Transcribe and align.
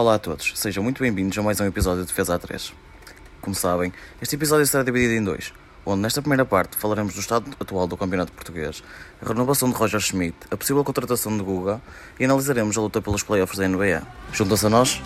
Olá 0.00 0.14
a 0.14 0.18
todos, 0.18 0.52
sejam 0.54 0.82
muito 0.82 1.02
bem-vindos 1.02 1.36
a 1.36 1.42
mais 1.42 1.60
um 1.60 1.66
episódio 1.66 2.00
de 2.00 2.06
Defesa 2.06 2.38
A3. 2.38 2.72
Como 3.42 3.54
sabem, 3.54 3.92
este 4.22 4.34
episódio 4.34 4.66
será 4.66 4.82
dividido 4.82 5.12
em 5.12 5.22
dois, 5.22 5.52
onde 5.84 6.00
nesta 6.00 6.22
primeira 6.22 6.42
parte 6.42 6.74
falaremos 6.74 7.12
do 7.12 7.20
estado 7.20 7.44
atual 7.60 7.86
do 7.86 7.98
Campeonato 7.98 8.32
Português, 8.32 8.82
a 9.22 9.28
renovação 9.28 9.68
de 9.68 9.76
Roger 9.76 10.00
Schmidt, 10.00 10.38
a 10.50 10.56
possível 10.56 10.82
contratação 10.84 11.36
de 11.36 11.44
Guga 11.44 11.82
e 12.18 12.24
analisaremos 12.24 12.78
a 12.78 12.80
luta 12.80 13.02
pelos 13.02 13.22
playoffs 13.22 13.58
da 13.58 13.68
NBA. 13.68 14.00
Juntam-se 14.32 14.64
a 14.64 14.70
nós? 14.70 15.02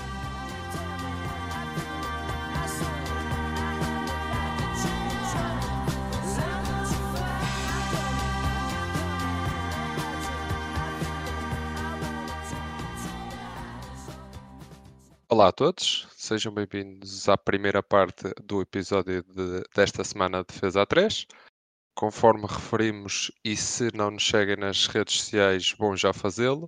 Olá 15.44 15.50
a 15.50 15.52
todos, 15.52 16.08
sejam 16.16 16.54
bem-vindos 16.54 17.28
à 17.28 17.36
primeira 17.36 17.82
parte 17.82 18.32
do 18.42 18.62
episódio 18.62 19.22
de- 19.24 19.62
desta 19.76 20.02
semana 20.02 20.38
de 20.38 20.46
Defesa 20.46 20.86
A3. 20.86 21.26
Conforme 21.94 22.46
referimos, 22.46 23.30
e 23.44 23.54
se 23.54 23.94
não 23.94 24.12
nos 24.12 24.26
seguem 24.26 24.56
nas 24.56 24.86
redes 24.86 25.18
sociais, 25.18 25.74
vão 25.78 25.94
já 25.94 26.14
fazê-lo. 26.14 26.66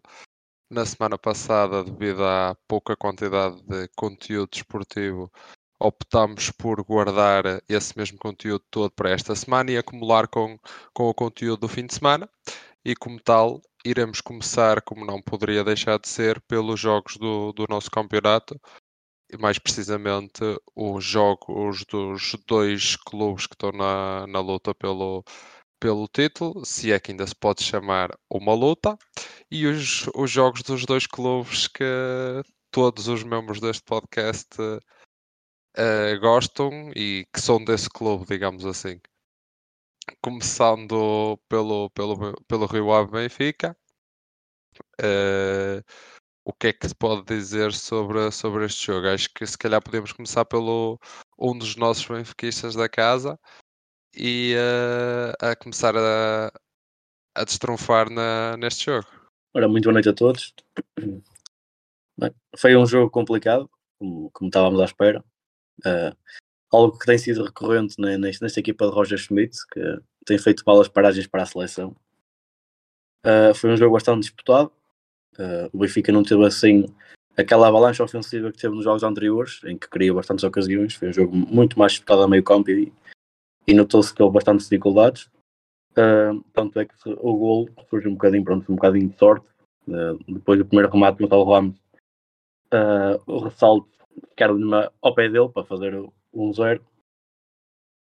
Na 0.70 0.84
semana 0.84 1.16
passada, 1.16 1.82
devido 1.82 2.22
à 2.22 2.54
pouca 2.68 2.94
quantidade 2.94 3.62
de 3.62 3.88
conteúdo 3.96 4.50
desportivo, 4.52 5.32
optámos 5.80 6.50
por 6.50 6.84
guardar 6.84 7.44
esse 7.70 7.96
mesmo 7.96 8.18
conteúdo 8.18 8.62
todo 8.70 8.90
para 8.90 9.08
esta 9.08 9.34
semana 9.34 9.70
e 9.70 9.78
acumular 9.78 10.28
com, 10.28 10.58
com 10.92 11.08
o 11.08 11.14
conteúdo 11.14 11.60
do 11.60 11.68
fim 11.68 11.86
de 11.86 11.94
semana. 11.94 12.28
E 12.88 12.94
como 12.94 13.18
tal, 13.20 13.60
iremos 13.84 14.20
começar, 14.20 14.80
como 14.80 15.04
não 15.04 15.20
poderia 15.20 15.64
deixar 15.64 15.98
de 15.98 16.08
ser, 16.08 16.40
pelos 16.42 16.78
jogos 16.78 17.16
do, 17.16 17.52
do 17.52 17.66
nosso 17.68 17.90
campeonato, 17.90 18.56
e 19.28 19.36
mais 19.36 19.58
precisamente 19.58 20.40
os 20.72 21.04
jogos 21.04 21.84
dos 21.84 22.36
dois 22.46 22.94
clubes 22.94 23.48
que 23.48 23.54
estão 23.56 23.72
na, 23.72 24.24
na 24.28 24.38
luta 24.38 24.72
pelo, 24.72 25.24
pelo 25.80 26.06
título, 26.06 26.64
se 26.64 26.92
é 26.92 27.00
que 27.00 27.10
ainda 27.10 27.26
se 27.26 27.34
pode 27.34 27.64
chamar 27.64 28.10
uma 28.30 28.54
luta, 28.54 28.96
e 29.50 29.66
os, 29.66 30.08
os 30.14 30.30
jogos 30.30 30.62
dos 30.62 30.86
dois 30.86 31.08
clubes 31.08 31.66
que 31.66 31.82
todos 32.70 33.08
os 33.08 33.24
membros 33.24 33.60
deste 33.60 33.82
podcast 33.82 34.46
eh, 35.76 36.16
gostam 36.18 36.92
e 36.94 37.26
que 37.32 37.40
são 37.40 37.64
desse 37.64 37.90
clube, 37.90 38.26
digamos 38.26 38.64
assim. 38.64 39.00
Começando 40.22 41.38
pelo, 41.48 41.90
pelo, 41.90 42.34
pelo 42.46 42.66
Rio 42.66 42.92
Ave 42.92 43.10
Benfica, 43.10 43.76
eh, 45.00 45.82
o 46.44 46.52
que 46.52 46.68
é 46.68 46.72
que 46.72 46.88
se 46.88 46.94
pode 46.94 47.24
dizer 47.24 47.72
sobre, 47.72 48.30
sobre 48.30 48.66
este 48.66 48.86
jogo? 48.86 49.08
Acho 49.08 49.28
que 49.34 49.46
se 49.46 49.58
calhar 49.58 49.82
podemos 49.82 50.12
começar 50.12 50.44
pelo 50.44 50.98
um 51.38 51.56
dos 51.56 51.76
nossos 51.76 52.06
benfiquistas 52.06 52.74
da 52.74 52.88
casa 52.88 53.38
e 54.16 54.54
eh, 54.56 55.32
a 55.40 55.56
começar 55.56 55.96
a, 55.96 56.52
a 57.34 57.44
destronfar 57.44 58.10
na, 58.10 58.56
neste 58.56 58.86
jogo. 58.86 59.08
Ora, 59.54 59.68
muito 59.68 59.84
boa 59.84 59.94
noite 59.94 60.08
a 60.08 60.14
todos. 60.14 60.54
Bem, 62.18 62.34
foi 62.56 62.76
um 62.76 62.86
jogo 62.86 63.10
complicado, 63.10 63.68
como, 63.98 64.30
como 64.30 64.48
estávamos 64.48 64.80
à 64.80 64.84
espera. 64.84 65.24
Uh, 65.84 66.16
algo 66.72 66.98
que 66.98 67.06
tem 67.06 67.18
sido 67.18 67.44
recorrente 67.44 67.94
ne- 67.98 68.18
nesta, 68.18 68.44
nesta 68.44 68.60
equipa 68.60 68.86
de 68.86 68.92
Roger 68.92 69.18
Schmidt, 69.18 69.56
que 69.72 70.00
tem 70.24 70.38
feito 70.38 70.64
balas 70.64 70.88
paragens 70.88 71.26
para 71.26 71.42
a 71.42 71.46
seleção. 71.46 71.94
Uh, 73.24 73.54
foi 73.54 73.70
um 73.72 73.76
jogo 73.76 73.94
bastante 73.94 74.22
disputado. 74.22 74.70
Uh, 75.38 75.68
o 75.72 75.78
Benfica 75.78 76.12
não 76.12 76.22
teve 76.22 76.44
assim 76.44 76.86
aquela 77.36 77.68
avalanche 77.68 78.02
ofensiva 78.02 78.50
que 78.50 78.58
teve 78.58 78.74
nos 78.74 78.84
jogos 78.84 79.02
anteriores, 79.02 79.60
em 79.64 79.76
que 79.76 79.88
criou 79.88 80.16
bastantes 80.16 80.44
ocasiões. 80.44 80.94
Foi 80.94 81.08
um 81.08 81.12
jogo 81.12 81.36
muito 81.36 81.78
mais 81.78 81.92
disputado 81.92 82.22
a 82.22 82.28
meio 82.28 82.42
campo 82.42 82.70
e, 82.70 82.92
e 83.66 83.74
notou-se 83.74 84.14
que 84.14 84.22
houve 84.22 84.34
bastantes 84.34 84.66
dificuldades. 84.66 85.28
Uh, 85.92 86.42
tanto 86.52 86.78
é 86.78 86.84
que 86.84 86.94
o 87.06 87.36
gol 87.36 87.68
surge 87.88 88.06
um 88.08 88.12
bocadinho, 88.12 88.44
pronto, 88.44 88.70
um 88.70 88.76
bocadinho 88.76 89.08
de 89.08 89.18
sorte. 89.18 89.46
Uh, 89.88 90.18
depois 90.32 90.58
do 90.58 90.64
primeiro 90.66 90.90
remate 90.90 91.20
no 91.20 91.28
Gonçalo 91.28 91.50
Ramos, 91.52 91.76
uh, 92.72 93.22
o 93.26 93.38
ressalto 93.40 93.88
era 94.36 94.52
numa- 94.52 94.92
ao 95.02 95.14
pé 95.14 95.28
dele 95.28 95.48
para 95.48 95.64
fazer 95.64 95.94
o 95.94 96.12
1-0. 96.36 96.80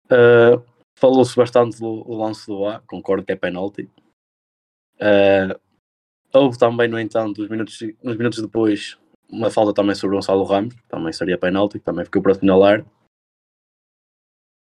Uh, 0.06 0.74
Falou-se 0.96 1.34
bastante 1.36 1.78
do, 1.80 2.04
do 2.04 2.12
lance 2.12 2.46
do 2.46 2.66
A, 2.66 2.80
concordo 2.80 3.24
que 3.24 3.32
é 3.32 3.36
penalti. 3.36 3.90
Uh, 4.96 5.58
houve 6.32 6.56
também, 6.56 6.88
no 6.88 6.98
entanto, 6.98 7.42
uns 7.42 7.48
minutos, 7.48 7.82
uns 8.02 8.16
minutos 8.16 8.40
depois, 8.40 8.96
uma 9.28 9.50
falta 9.50 9.74
também 9.74 9.94
sobre 9.94 10.14
o 10.14 10.18
Gonçalo 10.18 10.44
Ramos, 10.44 10.74
também 10.88 11.12
seria 11.12 11.36
penalti, 11.36 11.80
também 11.80 12.04
ficou 12.04 12.22
para 12.22 12.32
assinalar. 12.32 12.86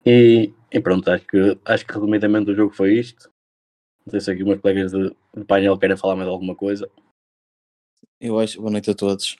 E, 0.04 0.52
e 0.72 0.80
pronto, 0.80 1.10
acho 1.10 1.26
que, 1.26 1.58
acho 1.64 1.86
que 1.86 1.92
resumidamente 1.92 2.50
o 2.50 2.54
jogo 2.54 2.74
foi 2.74 2.94
isto. 2.94 3.30
Não 4.06 4.10
sei 4.10 4.20
se 4.20 4.30
aqui 4.30 4.44
meus 4.44 4.60
colegas 4.60 4.92
de, 4.92 5.14
de 5.36 5.44
painel 5.44 5.78
querem 5.78 5.96
falar 5.96 6.16
mais 6.16 6.28
alguma 6.28 6.54
coisa. 6.54 6.90
Eu 8.20 8.38
acho, 8.38 8.58
boa 8.58 8.70
noite 8.70 8.90
a 8.90 8.94
todos. 8.94 9.36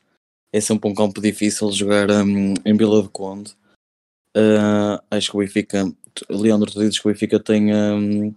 É 0.53 0.61
sempre 0.61 0.89
um 0.89 0.95
campo 0.95 1.21
difícil 1.21 1.71
jogar 1.73 2.11
hum, 2.11 2.55
em 2.65 2.77
Vila 2.77 3.03
do 3.03 3.11
Conde. 3.11 3.57
Ah, 4.37 5.03
acho 5.11 5.31
que 5.31 5.37
o 5.37 5.41
Benfica, 5.41 5.85
Leandro, 6.29 6.71
tu 6.71 6.81
dizes 6.81 6.99
que 6.99 7.09
o 7.09 7.13
Benfica 7.13 7.39
tem 7.39 7.75
hum, 7.75 8.35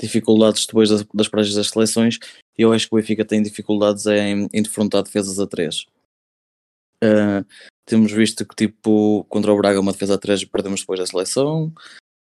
dificuldades 0.00 0.66
depois 0.66 0.90
das, 0.90 1.04
das 1.12 1.54
das 1.54 1.68
seleções 1.68 2.18
e 2.56 2.62
eu 2.62 2.72
acho 2.72 2.88
que 2.88 2.94
o 2.94 2.98
Benfica 2.98 3.24
tem 3.24 3.42
dificuldades 3.42 4.06
em, 4.06 4.48
em 4.52 4.62
defrontar 4.62 5.02
defesas 5.02 5.38
a 5.38 5.46
3. 5.46 5.86
temos 7.84 8.12
visto 8.12 8.46
que 8.46 8.54
tipo 8.54 9.24
contra 9.28 9.52
o 9.52 9.56
Braga 9.56 9.80
uma 9.80 9.92
defesa 9.92 10.14
a 10.14 10.18
3 10.18 10.44
perdemos 10.44 10.80
depois 10.80 11.00
da 11.00 11.06
seleção. 11.06 11.72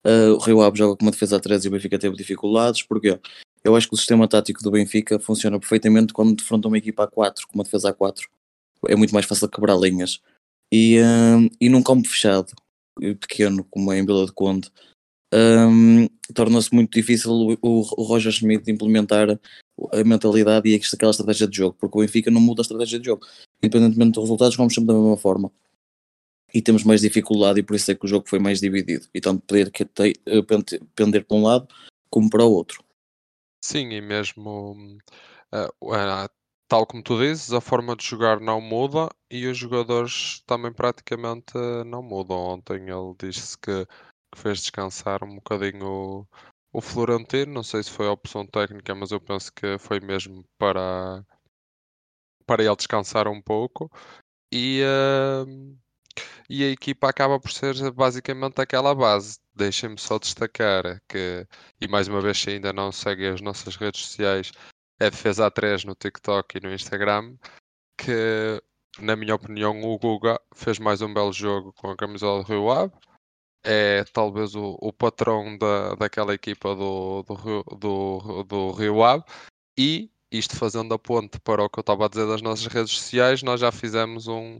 Ah, 0.04 0.32
o 0.34 0.38
Rio 0.38 0.62
Ave 0.62 0.78
joga 0.78 0.96
com 0.96 1.04
uma 1.04 1.10
defesa 1.10 1.36
a 1.36 1.40
3 1.40 1.64
e 1.64 1.68
o 1.68 1.70
Benfica 1.72 1.98
teve 1.98 2.16
dificuldades. 2.16 2.82
Porquê? 2.82 3.18
Eu 3.64 3.74
acho 3.74 3.88
que 3.88 3.94
o 3.94 3.98
sistema 3.98 4.28
tático 4.28 4.62
do 4.62 4.70
Benfica 4.70 5.18
funciona 5.18 5.58
perfeitamente 5.58 6.12
quando 6.12 6.36
defronta 6.36 6.68
uma 6.68 6.78
equipa 6.78 7.02
a 7.02 7.08
4, 7.08 7.48
com 7.48 7.54
uma 7.54 7.64
defesa 7.64 7.90
a 7.90 7.92
4. 7.92 8.28
É 8.86 8.94
muito 8.94 9.12
mais 9.12 9.26
fácil 9.26 9.48
quebrar 9.48 9.76
linhas. 9.76 10.20
E, 10.72 11.00
hum, 11.02 11.48
e 11.60 11.68
num 11.68 11.82
campo 11.82 12.08
fechado, 12.08 12.52
e 13.00 13.14
pequeno, 13.14 13.64
como 13.64 13.92
é 13.92 13.98
em 13.98 14.06
Vila 14.06 14.26
de 14.26 14.32
Conde, 14.32 14.70
hum, 15.32 16.06
torna-se 16.34 16.74
muito 16.74 16.92
difícil 16.92 17.30
o, 17.30 17.58
o, 17.62 17.80
Roger 18.02 18.32
Schmidt 18.32 18.70
implementar 18.70 19.38
a 19.92 20.04
mentalidade 20.04 20.68
e 20.68 20.74
aquela 20.74 21.10
estratégia 21.10 21.46
de 21.46 21.56
jogo, 21.56 21.76
porque 21.78 21.98
o 21.98 22.00
Benfica 22.00 22.30
não 22.30 22.40
muda 22.40 22.62
a 22.62 22.64
estratégia 22.64 22.98
de 22.98 23.06
jogo. 23.06 23.26
Independentemente 23.62 24.12
dos 24.12 24.24
resultados, 24.24 24.56
vamos 24.56 24.74
sempre 24.74 24.88
da 24.88 24.94
mesma 24.94 25.16
forma. 25.16 25.52
E 26.54 26.62
temos 26.62 26.84
mais 26.84 27.00
dificuldade, 27.02 27.60
e 27.60 27.62
por 27.62 27.76
isso 27.76 27.90
é 27.90 27.94
que 27.94 28.04
o 28.04 28.08
jogo 28.08 28.28
foi 28.28 28.38
mais 28.38 28.60
dividido. 28.60 29.06
E 29.12 29.20
tanto 29.20 29.42
poder 29.42 29.70
que 29.70 29.82
eh, 29.82 30.42
pende- 30.42 30.80
pender 30.94 31.24
para 31.24 31.36
um 31.36 31.42
lado 31.42 31.68
como 32.08 32.30
para 32.30 32.44
o 32.44 32.50
outro. 32.50 32.82
Sim, 33.62 33.90
e 33.90 34.00
mesmo 34.00 34.98
ah, 35.52 36.30
tal 36.68 36.86
como 36.86 37.02
tu 37.02 37.18
dizes, 37.18 37.52
a 37.52 37.60
forma 37.60 37.96
de 37.96 38.04
jogar 38.04 38.40
não 38.40 38.60
muda 38.60 39.08
e 39.30 39.46
os 39.46 39.56
jogadores 39.56 40.40
também 40.46 40.72
praticamente 40.72 41.52
ah, 41.56 41.84
não 41.84 42.02
mudam. 42.02 42.36
Ontem 42.38 42.88
ele 42.88 43.14
disse 43.18 43.56
que, 43.58 43.86
que 43.86 44.40
fez 44.40 44.60
descansar 44.60 45.22
um 45.24 45.36
bocadinho 45.36 45.86
o, 45.86 46.28
o 46.72 46.80
Florentino. 46.80 47.52
Não 47.52 47.62
sei 47.62 47.82
se 47.82 47.90
foi 47.90 48.06
a 48.08 48.12
opção 48.12 48.46
técnica, 48.46 48.94
mas 48.94 49.10
eu 49.12 49.20
penso 49.20 49.52
que 49.52 49.78
foi 49.78 50.00
mesmo 50.00 50.44
para, 50.58 51.24
para 52.46 52.64
ele 52.64 52.76
descansar 52.76 53.28
um 53.28 53.40
pouco. 53.40 53.90
E, 54.52 54.82
hum, 55.46 55.76
e 56.48 56.64
a 56.64 56.70
equipa 56.70 57.08
acaba 57.08 57.38
por 57.40 57.50
ser 57.52 57.74
basicamente 57.92 58.60
aquela 58.60 58.94
base. 58.94 59.38
Deixem-me 59.54 59.98
só 59.98 60.18
destacar 60.18 61.00
que, 61.08 61.46
e 61.80 61.88
mais 61.88 62.08
uma 62.08 62.20
vez, 62.20 62.38
se 62.38 62.50
ainda 62.50 62.72
não 62.72 62.92
seguem 62.92 63.28
as 63.28 63.40
nossas 63.40 63.76
redes 63.76 64.02
sociais, 64.02 64.52
é 64.98 65.10
Defesa 65.10 65.50
A3 65.50 65.84
no 65.84 65.94
TikTok 65.94 66.56
e 66.56 66.60
no 66.60 66.72
Instagram, 66.72 67.36
que, 67.96 68.62
na 68.98 69.16
minha 69.16 69.34
opinião, 69.34 69.80
o 69.82 69.98
Guga 69.98 70.40
fez 70.54 70.78
mais 70.78 71.02
um 71.02 71.12
belo 71.12 71.32
jogo 71.32 71.72
com 71.74 71.90
a 71.90 71.96
camisola 71.96 72.42
do 72.42 72.48
Rio 72.48 72.70
Ave. 72.70 72.92
É 73.64 74.04
talvez 74.12 74.54
o, 74.54 74.76
o 74.80 74.92
patrão 74.92 75.58
da, 75.58 75.94
daquela 75.96 76.32
equipa 76.32 76.74
do, 76.74 77.22
do, 77.24 77.62
do, 77.76 78.42
do 78.44 78.70
Rio 78.72 79.02
Ave. 79.02 79.24
E, 79.76 80.10
isto 80.30 80.56
fazendo 80.56 80.94
a 80.94 80.98
ponte 80.98 81.38
para 81.40 81.64
o 81.64 81.68
que 81.68 81.78
eu 81.78 81.82
estava 81.82 82.06
a 82.06 82.08
dizer 82.08 82.26
das 82.26 82.42
nossas 82.42 82.66
redes 82.66 82.92
sociais, 82.92 83.42
nós 83.42 83.60
já 83.60 83.72
fizemos 83.72 84.28
um, 84.28 84.58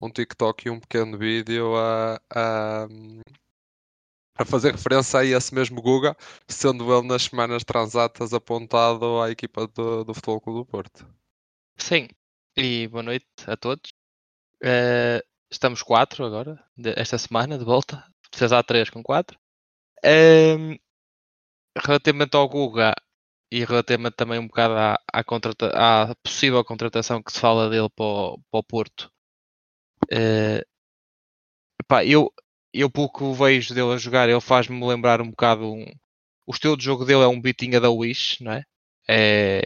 um 0.00 0.10
TikTok 0.10 0.66
e 0.66 0.70
um 0.70 0.80
pequeno 0.80 1.16
vídeo 1.16 1.76
a, 1.76 2.20
a, 2.30 2.88
a 4.38 4.44
fazer 4.44 4.72
referência 4.72 5.18
a 5.20 5.24
esse 5.24 5.54
mesmo 5.54 5.82
Guga, 5.82 6.16
sendo 6.46 6.92
ele 6.96 7.06
nas 7.06 7.24
semanas 7.24 7.64
transatas 7.64 8.32
apontado 8.32 9.20
à 9.20 9.30
equipa 9.30 9.66
do, 9.68 10.04
do 10.04 10.14
Futebol 10.14 10.40
Clube 10.40 10.58
do 10.60 10.66
Porto. 10.66 11.06
Sim, 11.76 12.08
e 12.56 12.86
boa 12.88 13.02
noite 13.02 13.26
a 13.46 13.56
todos. 13.56 13.92
Eh, 14.62 15.22
estamos 15.50 15.82
quatro 15.82 16.24
agora, 16.24 16.62
esta 16.96 17.18
semana, 17.18 17.58
de 17.58 17.64
volta. 17.64 18.04
Vocês 18.32 18.52
há 18.52 18.62
três 18.62 18.90
com 18.90 19.02
quatro. 19.02 19.38
Ehm, 20.04 20.76
relativamente 21.76 22.36
ao 22.36 22.48
Guga 22.48 22.94
e 23.50 23.64
relativamente 23.64 24.16
também 24.16 24.38
um 24.38 24.46
bocado 24.46 24.74
à, 24.74 24.98
à, 25.12 25.24
contrata- 25.24 25.72
à 25.74 26.14
possível 26.16 26.64
contratação 26.64 27.22
que 27.22 27.32
se 27.32 27.40
fala 27.40 27.70
dele 27.70 27.88
para 27.90 28.04
o, 28.04 28.38
para 28.50 28.60
o 28.60 28.64
Porto, 28.64 29.10
Uh, 30.12 30.62
epá, 31.80 32.04
eu, 32.04 32.32
eu 32.72 32.90
pouco 32.90 33.32
vejo 33.34 33.74
dele 33.74 33.92
a 33.92 33.96
jogar, 33.96 34.28
ele 34.28 34.40
faz-me 34.40 34.84
lembrar 34.86 35.20
um 35.20 35.30
bocado 35.30 35.72
um, 35.72 35.84
o 36.46 36.52
estilo 36.52 36.76
de 36.76 36.84
jogo 36.84 37.04
dele 37.04 37.22
é 37.22 37.28
um 37.28 37.40
bitinha 37.40 37.80
da 37.80 37.90
Wish, 37.90 38.42
não 38.42 38.52
é? 38.52 38.62
é 39.08 39.62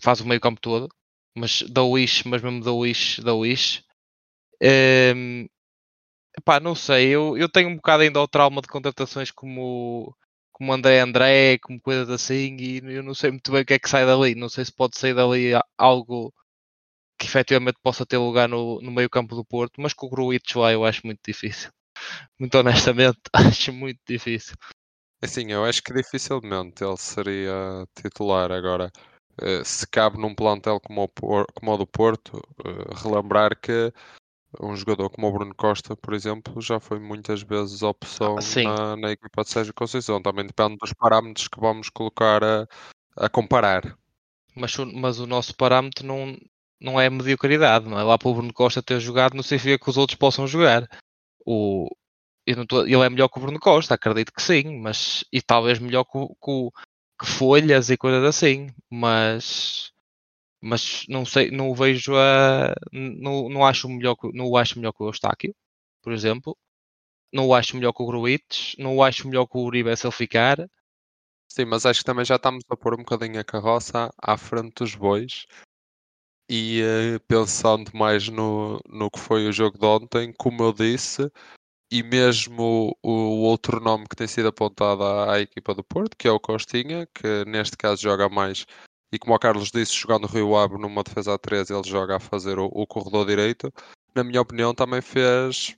faz 0.00 0.20
o 0.20 0.26
meio 0.26 0.40
campo 0.40 0.60
todo, 0.60 0.88
mas 1.34 1.62
da 1.62 1.82
Wish, 1.82 2.26
mas 2.28 2.42
mesmo 2.42 2.62
da 2.62 2.72
Wish, 2.72 3.22
da 3.22 3.34
Wish. 3.34 3.84
Um, 4.62 5.46
epá, 6.38 6.60
não 6.60 6.74
sei, 6.74 7.08
eu, 7.08 7.36
eu 7.36 7.48
tenho 7.48 7.68
um 7.70 7.76
bocado 7.76 8.02
ainda 8.02 8.20
o 8.20 8.28
trauma 8.28 8.62
de 8.62 8.68
contratações 8.68 9.30
como 9.30 10.14
como 10.56 10.72
André 10.72 11.00
André, 11.00 11.58
como 11.58 11.78
coisas 11.80 12.08
assim, 12.08 12.56
e 12.58 12.78
eu 12.78 13.02
não 13.02 13.14
sei 13.14 13.30
muito 13.30 13.52
bem 13.52 13.60
o 13.62 13.66
que 13.66 13.74
é 13.74 13.78
que 13.78 13.90
sai 13.90 14.06
dali. 14.06 14.34
Não 14.34 14.48
sei 14.48 14.64
se 14.64 14.72
pode 14.72 14.98
sair 14.98 15.14
dali 15.14 15.50
algo 15.76 16.32
que 17.18 17.26
efetivamente 17.26 17.78
possa 17.82 18.06
ter 18.06 18.18
lugar 18.18 18.48
no, 18.48 18.80
no 18.80 18.90
meio 18.90 19.10
campo 19.10 19.34
do 19.34 19.44
Porto, 19.44 19.80
mas 19.80 19.92
com 19.92 20.06
o 20.06 20.10
Gruitch 20.10 20.54
lá 20.56 20.72
eu 20.72 20.84
acho 20.84 21.02
muito 21.04 21.20
difícil. 21.26 21.70
Muito 22.38 22.58
honestamente, 22.58 23.18
acho 23.32 23.72
muito 23.72 23.98
difícil. 24.06 24.54
Assim, 25.22 25.50
eu 25.50 25.64
acho 25.64 25.82
que 25.82 25.94
dificilmente 25.94 26.84
ele 26.84 26.96
seria 26.98 27.86
titular 27.94 28.52
agora. 28.52 28.92
Eh, 29.40 29.64
se 29.64 29.88
cabe 29.88 30.18
num 30.18 30.34
plantel 30.34 30.78
como 30.78 31.04
o, 31.04 31.08
como 31.54 31.72
o 31.72 31.76
do 31.78 31.86
Porto, 31.86 32.42
eh, 32.64 33.02
relembrar 33.02 33.58
que 33.58 33.90
um 34.60 34.76
jogador 34.76 35.10
como 35.10 35.28
o 35.28 35.32
Bruno 35.32 35.54
Costa, 35.54 35.96
por 35.96 36.14
exemplo, 36.14 36.60
já 36.60 36.78
foi 36.80 36.98
muitas 36.98 37.42
vezes 37.42 37.82
opção 37.82 38.36
Ah, 38.38 38.62
na, 38.64 38.96
na 38.96 39.10
equipa 39.12 39.42
de 39.42 39.50
Sérgio 39.50 39.74
Conceição. 39.74 40.22
Também 40.22 40.46
depende 40.46 40.76
dos 40.76 40.92
parâmetros 40.92 41.48
que 41.48 41.60
vamos 41.60 41.88
colocar 41.90 42.42
a, 42.42 42.66
a 43.16 43.28
comparar. 43.28 43.96
Mas, 44.54 44.76
mas 44.76 45.18
o 45.18 45.26
nosso 45.26 45.54
parâmetro 45.54 46.06
não, 46.06 46.36
não 46.80 47.00
é 47.00 47.08
mediocridade, 47.10 47.88
não 47.88 47.98
é? 47.98 48.02
Lá 48.02 48.18
para 48.18 48.28
o 48.28 48.34
Bruno 48.34 48.52
Costa 48.52 48.82
ter 48.82 49.00
jogado, 49.00 49.34
não 49.34 49.42
significa 49.42 49.78
que 49.82 49.90
os 49.90 49.96
outros 49.96 50.18
possam 50.18 50.46
jogar. 50.46 50.88
O, 51.46 51.88
tô- 52.68 52.84
ele 52.84 52.96
é 53.02 53.10
melhor 53.10 53.28
que 53.28 53.38
o 53.38 53.42
Bruno 53.42 53.58
Costa, 53.60 53.94
acredito 53.94 54.32
que 54.32 54.42
sim, 54.42 54.80
mas 54.80 55.24
e 55.32 55.42
talvez 55.42 55.78
melhor 55.78 56.04
que, 56.04 56.18
que, 56.42 56.70
que 57.20 57.26
folhas 57.26 57.90
e 57.90 57.96
coisas 57.96 58.24
assim, 58.24 58.68
mas 58.90 59.92
mas 60.60 61.04
não 61.08 61.24
sei, 61.26 61.50
não 61.50 61.74
vejo 61.74 62.14
a 62.16 62.74
não, 62.92 63.48
não 63.50 63.64
acho 63.66 63.88
melhor 63.88 64.16
não 64.34 64.46
o 64.48 64.56
acho 64.58 64.78
melhor 64.78 64.92
que 64.92 65.02
o 65.02 65.08
Eustáquio, 65.08 65.54
por 66.02 66.12
exemplo. 66.12 66.56
Não 67.32 67.46
o 67.48 67.54
acho 67.54 67.76
melhor 67.76 67.92
que 67.92 68.02
o 68.02 68.06
Gruites, 68.06 68.74
não 68.78 68.96
o 68.96 69.02
acho 69.04 69.28
melhor 69.28 69.46
que 69.46 69.56
o 69.58 69.62
Uribe 69.62 69.96
se 69.96 70.06
ele 70.06 70.12
ficar. 70.12 70.58
Sim, 71.48 71.64
mas 71.66 71.86
acho 71.86 72.00
que 72.00 72.04
também 72.06 72.24
já 72.24 72.36
estamos 72.36 72.64
a 72.70 72.76
pôr 72.76 72.94
um 72.94 72.98
bocadinho 72.98 73.40
a 73.40 73.44
carroça 73.44 74.12
à 74.18 74.36
frente 74.36 74.74
dos 74.76 74.94
bois 74.94 75.46
e 76.48 76.80
eh, 76.82 77.18
pensando 77.28 77.90
mais 77.94 78.28
no, 78.28 78.80
no 78.88 79.10
que 79.10 79.18
foi 79.18 79.48
o 79.48 79.52
jogo 79.52 79.78
de 79.78 79.86
ontem, 79.86 80.32
como 80.38 80.62
eu 80.62 80.72
disse, 80.72 81.30
e 81.90 82.02
mesmo 82.02 82.96
o, 83.02 83.10
o 83.10 83.42
outro 83.42 83.80
nome 83.80 84.06
que 84.08 84.16
tem 84.16 84.26
sido 84.26 84.48
apontado 84.48 85.02
à, 85.04 85.34
à 85.34 85.40
equipa 85.40 85.74
do 85.74 85.84
Porto, 85.84 86.16
que 86.16 86.28
é 86.28 86.30
o 86.30 86.40
Costinha, 86.40 87.06
que 87.14 87.44
neste 87.46 87.76
caso 87.76 88.02
joga 88.02 88.28
mais, 88.28 88.66
e 89.12 89.18
como 89.18 89.34
o 89.34 89.38
Carlos 89.38 89.70
disse, 89.70 89.94
jogando 89.94 90.26
Rio 90.26 90.56
Ave 90.56 90.78
numa 90.78 91.02
defesa 91.02 91.34
a 91.34 91.38
3, 91.38 91.70
ele 91.70 91.88
joga 91.88 92.16
a 92.16 92.20
fazer 92.20 92.58
o, 92.58 92.66
o 92.66 92.86
corredor 92.86 93.26
direito. 93.26 93.72
Na 94.14 94.24
minha 94.24 94.40
opinião, 94.40 94.74
também 94.74 95.00
fez, 95.00 95.76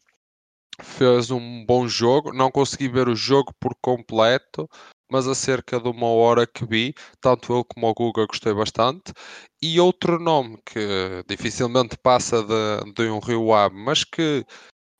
fez 0.80 1.30
um 1.30 1.64
bom 1.64 1.86
jogo. 1.86 2.32
Não 2.32 2.50
consegui 2.50 2.88
ver 2.88 3.08
o 3.08 3.14
jogo 3.14 3.52
por 3.60 3.74
completo, 3.80 4.68
mas 5.10 5.26
a 5.26 5.34
cerca 5.34 5.80
de 5.80 5.88
uma 5.88 6.08
hora 6.08 6.46
que 6.46 6.66
vi, 6.66 6.94
tanto 7.20 7.54
ele 7.54 7.64
como 7.64 7.88
o 7.88 7.94
Guga 7.94 8.26
gostei 8.26 8.52
bastante. 8.54 9.12
E 9.62 9.80
outro 9.80 10.18
nome 10.18 10.58
que 10.64 11.24
dificilmente 11.28 11.96
passa 11.98 12.42
de, 12.42 12.92
de 12.92 13.10
um 13.10 13.18
Rio 13.18 13.52
Ave, 13.52 13.76
mas 13.76 14.04
que 14.04 14.44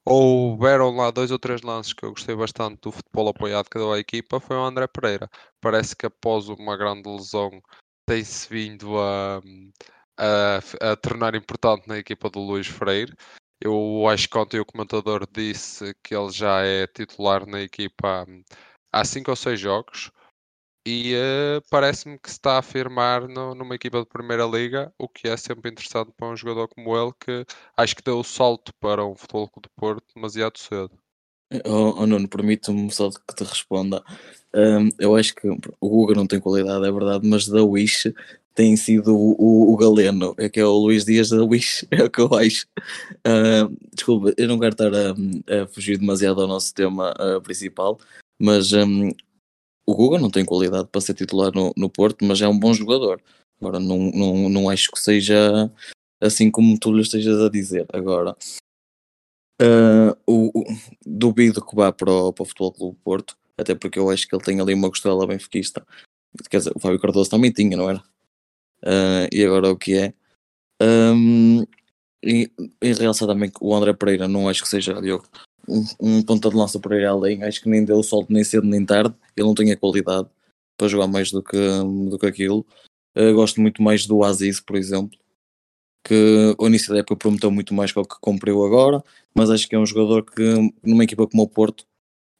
houveram 0.06 0.96
lá 0.96 1.10
dois 1.10 1.30
ou 1.30 1.38
três 1.38 1.62
lances 1.62 1.92
que 1.92 2.04
eu 2.04 2.10
gostei 2.10 2.34
bastante 2.34 2.80
do 2.80 2.92
futebol 2.92 3.28
apoiado 3.28 3.68
que 3.70 3.78
deu 3.78 3.92
à 3.92 3.98
equipa, 3.98 4.40
foi 4.40 4.56
o 4.56 4.64
André 4.64 4.86
Pereira. 4.86 5.28
Parece 5.60 5.94
que 5.94 6.06
após 6.06 6.48
uma 6.48 6.76
grande 6.76 7.08
lesão 7.08 7.50
tem-se 8.06 8.48
vindo 8.48 8.98
a, 8.98 9.40
a, 10.18 10.92
a 10.92 10.96
tornar 10.96 11.34
importante 11.34 11.86
na 11.86 11.98
equipa 11.98 12.30
do 12.30 12.40
Luís 12.40 12.66
Freire. 12.66 13.14
Eu 13.60 14.06
acho 14.08 14.28
que 14.28 14.38
ontem 14.38 14.60
o 14.60 14.64
comentador 14.64 15.26
disse 15.30 15.94
que 16.02 16.14
ele 16.14 16.30
já 16.30 16.62
é 16.62 16.86
titular 16.86 17.46
na 17.46 17.60
equipa 17.60 18.26
há 18.92 19.04
cinco 19.04 19.30
ou 19.30 19.36
seis 19.36 19.58
jogos 19.60 20.10
e 20.86 21.12
eh, 21.14 21.60
parece-me 21.70 22.18
que 22.18 22.30
se 22.30 22.36
está 22.36 22.54
a 22.54 22.58
afirmar 22.60 23.28
no- 23.28 23.54
numa 23.54 23.74
equipa 23.74 24.00
de 24.00 24.06
Primeira 24.06 24.44
Liga, 24.46 24.90
o 24.98 25.06
que 25.08 25.28
é 25.28 25.36
sempre 25.36 25.70
interessante 25.70 26.10
para 26.16 26.28
um 26.28 26.36
jogador 26.36 26.66
como 26.68 26.96
ele, 26.96 27.12
que 27.20 27.44
acho 27.76 27.94
que 27.94 28.02
deu 28.02 28.18
o 28.18 28.24
salto 28.24 28.72
para 28.80 29.04
um 29.04 29.14
futebol 29.14 29.50
do 29.60 29.68
Porto 29.76 30.04
demasiado 30.14 30.58
cedo. 30.58 30.90
Oh, 31.64 31.94
oh 32.02 32.06
Nuno, 32.06 32.28
permite-me 32.28 32.90
só 32.90 33.10
que 33.10 33.34
te 33.34 33.44
responda. 33.44 34.02
Hum, 34.54 34.88
eu 34.98 35.14
acho 35.16 35.34
que 35.34 35.48
o 35.48 35.88
Guga 35.88 36.14
não 36.14 36.26
tem 36.26 36.40
qualidade, 36.40 36.86
é 36.86 36.92
verdade, 36.92 37.26
mas 37.26 37.46
da 37.48 37.62
Wish 37.62 38.14
tem 38.54 38.76
sido 38.76 39.14
o, 39.14 39.36
o, 39.38 39.72
o 39.72 39.76
galeno, 39.76 40.34
é 40.38 40.48
que 40.48 40.58
é 40.60 40.64
o 40.64 40.72
Luís 40.72 41.04
Dias 41.04 41.30
da 41.30 41.42
Wish, 41.44 41.86
é 41.92 42.02
o 42.02 42.10
que 42.10 42.20
eu 42.20 42.34
acho. 42.34 42.66
Hum, 43.26 43.76
desculpa, 43.94 44.32
eu 44.36 44.48
não 44.48 44.58
quero 44.58 44.72
estar 44.72 44.90
a, 44.94 45.62
a 45.62 45.66
fugir 45.66 45.98
demasiado 45.98 46.40
ao 46.40 46.48
nosso 46.48 46.72
tema 46.74 47.14
uh, 47.20 47.40
principal, 47.40 47.98
mas 48.38 48.72
hum, 48.72 49.10
o 49.86 49.94
Guga 49.94 50.18
não 50.18 50.30
tem 50.30 50.44
qualidade 50.44 50.88
para 50.88 51.00
ser 51.00 51.14
titular 51.14 51.52
no, 51.54 51.72
no 51.76 51.90
Porto, 51.90 52.24
mas 52.24 52.40
é 52.40 52.48
um 52.48 52.58
bom 52.58 52.72
jogador. 52.72 53.22
Agora, 53.60 53.80
não, 53.80 53.98
não, 54.12 54.48
não 54.48 54.70
acho 54.70 54.90
que 54.92 55.00
seja 55.00 55.70
assim 56.20 56.50
como 56.50 56.78
tu 56.78 56.92
lhe 56.92 57.02
estejas 57.02 57.40
a 57.40 57.48
dizer. 57.48 57.86
Agora, 57.92 58.36
Uh, 59.60 60.14
o, 60.24 60.60
o- 60.60 60.64
duvido 61.04 61.60
que 61.64 61.74
vá 61.74 61.92
para 61.92 62.12
o, 62.12 62.32
para 62.32 62.42
o 62.44 62.46
Futebol 62.46 62.72
Clube 62.72 62.98
Porto, 63.02 63.36
até 63.58 63.74
porque 63.74 63.98
eu 63.98 64.08
acho 64.08 64.28
que 64.28 64.34
ele 64.34 64.44
tem 64.44 64.60
ali 64.60 64.72
uma 64.72 64.88
costela 64.88 65.26
benfiquista. 65.26 65.84
Quer 66.48 66.58
dizer, 66.58 66.72
o 66.76 66.78
Fábio 66.78 67.00
Cardoso 67.00 67.28
também 67.28 67.50
tinha, 67.50 67.76
não 67.76 67.90
era? 67.90 67.98
Uh, 68.84 69.26
e 69.32 69.44
agora 69.44 69.70
o 69.72 69.76
que 69.76 69.96
é? 69.96 70.14
Um, 70.80 71.62
e, 72.22 72.48
e 72.80 72.92
realçar 72.92 73.26
também 73.26 73.50
que 73.50 73.58
o 73.60 73.74
André 73.74 73.92
Pereira 73.94 74.28
não 74.28 74.48
acho 74.48 74.62
que 74.62 74.68
seja 74.68 75.02
Diogo, 75.02 75.26
um, 75.68 75.84
um 76.00 76.22
ponta 76.22 76.48
de 76.50 76.56
lança 76.56 76.78
por 76.78 76.92
aí 76.92 77.04
além, 77.04 77.42
acho 77.42 77.60
que 77.60 77.68
nem 77.68 77.84
deu 77.84 78.02
salto 78.02 78.32
nem 78.32 78.44
cedo 78.44 78.66
nem 78.66 78.84
tarde, 78.84 79.14
ele 79.36 79.46
não 79.46 79.54
tem 79.54 79.70
a 79.72 79.76
qualidade 79.76 80.28
para 80.76 80.88
jogar 80.88 81.06
mais 81.06 81.30
do 81.30 81.42
que, 81.42 81.56
do 82.10 82.18
que 82.18 82.26
aquilo. 82.26 82.66
Uh, 83.16 83.34
gosto 83.34 83.60
muito 83.60 83.82
mais 83.82 84.06
do 84.06 84.22
Aziz, 84.24 84.60
por 84.60 84.76
exemplo, 84.76 85.18
que 86.04 86.54
ao 86.58 86.68
início 86.68 86.92
da 86.92 87.00
época 87.00 87.16
prometeu 87.16 87.50
muito 87.50 87.74
mais 87.74 87.92
que 87.92 87.98
o 87.98 88.04
que 88.04 88.16
cumpriu 88.20 88.64
agora, 88.64 89.02
mas 89.34 89.50
acho 89.50 89.68
que 89.68 89.74
é 89.74 89.78
um 89.78 89.86
jogador 89.86 90.24
que 90.24 90.72
numa 90.82 91.04
equipa 91.04 91.26
como 91.26 91.42
o 91.42 91.48
Porto 91.48 91.84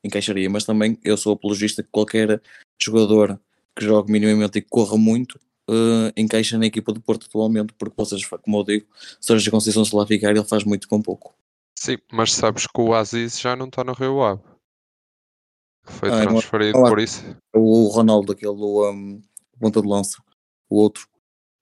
encaixaria. 0.04 0.48
Mas 0.50 0.64
também 0.64 0.98
eu 1.04 1.16
sou 1.16 1.32
apologista 1.34 1.82
que 1.82 1.88
qualquer 1.90 2.40
jogador 2.80 3.40
que 3.76 3.84
jogue 3.84 4.12
minimamente 4.12 4.58
e 4.58 4.62
que 4.62 4.68
corra 4.68 4.96
muito 4.96 5.38
eh, 5.68 6.12
encaixa 6.16 6.56
na 6.56 6.66
equipa 6.66 6.92
do 6.92 7.00
Porto 7.00 7.26
atualmente, 7.26 7.74
porque 7.78 7.94
vocês, 7.96 8.24
como 8.26 8.58
eu 8.58 8.64
digo, 8.64 8.86
a 9.28 9.50
Conceição 9.50 9.84
se 9.84 9.94
lá 9.94 10.06
ficar, 10.06 10.30
ele 10.30 10.44
faz 10.44 10.64
muito 10.64 10.88
com 10.88 11.02
pouco. 11.02 11.34
Sim, 11.80 11.96
mas 12.12 12.32
sabes 12.32 12.66
que 12.66 12.80
o 12.80 12.92
Aziz 12.92 13.38
já 13.38 13.54
não 13.54 13.66
está 13.66 13.84
no 13.84 13.92
Rio 13.92 14.20
Ave. 14.20 14.42
Foi 15.84 16.10
Ah, 16.10 16.22
é 16.22 16.26
transferido 16.26 16.78
por 16.82 16.98
isso. 16.98 17.22
O 17.54 17.86
Ronaldo, 17.86 18.32
aquele 18.32 18.56
do 18.56 18.90
um, 18.90 19.22
ponta 19.60 19.80
de 19.80 19.86
lança, 19.86 20.20
o 20.68 20.76
outro, 20.76 21.06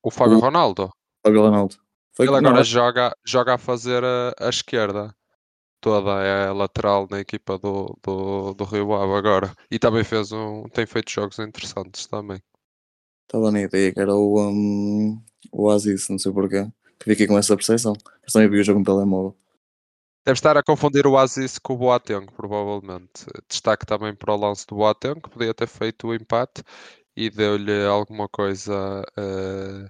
O 0.02 0.10
Fábio 0.10 0.38
O- 0.38 0.40
Ronaldo. 0.40 0.90
Fábio 1.22 1.42
Ronaldo. 1.42 1.76
Foi 2.14 2.26
Ele 2.26 2.34
agora 2.34 2.64
joga, 2.64 3.14
joga 3.26 3.54
a 3.54 3.58
fazer 3.58 4.02
a, 4.02 4.34
a 4.40 4.48
esquerda. 4.48 5.14
Toda 5.82 6.22
é 6.22 6.50
lateral 6.50 7.06
na 7.10 7.20
equipa 7.20 7.58
do, 7.58 7.94
do, 8.02 8.54
do 8.54 8.64
Rio 8.64 8.94
Ave 8.94 9.12
agora. 9.12 9.54
E 9.70 9.78
também 9.78 10.02
fez 10.02 10.32
um. 10.32 10.64
tem 10.70 10.86
feito 10.86 11.10
jogos 11.12 11.38
interessantes 11.38 12.06
também. 12.06 12.40
Estava 13.28 13.52
na 13.52 13.60
ideia 13.60 13.92
que 13.92 14.00
era 14.00 14.14
o, 14.14 14.40
um, 14.40 15.22
o 15.52 15.70
Aziz, 15.70 16.08
não 16.08 16.18
sei 16.18 16.32
porquê. 16.32 16.66
Que 16.98 17.10
fiquei 17.10 17.26
com 17.26 17.36
essa 17.36 17.54
percepção. 17.54 17.92
Mas 18.22 18.32
também 18.32 18.48
vi 18.48 18.60
o 18.60 18.64
jogo 18.64 18.78
no 18.78 18.84
telemóvel. 18.84 19.36
Deve 20.26 20.34
estar 20.38 20.56
a 20.56 20.62
confundir 20.62 21.06
o 21.06 21.16
Aziz 21.16 21.56
com 21.56 21.74
o 21.74 21.76
Boateng, 21.76 22.26
provavelmente. 22.34 23.26
Destaque 23.48 23.86
também 23.86 24.12
para 24.12 24.34
o 24.34 24.36
lance 24.36 24.66
do 24.66 24.74
Boateng, 24.74 25.20
que 25.20 25.30
podia 25.30 25.54
ter 25.54 25.68
feito 25.68 26.08
o 26.08 26.14
empate 26.14 26.64
e 27.16 27.30
deu-lhe 27.30 27.86
alguma 27.86 28.28
coisa. 28.28 29.04
eh, 29.16 29.88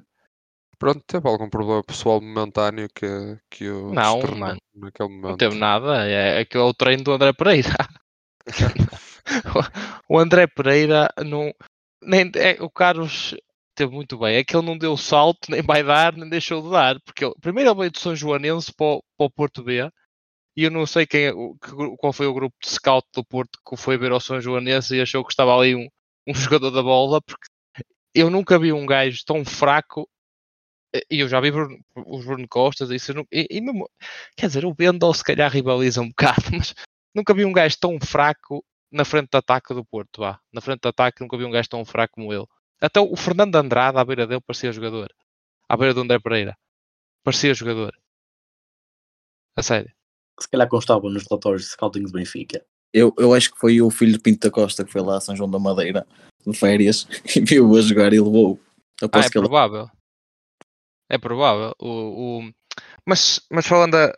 Pronto, 0.78 1.02
teve 1.06 1.26
algum 1.26 1.48
problema 1.48 1.82
pessoal 1.82 2.20
momentâneo 2.20 2.86
que, 2.94 3.06
que 3.50 3.70
o 3.70 3.94
Não, 3.94 4.20
mano. 4.36 4.58
naquele 4.74 5.08
momento. 5.08 5.28
Não 5.30 5.36
teve 5.38 5.56
nada, 5.56 6.06
é, 6.06 6.42
é 6.42 6.44
que 6.44 6.56
é 6.58 6.60
o 6.60 6.74
treino 6.74 7.02
do 7.02 7.12
André 7.12 7.32
Pereira. 7.32 7.70
o 10.08 10.18
André 10.18 10.46
Pereira 10.46 11.08
não. 11.24 11.50
Nem, 12.02 12.30
é, 12.36 12.62
o 12.62 12.68
Carlos 12.68 13.34
teve 13.74 13.90
muito 13.94 14.18
bem. 14.18 14.36
É 14.36 14.44
que 14.44 14.54
ele 14.54 14.66
não 14.66 14.76
deu 14.76 14.98
salto, 14.98 15.50
nem 15.50 15.62
vai 15.62 15.82
dar, 15.82 16.14
nem 16.14 16.28
deixou 16.28 16.60
de 16.62 16.70
dar. 16.70 17.00
Porque 17.06 17.24
ele- 17.24 17.34
primeiro 17.40 17.70
ele 17.70 17.78
veio 17.78 17.90
de 17.90 17.98
São 18.00 18.14
Joanense 18.14 18.70
para 18.76 18.86
o, 18.86 19.02
para 19.16 19.26
o 19.26 19.30
Porto 19.30 19.64
B. 19.64 19.90
E 20.56 20.64
eu 20.64 20.70
não 20.70 20.86
sei 20.86 21.06
quem, 21.06 21.26
é 21.26 21.32
qual 21.98 22.12
foi 22.12 22.26
o 22.26 22.34
grupo 22.34 22.56
de 22.62 22.68
scout 22.70 23.06
do 23.14 23.24
Porto 23.24 23.58
que 23.68 23.76
foi 23.76 23.98
ver 23.98 24.12
ao 24.12 24.20
São 24.20 24.40
Joanense 24.40 24.96
e 24.96 25.00
achou 25.00 25.24
que 25.24 25.32
estava 25.32 25.54
ali 25.54 25.74
um, 25.74 25.88
um 26.26 26.34
jogador 26.34 26.70
da 26.70 26.82
bola. 26.82 27.20
Porque 27.22 27.46
eu 28.14 28.30
nunca 28.30 28.58
vi 28.58 28.72
um 28.72 28.86
gajo 28.86 29.22
tão 29.26 29.44
fraco 29.44 30.08
e 31.10 31.20
eu 31.20 31.28
já 31.28 31.40
vi 31.40 31.50
Bruno, 31.50 31.78
os 32.06 32.24
Bruno 32.24 32.46
Costas 32.48 32.90
isso, 32.90 33.12
não, 33.14 33.26
e, 33.32 33.46
e 33.50 33.60
mesmo, 33.60 33.88
quer 34.36 34.46
dizer, 34.46 34.64
o 34.64 34.74
Bendel 34.74 35.12
se 35.12 35.24
calhar 35.24 35.50
rivaliza 35.50 36.00
um 36.00 36.08
bocado, 36.10 36.42
mas 36.52 36.74
nunca 37.14 37.34
vi 37.34 37.44
um 37.44 37.52
gajo 37.52 37.76
tão 37.78 37.98
fraco 38.00 38.64
na 38.90 39.04
frente 39.04 39.30
de 39.30 39.38
ataque 39.38 39.74
do 39.74 39.84
Porto, 39.84 40.20
vá. 40.20 40.40
Na 40.52 40.60
frente 40.60 40.80
de 40.82 40.88
ataque 40.88 41.20
nunca 41.20 41.36
vi 41.36 41.44
um 41.44 41.50
gajo 41.50 41.68
tão 41.68 41.84
fraco 41.84 42.14
como 42.14 42.32
ele. 42.32 42.46
Até 42.80 43.00
o 43.00 43.16
Fernando 43.16 43.56
Andrade 43.56 43.98
à 43.98 44.04
beira 44.04 44.26
dele 44.26 44.40
parecia 44.40 44.72
jogador. 44.72 45.12
À 45.68 45.76
beira 45.76 45.94
do 45.94 46.00
André 46.02 46.18
Pereira. 46.20 46.56
Parecia 47.24 47.54
jogador. 47.54 47.92
A 49.56 49.62
sério. 49.62 49.92
Se 50.40 50.48
calhar 50.48 50.68
constava 50.68 51.08
nos 51.08 51.24
relatórios 51.28 51.62
de 51.62 51.68
scouting 51.70 52.02
do 52.02 52.12
Benfica. 52.12 52.64
Eu, 52.92 53.12
eu 53.18 53.34
acho 53.34 53.50
que 53.52 53.58
foi 53.58 53.80
o 53.80 53.90
filho 53.90 54.12
de 54.12 54.18
Pinto 54.18 54.46
da 54.46 54.50
Costa 54.50 54.84
que 54.84 54.92
foi 54.92 55.02
lá 55.02 55.16
a 55.16 55.20
São 55.20 55.36
João 55.36 55.50
da 55.50 55.58
Madeira 55.58 56.06
de 56.46 56.56
férias 56.56 57.06
e 57.36 57.40
viu-o 57.40 57.76
a 57.76 57.80
jogar 57.82 58.12
e 58.12 58.20
levou. 58.20 58.58
Ah, 59.12 59.20
é 59.20 59.30
que 59.30 59.38
ele 59.38 59.46
provável. 59.48 59.88
É 61.08 61.18
provável. 61.18 61.74
O, 61.80 61.88
o... 62.40 62.52
Mas, 63.06 63.40
mas 63.50 63.66
falando 63.66 63.94
a- 63.96 64.16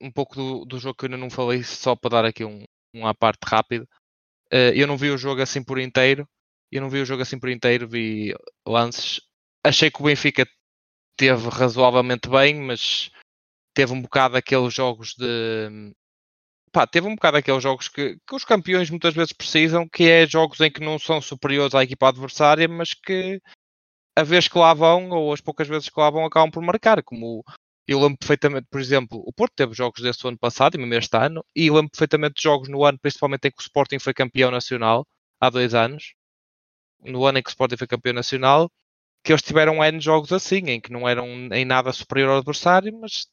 um 0.00 0.10
pouco 0.10 0.34
do, 0.34 0.64
do 0.64 0.78
jogo 0.78 0.96
que 0.96 1.04
eu 1.04 1.08
ainda 1.08 1.16
não 1.18 1.30
falei, 1.30 1.62
só 1.62 1.94
para 1.94 2.10
dar 2.10 2.24
aqui 2.24 2.44
um, 2.44 2.64
um 2.94 3.06
à 3.06 3.14
parte 3.14 3.40
rápido. 3.44 3.86
eh, 4.50 4.72
eu 4.74 4.86
não 4.86 4.96
vi 4.96 5.10
o 5.10 5.18
jogo 5.18 5.42
assim 5.42 5.62
por 5.62 5.78
inteiro. 5.78 6.26
Eu 6.72 6.80
não 6.80 6.90
vi 6.90 7.00
o 7.00 7.06
jogo 7.06 7.22
assim 7.22 7.38
por 7.38 7.48
inteiro, 7.50 7.88
vi 7.88 8.34
lances. 8.66 9.20
Achei 9.62 9.90
que 9.90 10.00
o 10.00 10.04
Benfica 10.04 10.46
teve 11.16 11.48
razoavelmente 11.48 12.28
bem, 12.28 12.54
mas 12.56 13.10
teve 13.74 13.92
um 13.92 14.00
bocado 14.00 14.36
aqueles 14.36 14.72
jogos 14.72 15.14
de. 15.18 15.92
Pá, 16.72 16.86
teve 16.86 17.06
um 17.06 17.14
bocado 17.14 17.36
aqueles 17.36 17.62
jogos 17.62 17.88
que, 17.88 18.16
que 18.26 18.34
os 18.34 18.44
campeões 18.44 18.90
muitas 18.90 19.14
vezes 19.14 19.32
precisam, 19.32 19.88
que 19.88 20.04
é 20.04 20.26
jogos 20.26 20.60
em 20.60 20.70
que 20.70 20.80
não 20.80 20.98
são 20.98 21.20
superiores 21.20 21.74
à 21.74 21.84
equipa 21.84 22.08
adversária, 22.08 22.66
mas 22.68 22.94
que 22.94 23.40
a 24.16 24.22
vez 24.24 24.48
que 24.48 24.58
lá 24.58 24.74
vão, 24.74 25.10
ou 25.10 25.32
as 25.32 25.40
poucas 25.40 25.68
vezes 25.68 25.88
que 25.88 26.00
lá 26.00 26.10
vão, 26.10 26.24
acabam 26.24 26.50
por 26.50 26.62
marcar. 26.62 27.02
Como 27.02 27.44
eu 27.86 28.00
lembro 28.00 28.18
perfeitamente, 28.18 28.66
por 28.70 28.80
exemplo, 28.80 29.22
o 29.26 29.32
Porto 29.32 29.52
teve 29.56 29.74
jogos 29.74 30.02
desse 30.02 30.26
ano 30.26 30.38
passado 30.38 30.76
e 30.76 30.78
mesmo 30.78 30.94
este 30.94 31.16
ano, 31.16 31.44
e 31.54 31.70
lembro 31.70 31.90
perfeitamente 31.90 32.34
de 32.36 32.42
jogos 32.42 32.68
no 32.68 32.84
ano, 32.84 32.98
principalmente 33.00 33.48
em 33.48 33.50
que 33.50 33.60
o 33.60 33.62
Sporting 33.62 33.98
foi 33.98 34.14
campeão 34.14 34.50
nacional, 34.50 35.06
há 35.40 35.50
dois 35.50 35.74
anos, 35.74 36.14
no 37.04 37.26
ano 37.26 37.38
em 37.38 37.42
que 37.42 37.50
o 37.50 37.52
Sporting 37.52 37.76
foi 37.76 37.86
campeão 37.86 38.14
nacional, 38.14 38.70
que 39.24 39.32
eles 39.32 39.42
tiveram 39.42 39.84
N 39.84 40.00
jogos 40.00 40.32
assim, 40.32 40.58
em 40.70 40.80
que 40.80 40.92
não 40.92 41.08
eram 41.08 41.26
em 41.52 41.64
nada 41.64 41.92
superior 41.92 42.30
ao 42.30 42.38
adversário, 42.38 42.92
mas 43.00 43.26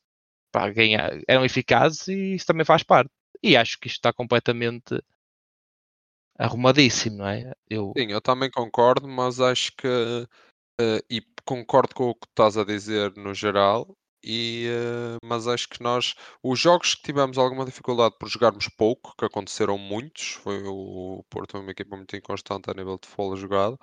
pá, 0.51 0.69
ganha- 0.69 1.09
eram 1.27 1.45
eficazes 1.45 2.07
e 2.07 2.35
isso 2.35 2.45
também 2.45 2.65
faz 2.65 2.83
parte. 2.83 3.09
E 3.43 3.55
acho 3.57 3.79
que 3.79 3.87
isto 3.87 3.97
está 3.97 4.13
completamente 4.13 5.01
arrumadíssimo, 6.37 7.17
não 7.17 7.27
é? 7.27 7.51
Eu, 7.69 7.93
Sim, 7.97 8.11
eu 8.11 8.21
também 8.21 8.49
concordo, 8.49 9.07
mas 9.07 9.39
acho 9.39 9.71
que 9.77 9.87
eh, 10.79 11.03
e 11.09 11.21
concordo 11.45 11.93
com 11.95 12.09
o 12.09 12.15
que 12.15 12.27
estás 12.27 12.57
a 12.57 12.63
dizer 12.65 13.13
no 13.17 13.33
geral, 13.33 13.95
e, 14.23 14.67
eh, 14.69 15.17
mas 15.23 15.47
acho 15.47 15.67
que 15.69 15.81
nós, 15.81 16.15
os 16.43 16.59
jogos 16.59 16.95
que 16.95 17.03
tivemos 17.03 17.37
alguma 17.37 17.65
dificuldade 17.65 18.15
por 18.19 18.29
jogarmos 18.29 18.67
pouco, 18.69 19.15
que 19.17 19.25
aconteceram 19.25 19.77
muitos, 19.77 20.31
foi 20.43 20.63
o, 20.65 21.23
Porto 21.29 21.57
uma 21.59 21.71
equipa 21.71 21.95
muito 21.95 22.15
inconstante 22.15 22.69
a 22.69 22.73
nível 22.73 22.97
de 23.01 23.07
futebol 23.07 23.35
jogado, 23.37 23.77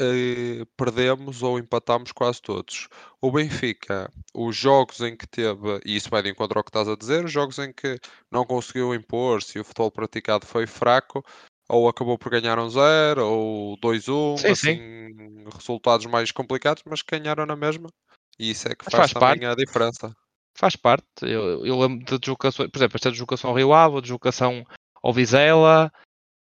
eh, 0.00 0.64
perdemos 0.76 1.42
ou 1.42 1.58
empatámos 1.58 2.10
quase 2.10 2.40
todos. 2.40 2.88
O 3.20 3.30
Benfica, 3.30 4.10
os 4.34 4.56
jogos 4.56 5.00
em 5.00 5.14
que 5.14 5.26
teve, 5.26 5.78
e 5.84 5.94
isso 5.94 6.08
vai 6.08 6.22
de 6.22 6.30
encontro 6.30 6.58
ao 6.58 6.64
que 6.64 6.70
estás 6.70 6.88
a 6.88 6.96
dizer, 6.96 7.24
os 7.24 7.30
jogos 7.30 7.58
em 7.58 7.70
que 7.70 7.98
não 8.30 8.46
conseguiu 8.46 8.94
impor-se 8.94 9.58
e 9.58 9.60
o 9.60 9.64
futebol 9.64 9.90
praticado 9.90 10.46
foi 10.46 10.66
fraco, 10.66 11.22
ou 11.68 11.86
acabou 11.88 12.16
por 12.16 12.30
ganhar 12.30 12.58
um 12.58 12.70
0, 12.70 13.24
ou 13.26 13.76
2-1, 13.78 14.38
Sim, 14.38 14.54
sim. 14.54 14.70
assim, 14.72 15.44
resultados 15.54 16.06
mais 16.06 16.32
complicados, 16.32 16.82
mas 16.86 17.02
ganharam 17.02 17.44
na 17.44 17.54
mesma. 17.54 17.90
E 18.38 18.50
isso 18.50 18.68
é 18.68 18.74
que 18.74 18.86
faz, 18.86 19.12
faz 19.12 19.12
também 19.12 19.46
a 19.46 19.54
diferença. 19.54 20.16
Faz 20.56 20.76
parte. 20.76 21.06
Eu, 21.22 21.64
eu 21.64 21.78
lembro 21.78 22.04
de 22.04 22.18
deslocações, 22.18 22.70
por 22.70 22.78
exemplo, 22.78 22.96
esta 22.96 23.10
deslocação 23.10 23.50
ao 23.50 23.56
Rio 23.56 23.74
Ave, 23.74 23.98
a 23.98 24.00
deslocação 24.00 24.64
ao 25.02 25.12
Vizela. 25.12 25.92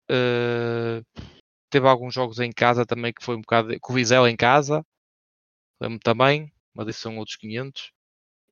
eh, 0.09 1.03
teve 1.73 1.89
alguns 1.89 2.15
jogos 2.15 2.39
em 2.39 2.53
casa 2.53 2.85
também 2.87 3.13
que 3.13 3.25
foi 3.25 3.35
um 3.35 3.41
bocado. 3.41 3.75
Com 3.81 3.93
o 3.93 3.97
Vizela 3.97 4.31
em 4.31 4.37
casa. 4.37 4.85
Lembro 5.81 5.99
também, 5.99 6.53
mas 6.75 6.89
isso 6.89 7.01
são 7.01 7.19
outros 7.19 7.37
500. 7.37 7.91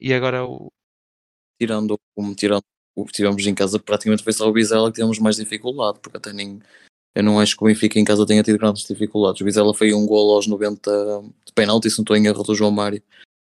E 0.01 0.13
agora 0.15 0.45
o. 0.45 0.73
tirando 1.61 2.01
como 2.15 2.35
tirando 2.35 2.65
o 2.97 3.05
que 3.05 3.13
tivemos 3.13 3.47
em 3.47 3.55
casa, 3.55 3.79
praticamente 3.79 4.25
foi 4.25 4.33
só 4.33 4.49
o 4.49 4.53
Bizela 4.53 4.91
que 4.91 4.97
tivemos 4.97 5.19
mais 5.19 5.37
dificuldade, 5.37 6.01
porque 6.01 6.17
até 6.17 6.33
nem 6.33 6.61
eu 7.15 7.23
não 7.23 7.39
acho 7.41 7.57
que 7.57 7.63
o 7.63 7.67
Benfica 7.67 7.99
em 7.99 8.05
casa 8.05 8.27
tenha 8.27 8.43
tido 8.43 8.59
grandes 8.59 8.87
dificuldades. 8.87 9.41
O 9.41 9.45
Bizela 9.45 9.75
foi 9.75 9.93
um 9.95 10.07
gol 10.07 10.35
aos 10.35 10.47
90 10.47 10.91
de 11.47 11.53
penalti, 11.53 11.91
se 11.91 11.99
não 11.99 12.03
estou 12.03 12.17
em 12.17 12.27
erro 12.27 12.43
do 12.43 12.55
João 12.55 12.71
Mário, 12.71 13.03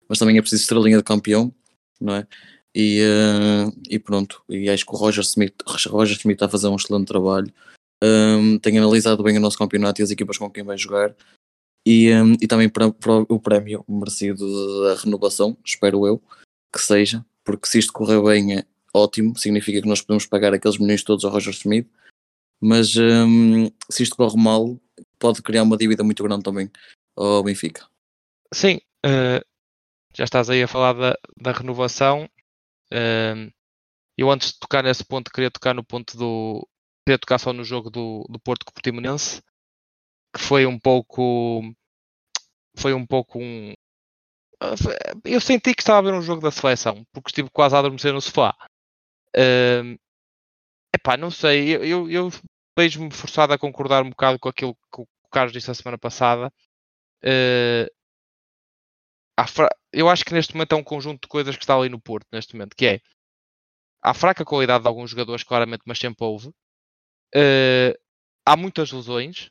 mas 0.09 0.19
também 0.19 0.37
é 0.37 0.41
preciso 0.41 0.63
estrelinha 0.63 0.99
de 0.99 1.05
campeão, 1.05 1.55
não 2.01 2.17
é? 2.17 2.27
E, 2.75 3.01
eh, 3.01 3.73
e 3.89 3.99
pronto, 3.99 4.43
e 4.49 4.69
acho 4.71 4.87
que 4.87 4.93
o 4.93 4.97
Roger 4.97 5.25
Smith, 5.25 5.55
Roger 5.89 6.17
Smith 6.17 6.37
está 6.37 6.47
a 6.47 6.49
fazer 6.49 6.69
um 6.69 6.77
excelente 6.77 7.07
trabalho. 7.07 7.53
Um, 8.03 8.59
tem 8.59 8.79
analisado 8.79 9.23
bem 9.23 9.37
o 9.37 9.41
nosso 9.41 9.59
campeonato 9.59 10.01
e 10.01 10.05
as 10.05 10.11
equipas 10.11 10.39
com 10.39 10.51
quem 10.51 10.65
vai 10.65 10.79
jogar. 10.79 11.15
E, 11.87 12.13
um, 12.15 12.33
e 12.41 12.47
também 12.47 12.69
para, 12.69 12.91
para 12.93 13.13
o 13.29 13.41
prémio 13.41 13.85
merecido 13.89 14.83
da 14.85 14.95
renovação, 14.97 15.57
espero 15.65 16.07
eu 16.07 16.23
que 16.73 16.81
seja, 16.81 17.25
porque 17.45 17.67
se 17.67 17.79
isto 17.79 17.93
correr 17.93 18.23
bem 18.23 18.59
é 18.59 18.65
ótimo, 18.95 19.37
significa 19.37 19.81
que 19.81 19.89
nós 19.89 20.01
podemos 20.01 20.27
pagar 20.27 20.55
aqueles 20.55 20.79
milhões 20.79 21.03
todos 21.03 21.25
ao 21.25 21.31
Roger 21.31 21.53
Smith, 21.53 21.89
mas 22.61 22.95
hum, 22.97 23.71
se 23.91 24.03
isto 24.03 24.17
corre 24.17 24.41
mal, 24.41 24.79
pode 25.19 25.43
criar 25.43 25.63
uma 25.63 25.77
dívida 25.77 26.05
muito 26.05 26.23
grande 26.23 26.45
também 26.45 26.71
ao 27.17 27.43
Benfica. 27.43 27.87
Sim, 28.53 28.81
eh, 29.05 29.43
já 30.15 30.25
estás 30.25 30.51
aí 30.51 30.63
a 30.63 30.69
falar 30.69 30.93
da, 30.93 31.19
da 31.41 31.53
renovação. 31.53 32.29
Eh, 32.93 33.51
eu 34.19 34.31
antes 34.31 34.53
de 34.53 34.59
tocar 34.59 34.83
nesse 34.85 35.05
ponto, 35.05 35.31
queria 35.31 35.51
tocar 35.51 35.75
no 35.75 35.85
ponto 35.85 36.17
do. 36.17 36.69
Queria 37.05 37.19
tocar 37.19 37.39
só 37.39 37.53
no 37.53 37.65
jogo 37.65 37.91
do, 37.91 38.25
do 38.29 38.39
Porto 38.41 38.65
com 38.65 38.71
o 38.71 38.75
Portimonense, 38.75 39.43
que 40.35 40.41
foi 40.41 40.67
um 40.67 40.79
pouco. 40.79 41.63
Foi 42.77 42.95
um 42.95 43.07
pouco 43.07 43.39
um. 43.39 43.73
ah, 44.63 44.75
Eu 45.25 45.41
senti 45.41 45.75
que 45.75 45.83
estava 45.83 46.01
a 46.01 46.13
ver 46.13 46.19
um 46.19 46.23
jogo 46.23 46.43
da 46.43 46.51
seleção, 46.51 47.05
porque 47.13 47.31
estive 47.31 47.51
quase 47.51 47.77
a 47.77 47.81
adormecer 47.81 48.13
no 48.13 48.21
sofá. 48.21 48.55
Eh, 49.37 49.97
epá, 50.95 51.17
não 51.17 51.31
sei, 51.31 51.77
eu, 51.77 51.85
eu, 51.85 52.11
eu 52.11 52.31
vejo-me 52.79 53.11
forçado 53.13 53.53
a 53.53 53.59
concordar 53.59 54.03
um 54.05 54.11
bocado 54.11 54.39
com 54.39 54.49
aquilo 54.49 54.75
que 54.93 55.03
o 55.03 55.07
Carlos 55.31 55.53
disse 55.53 55.71
a 55.71 55.75
semana 55.75 55.99
passada. 55.99 56.53
Fra- 59.49 59.71
eu 59.93 60.09
acho 60.09 60.25
que 60.25 60.33
neste 60.35 60.55
momento 60.55 60.73
é 60.75 60.77
um 60.79 60.85
conjunto 60.85 61.23
de 61.23 61.29
coisas 61.29 61.57
que 61.57 61.63
está 61.65 61.75
ali 61.77 61.89
no 61.89 62.01
Porto, 62.01 62.27
neste 62.33 62.55
momento, 62.55 62.77
que 62.77 62.87
é 62.87 63.01
há 64.03 64.13
fraca 64.13 64.45
qualidade 64.45 64.83
de 64.83 64.89
alguns 64.89 65.11
jogadores, 65.11 65.43
claramente, 65.43 65.83
mas 65.87 65.99
sempre 65.99 66.23
houve. 66.27 66.51
Eh, 67.35 67.97
há 68.47 68.57
muitas 68.57 68.93
lesões. 68.93 69.51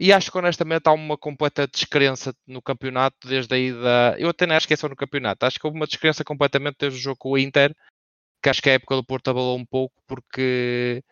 E 0.00 0.12
acho 0.12 0.32
que 0.32 0.38
honestamente 0.38 0.88
há 0.88 0.92
uma 0.92 1.18
completa 1.18 1.66
descrença 1.68 2.34
no 2.46 2.62
campeonato 2.62 3.28
desde 3.28 3.54
aí 3.54 3.72
da. 3.72 4.16
Eu 4.18 4.30
até 4.30 4.46
nem 4.46 4.56
acho 4.56 4.66
que 4.68 4.74
é 4.74 4.76
só 4.78 4.88
no 4.88 4.96
campeonato. 4.96 5.46
Acho 5.46 5.58
que 5.60 5.66
houve 5.66 5.78
uma 5.78 5.86
descrença 5.86 6.24
completamente 6.24 6.76
desde 6.80 6.98
o 7.00 7.02
jogo 7.02 7.18
com 7.18 7.30
o 7.32 7.38
Inter, 7.38 7.74
que 8.42 8.50
acho 8.50 8.62
que 8.62 8.70
a 8.70 8.74
época 8.74 8.96
do 8.96 9.04
Porto 9.04 9.28
abalou 9.30 9.58
um 9.58 9.66
pouco, 9.66 9.94
porque, 10.08 11.02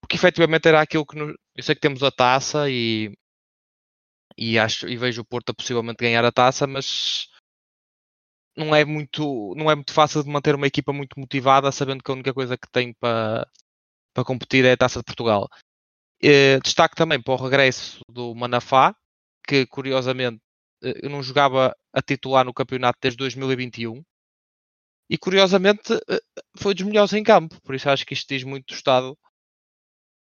porque 0.00 0.16
efetivamente 0.16 0.68
era 0.68 0.80
aquilo 0.82 1.06
que. 1.06 1.16
nos- 1.18 1.36
Eu 1.56 1.62
sei 1.64 1.74
que 1.76 1.82
temos 1.82 2.02
a 2.04 2.10
taça 2.12 2.70
e, 2.70 3.12
e 4.36 4.58
acho 4.58 4.88
e 4.88 4.96
vejo 4.96 5.22
o 5.22 5.24
Porto 5.24 5.50
a 5.50 5.54
possivelmente 5.54 6.02
ganhar 6.04 6.24
a 6.24 6.32
taça, 6.32 6.66
mas 6.66 7.28
não 8.56 8.74
é 8.74 8.84
muito 8.84 9.54
não 9.56 9.70
é 9.70 9.74
muito 9.74 9.92
fácil 9.92 10.22
de 10.22 10.30
manter 10.30 10.54
uma 10.54 10.66
equipa 10.66 10.92
muito 10.92 11.18
motivada 11.18 11.70
sabendo 11.72 12.02
que 12.02 12.10
a 12.10 12.14
única 12.14 12.34
coisa 12.34 12.56
que 12.56 12.70
tem 12.70 12.92
para 12.94 13.46
para 14.16 14.24
competir 14.24 14.64
é 14.64 14.72
a 14.72 14.76
Taça 14.78 15.00
de 15.00 15.04
Portugal. 15.04 15.46
Eh, 16.22 16.58
destaque 16.60 16.94
também 16.96 17.20
para 17.20 17.34
o 17.34 17.36
regresso 17.36 18.00
do 18.10 18.34
Manafá, 18.34 18.96
que 19.46 19.66
curiosamente 19.66 20.40
eh, 20.82 21.06
não 21.06 21.22
jogava 21.22 21.76
a 21.92 22.00
titular 22.00 22.42
no 22.42 22.54
campeonato 22.54 22.98
desde 23.02 23.18
2021 23.18 24.02
e 25.10 25.18
curiosamente 25.18 25.92
eh, 26.08 26.20
foi 26.58 26.72
dos 26.74 26.86
melhores 26.86 27.12
em 27.12 27.22
campo, 27.22 27.60
por 27.60 27.74
isso 27.74 27.90
acho 27.90 28.06
que 28.06 28.14
isto 28.14 28.26
diz 28.26 28.42
muito 28.42 28.68
do 28.68 28.74
estado 28.74 29.18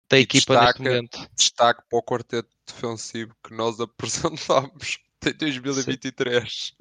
da 0.09 0.17
E 0.17 0.21
equipa 0.21 0.53
neste 0.53 0.65
destaca- 0.77 0.83
momento. 0.83 1.29
Destaque 1.35 1.81
para 1.89 1.99
o 1.99 2.03
quarteto 2.03 2.49
defensivo 2.65 3.35
que 3.45 3.53
nós 3.53 3.81
apresentámos 3.81 4.97
em 5.27 5.33
2023. 5.33 6.73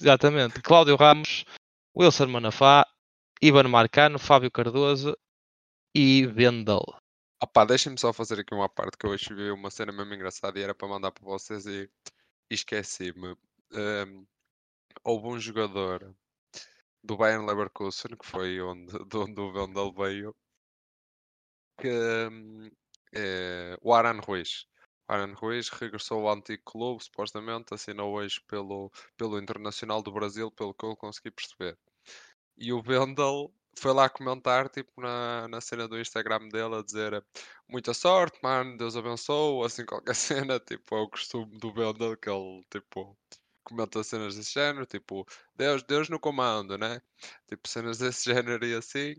Exatamente. 0.00 0.60
Cláudio 0.60 0.96
Ramos, 0.96 1.44
Wilson 1.96 2.26
Manafá, 2.26 2.84
Ivan 3.40 3.68
Marcano, 3.68 4.18
Fábio 4.18 4.50
Cardoso 4.50 5.16
e 6.00 6.24
Vendel. 6.24 6.84
Opá, 7.42 7.64
deixem-me 7.64 7.98
só 7.98 8.12
fazer 8.12 8.38
aqui 8.38 8.54
uma 8.54 8.68
parte 8.68 8.96
que 8.96 9.04
eu 9.04 9.10
hoje 9.10 9.34
vi 9.34 9.50
uma 9.50 9.68
cena 9.68 9.90
mesmo 9.90 10.14
engraçada 10.14 10.56
e 10.56 10.62
era 10.62 10.72
para 10.72 10.86
mandar 10.86 11.10
para 11.10 11.24
vocês 11.24 11.66
e, 11.66 11.90
esqueci-me. 12.48 13.36
Ahm, 13.72 14.24
houve 15.02 15.26
um 15.26 15.40
jogador 15.40 16.14
do 17.02 17.16
Bayern 17.16 17.44
Leverkusen, 17.44 18.16
que 18.16 18.24
foi 18.24 18.60
onde, 18.60 18.92
de 19.08 19.16
onde 19.16 19.40
o 19.40 19.52
Vendel 19.52 19.92
veio, 19.92 20.36
que 21.80 21.88
hum, 22.30 22.70
é, 23.12 23.76
o 23.82 23.92
Aran 23.92 24.20
Ruiz. 24.20 24.68
Aaron 25.08 25.34
Ruiz 25.34 25.68
regressou 25.68 26.28
ao 26.28 26.36
antigo 26.36 26.62
clube, 26.64 27.02
supostamente, 27.02 27.74
assinou 27.74 28.14
hoje 28.14 28.40
pelo, 28.46 28.92
pelo 29.16 29.36
Internacional 29.36 30.00
do 30.00 30.12
Brasil, 30.12 30.48
pelo 30.52 30.72
que 30.74 30.84
eu 30.84 30.94
consegui 30.96 31.32
perceber. 31.32 31.76
E 32.56 32.72
o 32.72 32.82
Wendel 32.86 33.52
foi 33.78 33.92
lá 33.92 34.08
comentar, 34.08 34.68
tipo, 34.68 35.00
na, 35.00 35.48
na 35.48 35.60
cena 35.60 35.88
do 35.88 36.00
Instagram 36.00 36.48
dele, 36.48 36.76
a 36.76 36.82
dizer 36.82 37.24
muita 37.68 37.94
sorte, 37.94 38.38
mano, 38.42 38.76
Deus 38.76 38.96
abençoe, 38.96 39.64
assim, 39.64 39.84
qualquer 39.84 40.14
cena, 40.16 40.60
tipo, 40.60 40.96
é 40.96 41.00
o 41.00 41.08
costume 41.08 41.58
do 41.58 41.72
Wendel, 41.72 42.16
que 42.16 42.28
ele, 42.30 42.64
tipo, 42.70 43.16
comenta 43.68 44.02
cenas 44.02 44.34
desse 44.36 44.54
género, 44.54 44.86
tipo, 44.86 45.26
Deus, 45.54 45.82
Deus 45.82 46.08
no 46.08 46.18
comando, 46.18 46.78
né? 46.78 47.00
Tipo, 47.46 47.68
cenas 47.68 47.98
desse 48.00 48.24
género 48.32 48.64
e 48.64 48.74
assim. 48.74 49.14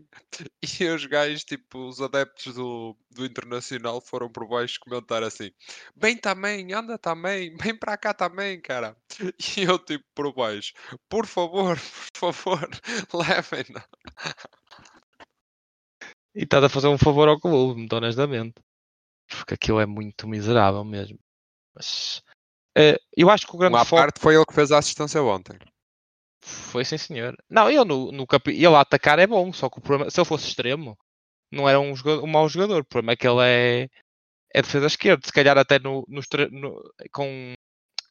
E 0.80 0.84
os 0.88 1.06
gajos, 1.06 1.44
tipo, 1.44 1.86
os 1.88 2.00
adeptos 2.00 2.54
do, 2.54 2.96
do 3.10 3.24
Internacional 3.24 4.00
foram 4.00 4.28
por 4.30 4.46
baixo 4.48 4.80
comentar 4.80 5.22
assim: 5.22 5.52
Bem 5.94 6.16
também, 6.16 6.72
anda 6.72 6.98
também, 6.98 7.56
vem 7.62 7.76
para 7.78 7.96
cá 7.96 8.12
também, 8.12 8.60
cara. 8.60 8.96
E 9.56 9.62
eu, 9.62 9.78
tipo, 9.78 10.04
por 10.14 10.32
baixo: 10.34 10.72
Por 11.08 11.26
favor, 11.26 11.78
por 12.18 12.32
favor, 12.32 12.68
levem-na. 13.14 13.84
E 16.34 16.44
estás 16.44 16.64
a 16.64 16.68
fazer 16.68 16.88
um 16.88 16.98
favor 16.98 17.28
ao 17.28 17.40
clube, 17.40 17.88
honestamente. 17.92 18.54
Porque 19.28 19.54
aquilo 19.54 19.80
é 19.80 19.86
muito 19.86 20.26
miserável 20.28 20.84
mesmo. 20.84 21.18
Mas 21.74 22.22
eu 23.16 23.30
acho 23.30 23.46
que 23.46 23.54
o 23.54 23.58
grande 23.58 23.74
Uma 23.74 23.84
foco 23.84 24.02
parte 24.02 24.20
foi 24.20 24.34
ele 24.34 24.44
que 24.46 24.54
fez 24.54 24.70
a 24.72 24.78
assistência 24.78 25.22
ontem. 25.22 25.58
foi 26.42 26.84
sim 26.84 26.98
senhor. 26.98 27.36
Não, 27.48 27.68
ele 27.70 27.84
no, 27.84 28.10
no 28.12 28.26
ele 28.46 28.66
a 28.66 28.80
atacar 28.80 29.18
é 29.18 29.26
bom, 29.26 29.52
só 29.52 29.68
que 29.68 29.78
o 29.78 29.82
problema, 29.82 30.10
se 30.10 30.20
ele 30.20 30.26
fosse 30.26 30.48
extremo, 30.48 30.96
não 31.52 31.68
era 31.68 31.80
um, 31.80 31.94
jogador, 31.96 32.24
um 32.24 32.28
mau 32.28 32.48
jogador. 32.48 32.82
O 32.82 32.84
problema 32.84 33.12
é 33.12 33.16
que 33.16 33.26
ele 33.28 33.40
é, 33.42 33.88
é 34.54 34.62
defesa 34.62 34.86
esquerda. 34.86 35.26
Se 35.26 35.32
calhar 35.32 35.58
até 35.58 35.78
no, 35.78 36.04
nos 36.08 36.26
no- 36.52 36.82
com, 37.12 37.54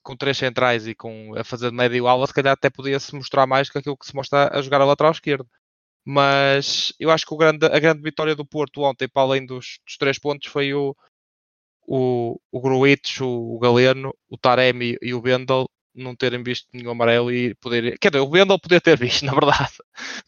com 0.04 0.18
três 0.18 0.38
centrais 0.38 0.88
e 0.88 0.96
com 0.96 1.36
a 1.38 1.44
fazer 1.44 1.72
de 1.72 1.78
médio 1.78 2.08
ala, 2.08 2.28
se 2.28 2.34
calhar 2.34 2.54
até 2.54 2.70
podia 2.70 3.00
se 3.00 3.16
mostrar 3.16 3.48
mais 3.48 3.70
que 3.70 3.78
aquilo 3.80 3.98
que 3.98 4.08
se 4.08 4.16
mostra 4.16 4.50
a 4.58 4.62
jogar 4.62 4.82
a 4.82 4.86
lateral 4.86 5.12
esquerdo. 5.14 5.48
Mas 6.06 6.94
eu 7.00 7.12
acho 7.12 7.26
que 7.26 7.34
o 7.34 7.38
grande, 7.38 7.66
a 7.66 7.80
grande 7.80 8.02
vitória 8.02 8.36
do 8.36 8.46
Porto 8.46 8.82
ontem, 8.84 9.08
para 9.10 9.24
além 9.24 9.46
dos, 9.46 9.80
dos 9.86 9.98
três 9.98 10.20
pontos, 10.20 10.50
foi 10.50 10.74
o, 10.74 10.96
o, 11.90 12.40
o 12.52 12.62
Gruitch, 12.62 13.20
o, 13.22 13.58
Galeno, 13.58 14.16
o 14.30 14.38
Taremi 14.38 14.96
e 15.02 15.12
o 15.12 15.22
Bendel 15.22 15.68
não 15.96 16.16
terem 16.16 16.44
visto 16.44 16.68
nenhum 16.72 16.92
amarelo 16.92 17.32
e 17.32 17.56
poder. 17.56 17.98
Quer 17.98 18.12
dizer, 18.12 18.22
o 18.22 18.30
Bendel 18.30 18.60
podia 18.60 18.80
ter 18.80 18.96
visto, 18.96 19.26
na 19.26 19.34
verdade, 19.34 19.74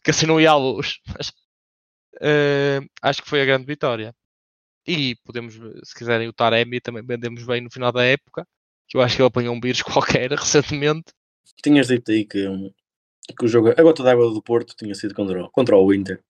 que 0.02 0.10
assim 0.10 0.26
não 0.26 0.40
ia 0.40 0.50
à 0.50 0.56
luz. 0.56 0.98
Mas 1.16 1.32
eh, 2.20 2.80
acho 3.00 3.22
que 3.22 3.28
foi 3.28 3.40
a 3.40 3.44
grande 3.44 3.64
vitória. 3.64 4.12
E 4.84 5.14
podemos, 5.24 5.54
se 5.84 5.94
quiserem, 5.94 6.26
o 6.26 6.32
Taremi 6.32 6.80
também 6.80 7.06
vendemos 7.06 7.44
bem 7.44 7.60
no 7.60 7.70
final 7.70 7.92
da 7.92 8.02
época. 8.02 8.44
Que 8.88 8.96
eu 8.96 9.00
acho 9.00 9.14
que 9.14 9.22
ele 9.22 9.28
apanhou 9.28 9.54
um 9.54 9.60
vírus 9.60 9.82
qualquer 9.82 10.32
recentemente. 10.32 11.12
Tinhas 11.62 11.86
dito 11.86 12.10
aí 12.10 12.24
que, 12.24 12.48
hum, 12.48 12.72
que 13.38 13.44
o 13.44 13.48
jogo, 13.48 13.70
a 13.70 13.82
gota 13.82 14.02
d'água 14.02 14.28
do 14.34 14.42
Porto 14.42 14.74
tinha 14.76 14.96
sido 14.96 15.14
contra, 15.14 15.48
contra 15.50 15.76
o 15.76 15.94
Inter. 15.94 16.20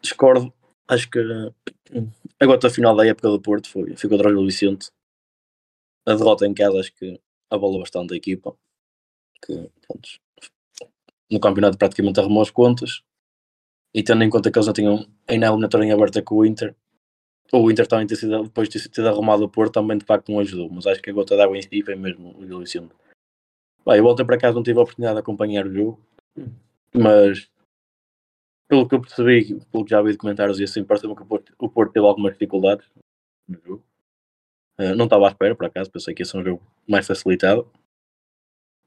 Discordo. 0.00 0.50
Acho 0.88 1.10
que 1.10 1.18
hum, 1.20 2.10
a 2.38 2.46
gota 2.46 2.70
final 2.70 2.94
da 2.94 3.06
época 3.06 3.28
do 3.28 3.40
Porto 3.40 3.68
foi, 3.68 3.92
o 3.92 3.96
Gil 3.96 4.46
Vicente. 4.46 4.90
A 6.06 6.14
derrota 6.14 6.46
em 6.46 6.54
casa 6.54 6.78
acho 6.78 6.94
que 6.94 7.20
abalou 7.50 7.80
bastante 7.80 8.14
a 8.14 8.16
equipa. 8.16 8.56
Que, 9.44 9.68
pronto, 9.86 10.08
no 11.30 11.40
campeonato 11.40 11.76
praticamente 11.76 12.20
arrumou 12.20 12.42
as 12.42 12.50
contas. 12.50 13.02
E 13.92 14.02
tendo 14.02 14.22
em 14.22 14.30
conta 14.30 14.50
que 14.50 14.58
eles 14.58 14.66
não 14.66 14.74
tinham 14.74 15.06
ainda 15.26 15.46
a 15.46 15.50
eliminatória 15.50 15.84
em 15.86 15.92
aberta 15.92 16.22
com 16.22 16.36
o 16.36 16.44
Inter, 16.44 16.74
o 17.52 17.70
Inter 17.70 17.86
também 17.86 18.06
ter 18.06 18.16
sido, 18.16 18.42
depois 18.44 18.68
de 18.68 18.88
ter 18.88 19.06
arrumado 19.06 19.44
o 19.44 19.48
Porto, 19.48 19.74
também 19.74 19.98
de 19.98 20.04
facto 20.04 20.30
não 20.30 20.40
ajudou. 20.40 20.70
Mas 20.70 20.86
acho 20.86 21.02
que 21.02 21.10
a 21.10 21.12
gota 21.12 21.36
d'água 21.36 21.56
em 21.56 21.62
si 21.62 21.82
foi 21.82 21.96
mesmo 21.96 22.36
o 22.38 22.46
Gil 22.46 22.60
Vicente. 22.60 22.94
Bem, 23.84 23.98
eu 23.98 24.02
voltei 24.02 24.26
para 24.26 24.38
casa, 24.38 24.54
não 24.54 24.62
tive 24.62 24.78
a 24.78 24.82
oportunidade 24.82 25.16
de 25.16 25.20
acompanhar 25.20 25.66
o 25.66 25.72
jogo, 25.72 26.00
mas 26.92 27.48
pelo 28.68 28.88
que 28.88 28.94
eu 28.94 29.00
percebi, 29.00 29.60
pelo 29.70 29.84
que 29.84 29.90
já 29.90 30.02
vi 30.02 30.12
de 30.12 30.18
comentários 30.18 30.58
e 30.58 30.64
assim, 30.64 30.84
parece-me 30.84 31.14
que 31.14 31.22
o 31.22 31.26
Porto, 31.26 31.52
o 31.58 31.68
Porto 31.68 31.92
teve 31.92 32.06
algumas 32.06 32.32
dificuldades 32.32 32.86
no 33.48 33.60
jogo. 33.60 33.84
Eh, 34.78 34.94
não 34.94 35.04
estava 35.04 35.26
à 35.26 35.30
espera, 35.30 35.54
por 35.54 35.66
acaso, 35.66 35.90
pensei 35.90 36.14
que 36.14 36.22
ia 36.22 36.26
ser 36.26 36.38
um 36.38 36.44
jogo 36.44 36.62
mais 36.86 37.06
facilitado. 37.06 37.70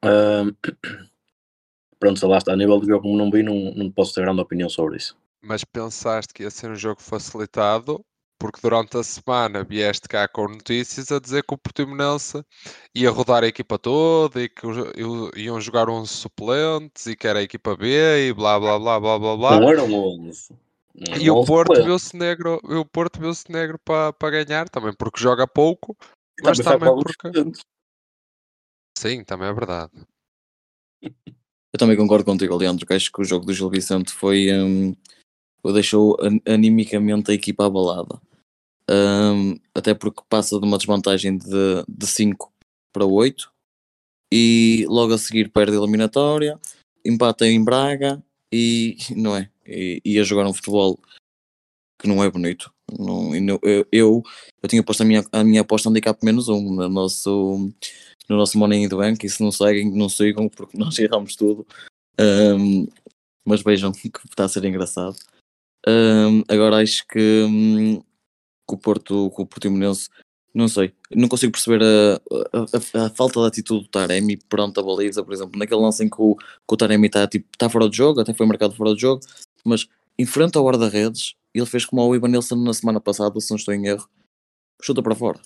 Ahm, 0.04 0.52
pronto, 2.00 2.28
lá 2.28 2.38
está, 2.38 2.54
a 2.54 2.58
nível 2.58 2.80
de 2.80 2.88
jogo, 2.88 3.04
como 3.04 3.18
não 3.18 3.32
vi, 3.32 3.42
não, 3.44 3.74
não 3.74 3.92
posso 3.92 4.14
ter 4.14 4.22
grande 4.22 4.42
opinião 4.42 4.70
sobre 4.70 4.98
isso. 4.98 5.18
Mas 5.42 5.64
pensaste 5.64 6.34
que 6.34 6.44
ia 6.44 6.50
ser 6.50 6.70
um 6.70 6.76
jogo 6.76 7.02
facilitado 7.02 8.04
porque 8.40 8.60
durante 8.62 8.98
a 8.98 9.04
semana 9.04 9.64
vieste 9.64 10.08
cá 10.08 10.28
com 10.28 10.48
notícias 10.48 11.12
a 11.12 11.20
dizer 11.20 11.44
que 11.44 11.54
o 11.54 11.58
Portimonense 11.58 12.42
ia 12.96 13.12
rodar 13.12 13.44
a 13.44 13.48
equipa 13.48 13.78
toda 13.78 14.42
e 14.42 14.48
que 14.48 14.66
iam- 15.36 15.60
jogar 15.60 15.90
11 15.90 16.14
suplentes 16.14 17.06
e 17.06 17.16
que 17.16 17.28
era 17.28 17.40
a 17.40 17.44
equipa 17.44 17.76
B 17.76 18.30
e 18.30 18.34
blá 18.34 18.58
blá 18.60 18.80
blá 18.80 19.00
blá 19.00 19.20
blá 19.20 19.38
blá. 19.38 19.60
Não 19.60 19.70
eram 19.70 19.94
11. 19.94 20.54
Não 20.96 21.18
E 21.18 21.30
o 21.30 21.36
11 21.38 21.48
Porto 21.48 21.84
viu-se 21.84 22.16
negro, 22.16 22.60
e 22.68 22.76
o 22.76 22.86
Porto 22.86 23.20
viu-se 23.20 23.52
negro 23.52 23.78
para 23.84 24.14
para 24.14 24.44
ganhar 24.44 24.70
também 24.70 24.94
porque 24.94 25.20
joga 25.20 25.46
pouco, 25.46 25.96
E 26.40 26.44
mas 26.44 26.58
também 26.60 26.80
também 26.80 27.04
porque 27.04 27.60
sim, 28.98 29.24
também 29.24 29.50
é 29.50 29.54
verdade. 29.54 29.92
Eu 31.72 31.78
também 31.78 31.96
concordo 31.96 32.26
contigo, 32.26 32.58
Leandro, 32.58 32.84
que 32.84 32.94
acho 32.94 33.12
que 33.12 33.22
o 33.22 33.24
jogo 33.24 33.46
do 33.46 33.54
Gil 33.54 33.70
Vicente 33.70 34.12
foi. 34.12 34.52
hum, 34.52 34.96
deixou 35.72 36.18
an- 36.20 36.40
animicamente 36.48 37.30
a 37.30 37.34
equipa 37.36 37.68
abalada. 37.68 38.20
Hum, 38.90 39.60
até 39.74 39.94
porque 39.94 40.24
passa 40.28 40.60
de 40.60 40.66
uma 40.66 40.78
desvantagem 40.78 41.38
de, 41.38 41.84
de 41.88 42.08
5 42.08 42.52
para 42.92 43.06
8 43.06 43.52
e 44.34 44.86
logo 44.88 45.14
a 45.14 45.18
seguir 45.18 45.52
perde 45.52 45.74
a 45.76 45.80
eliminatória, 45.80 46.60
empata 47.06 47.48
em 47.48 47.64
Braga 47.64 48.24
e 48.52 48.98
não 49.16 49.36
é? 49.36 49.50
E 49.66 50.02
ia 50.04 50.24
jogar 50.24 50.48
um 50.48 50.54
futebol 50.54 51.00
que 52.00 52.08
não 52.08 52.24
é 52.24 52.32
bonito. 52.32 52.74
Não, 52.98 53.36
e 53.36 53.48
eu, 53.48 53.60
eu, 53.92 54.24
eu 54.64 54.70
tinha 54.70 54.82
posto 54.82 55.02
a 55.02 55.06
minha, 55.06 55.24
a 55.32 55.44
minha 55.44 55.62
aposta 55.62 55.90
handicap 55.90 56.18
menos 56.26 56.48
um 56.50 56.74
no 56.74 56.90
nosso, 56.90 57.72
no 58.28 58.38
nosso 58.38 58.58
in 58.74 58.90
the 58.90 58.96
Bank 58.96 59.24
e 59.24 59.30
se 59.30 59.44
não 59.44 59.52
seguem, 59.52 59.92
não 59.92 60.10
sigam 60.10 60.50
porque 60.50 60.78
nós 60.78 60.98
erramos 60.98 61.36
tudo. 61.36 61.68
Hum, 62.20 62.88
mas 63.46 63.62
vejam 63.62 63.92
que 63.94 64.10
está 64.28 64.46
a 64.46 64.50
ser 64.50 64.66
engraçado. 64.66 65.16
Hum, 65.88 66.44
agora 66.48 66.82
acho 66.82 67.06
que, 67.08 67.44
hum, 67.48 68.02
que 68.70 68.76
o 68.76 68.78
Porto, 68.78 69.32
que 69.36 69.42
o 69.42 69.46
Portimonense, 69.46 70.08
não 70.54 70.68
sei, 70.68 70.94
não 71.16 71.28
consigo 71.28 71.52
perceber 71.52 71.82
a, 71.84 72.16
a- 72.58 73.06
a- 73.06 73.10
falta 73.12 73.40
de 73.42 73.48
atitude 73.48 73.84
do 73.84 73.90
Taremi 73.90 74.38
perante 74.38 74.80
a 74.80 74.84
baliza, 74.84 75.24
por 75.24 75.34
exemplo, 75.34 75.58
naquele 75.60 75.82
lance 75.82 76.04
em 76.04 76.10
que 76.10 76.16
o, 76.22 76.36
que 76.36 76.74
o 76.74 76.78
Taremi 76.78 77.08
está 77.08 77.28
tipo, 77.28 77.48
tá 77.58 77.70
fora 77.70 77.88
do 77.88 77.96
jogo, 77.96 78.20
até 78.22 78.34
foi 78.34 78.46
marcado 78.46 78.76
fora 78.76 78.94
do 78.94 79.00
jogo, 79.00 79.22
mas 79.66 79.88
enfrenta 80.18 80.60
o 80.60 80.66
guarda-redes, 80.66 81.34
ele 81.54 81.66
fez 81.66 81.86
como 81.86 82.02
o 82.04 82.16
Ivan 82.16 82.28
Nilsson 82.30 82.56
na 82.58 82.74
semana 82.74 83.00
passada, 83.00 83.40
se 83.40 83.50
não 83.50 83.58
estou 83.58 83.74
em 83.74 83.88
erro, 83.88 84.08
chuta 84.82 85.02
para 85.02 85.16
fora. 85.16 85.40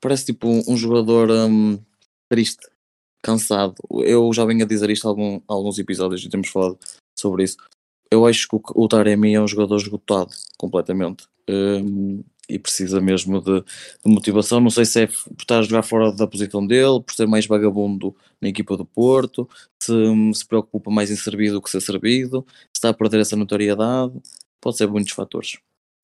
Parece 0.00 0.26
tipo 0.26 0.48
um, 0.48 0.62
um 0.68 0.76
jogador 0.76 1.30
hum, 1.30 1.78
triste, 2.28 2.66
cansado. 3.22 3.74
Eu 4.04 4.32
já 4.32 4.44
venho 4.44 4.64
a 4.64 4.68
dizer 4.68 4.88
isto 4.90 5.06
algum, 5.08 5.40
alguns 5.46 5.78
episódios 5.78 6.24
e 6.24 6.28
temos 6.28 6.48
falado 6.48 6.78
sobre 7.18 7.44
isso. 7.44 7.56
Eu 8.10 8.26
acho 8.26 8.48
que 8.48 8.56
o, 8.56 8.62
o 8.74 8.88
Taremi 8.88 9.34
é 9.34 9.40
um 9.40 9.46
jogador 9.48 9.76
esgotado 9.76 10.30
completamente 10.58 11.26
hum, 11.48 12.22
e 12.50 12.58
precisa 12.58 13.00
mesmo 13.00 13.40
de, 13.40 13.60
de 13.60 14.12
motivação. 14.12 14.60
Não 14.60 14.70
sei 14.70 14.84
se 14.84 15.02
é 15.02 15.06
por 15.06 15.40
estar 15.40 15.58
a 15.60 15.62
jogar 15.62 15.82
fora 15.82 16.12
da 16.12 16.26
posição 16.26 16.66
dele, 16.66 17.02
por 17.02 17.14
ser 17.14 17.26
mais 17.26 17.46
vagabundo 17.46 18.14
na 18.40 18.48
equipa 18.48 18.76
do 18.76 18.84
Porto, 18.84 19.48
se 19.78 19.92
hum, 19.92 20.32
se 20.32 20.46
preocupa 20.46 20.90
mais 20.90 21.10
em 21.10 21.16
servir 21.16 21.52
do 21.52 21.62
que 21.62 21.70
ser 21.70 21.80
servido, 21.80 22.44
se 22.48 22.68
está 22.76 22.90
a 22.90 22.94
perder 22.94 23.20
essa 23.20 23.36
notoriedade. 23.36 24.12
Pode 24.60 24.76
ser 24.76 24.88
muitos 24.88 25.12
fatores. 25.12 25.58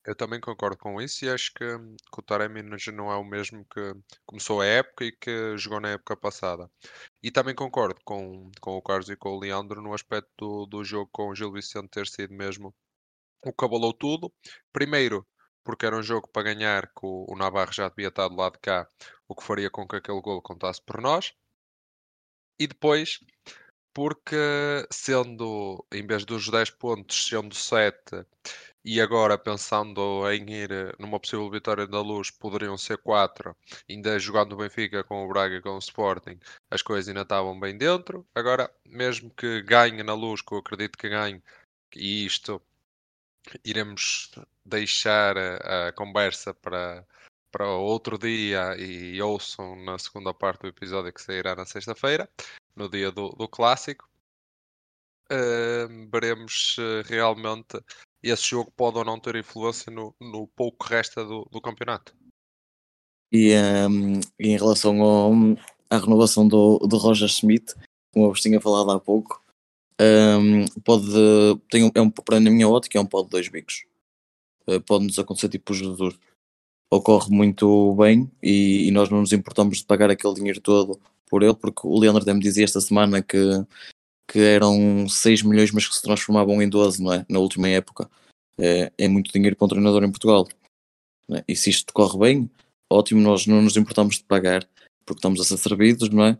Eu 0.07 0.15
também 0.15 0.39
concordo 0.39 0.77
com 0.77 1.01
isso 1.01 1.25
e 1.25 1.29
acho 1.29 1.53
que, 1.53 1.65
que 1.65 2.19
o 2.19 2.21
Taremi 2.21 2.63
não 2.63 3.11
é 3.11 3.17
o 3.17 3.25
mesmo 3.25 3.65
que 3.65 3.93
começou 4.25 4.61
a 4.61 4.65
época 4.65 5.03
e 5.03 5.11
que 5.11 5.57
jogou 5.57 5.81
na 5.81 5.89
época 5.89 6.15
passada. 6.15 6.71
E 7.21 7.29
também 7.29 7.53
concordo 7.53 7.99
com, 8.05 8.49
com 8.61 8.77
o 8.77 8.81
Carlos 8.81 9.09
e 9.09 9.17
com 9.17 9.35
o 9.35 9.39
Leandro 9.39 9.81
no 9.81 9.93
aspecto 9.93 10.31
do, 10.37 10.65
do 10.65 10.83
jogo 10.85 11.09
com 11.11 11.27
o 11.27 11.35
Gil 11.35 11.51
Vicente 11.51 11.89
ter 11.89 12.07
sido 12.07 12.33
mesmo 12.33 12.73
o 13.45 13.51
que 13.51 13.65
abalou 13.65 13.93
tudo. 13.93 14.31
Primeiro, 14.71 15.27
porque 15.67 15.85
era 15.85 15.97
um 15.97 16.01
jogo 16.01 16.29
para 16.29 16.43
ganhar, 16.43 16.87
que 16.87 17.03
o, 17.05 17.25
o 17.27 17.35
Navarro 17.35 17.73
já 17.73 17.89
devia 17.89 18.07
estar 18.07 18.29
do 18.29 18.37
lado 18.37 18.53
de 18.53 18.59
cá, 18.59 18.87
o 19.27 19.35
que 19.35 19.43
faria 19.43 19.69
com 19.69 19.85
que 19.85 19.97
aquele 19.97 20.21
gol 20.21 20.41
contasse 20.41 20.81
por 20.81 21.01
nós. 21.01 21.33
E 22.57 22.67
depois, 22.67 23.19
porque 23.93 24.37
sendo, 24.89 25.85
em 25.91 26.07
vez 26.07 26.23
dos 26.23 26.47
10 26.49 26.69
pontos, 26.69 27.27
sendo 27.27 27.53
7, 27.53 28.25
e 28.85 29.01
agora 29.01 29.37
pensando 29.37 30.23
em 30.31 30.49
ir 30.49 30.71
eh, 30.71 30.93
numa 30.97 31.19
possível 31.19 31.49
vitória 31.51 31.85
da 31.85 31.99
Luz, 31.99 32.31
poderiam 32.31 32.77
ser 32.77 32.97
4, 32.99 33.53
ainda 33.89 34.17
jogando 34.17 34.53
o 34.53 34.57
Benfica 34.57 35.03
com 35.03 35.25
o 35.25 35.27
Braga 35.27 35.61
com 35.61 35.71
o 35.71 35.79
Sporting, 35.79 36.39
as 36.71 36.81
coisas 36.81 37.09
ainda 37.09 37.23
estavam 37.23 37.59
bem 37.59 37.77
dentro. 37.77 38.25
Agora, 38.33 38.73
mesmo 38.85 39.29
que 39.31 39.61
ganhe 39.63 40.01
na 40.01 40.13
Luz, 40.13 40.41
que 40.41 40.53
eu 40.53 40.59
acredito 40.59 40.97
que 40.97 41.09
ganhe, 41.09 41.43
e 41.93 42.25
isto 42.25 42.61
iremos 43.63 44.31
deixar 44.65 45.37
a, 45.37 45.91
conversa 45.93 46.53
para, 46.53 47.05
para 47.51 47.69
outro 47.69 48.17
dia 48.17 48.75
e 48.77 49.21
ouçam 49.21 49.75
na 49.83 49.97
segunda 49.97 50.33
parte 50.33 50.61
do 50.61 50.67
episódio 50.67 51.13
que 51.13 51.21
sairá 51.21 51.55
na 51.55 51.65
sexta-feira, 51.65 52.29
no 52.75 52.89
dia 52.89 53.11
do, 53.11 53.29
do 53.29 53.47
clássico. 53.47 54.07
Uh, 55.31 56.09
veremos 56.09 56.75
se 56.75 57.01
realmente 57.03 57.77
esse 58.23 58.43
jogo 58.43 58.71
pode 58.71 58.97
ou 58.97 59.05
não 59.05 59.19
ter 59.19 59.35
influência 59.35 59.91
no, 59.91 60.15
no 60.21 60.47
pouco 60.47 60.85
que 60.85 60.93
resta 60.93 61.23
do, 61.23 61.47
do 61.51 61.61
campeonato. 61.61 62.15
E, 63.31 63.53
um, 63.89 64.19
em 64.39 64.57
relação 64.57 65.01
ao, 65.01 65.31
à 65.89 65.97
renovação 65.97 66.47
do, 66.47 66.79
do 66.79 66.97
Roger 66.97 67.27
Schmidt, 67.27 67.73
como 68.13 68.25
eu 68.25 68.29
vos 68.29 68.41
tinha 68.41 68.59
falado 68.61 68.91
há 68.91 68.99
pouco, 68.99 69.43
um, 69.99 70.65
pode, 70.81 71.05
tem 71.69 71.91
é 71.93 72.01
um, 72.01 72.09
para 72.09 72.39
na 72.39 72.51
minha 72.51 72.69
ótica, 72.69 72.97
é 72.97 73.01
um 73.01 73.05
pó 73.05 73.23
de 73.23 73.29
dois 73.29 73.47
bicos. 73.47 73.85
Uh, 74.67 74.81
Pode-nos 74.81 75.17
acontecer 75.17 75.49
tipo 75.49 75.73
o 75.73 75.75
Jesus. 75.75 76.17
Ocorre 76.91 77.29
muito 77.29 77.95
bem 77.95 78.31
e, 78.41 78.87
e, 78.87 78.91
nós 78.91 79.09
não 79.09 79.19
nos 79.19 79.33
importamos 79.33 79.79
de 79.79 79.85
pagar 79.85 80.09
aquele 80.09 80.35
dinheiro 80.35 80.61
todo 80.61 80.99
por 81.29 81.43
ele, 81.43 81.55
porque 81.55 81.81
o 81.85 81.99
Leandro 81.99 82.21
até 82.21 82.33
me 82.33 82.39
dizia 82.39 82.63
esta 82.63 82.79
semana 82.79 83.21
que, 83.21 83.37
que 84.29 84.39
eram 84.39 85.07
6 85.09 85.41
milhões, 85.41 85.71
mas 85.71 85.87
que 85.87 85.95
se 85.95 86.01
transformavam 86.01 86.61
em 86.61 86.69
12, 86.69 87.03
não 87.03 87.13
é? 87.13 87.25
Na 87.29 87.39
última 87.39 87.67
época. 87.67 88.09
É, 88.59 88.91
é 88.97 89.07
muito 89.07 89.31
dinheiro 89.31 89.55
para 89.55 89.65
um 89.65 89.69
treinador 89.69 90.03
em 90.03 90.11
Portugal. 90.11 90.47
É? 91.31 91.43
E 91.47 91.55
se 91.55 91.69
isto 91.69 91.93
corre 91.93 92.17
bem, 92.17 92.49
ótimo, 92.89 93.21
nós 93.21 93.45
não 93.45 93.61
nos 93.61 93.75
importamos 93.75 94.17
de 94.17 94.23
pagar, 94.23 94.67
porque 95.05 95.19
estamos 95.19 95.41
a 95.41 95.43
ser 95.43 95.57
servidos, 95.57 96.09
não 96.09 96.25
é? 96.25 96.37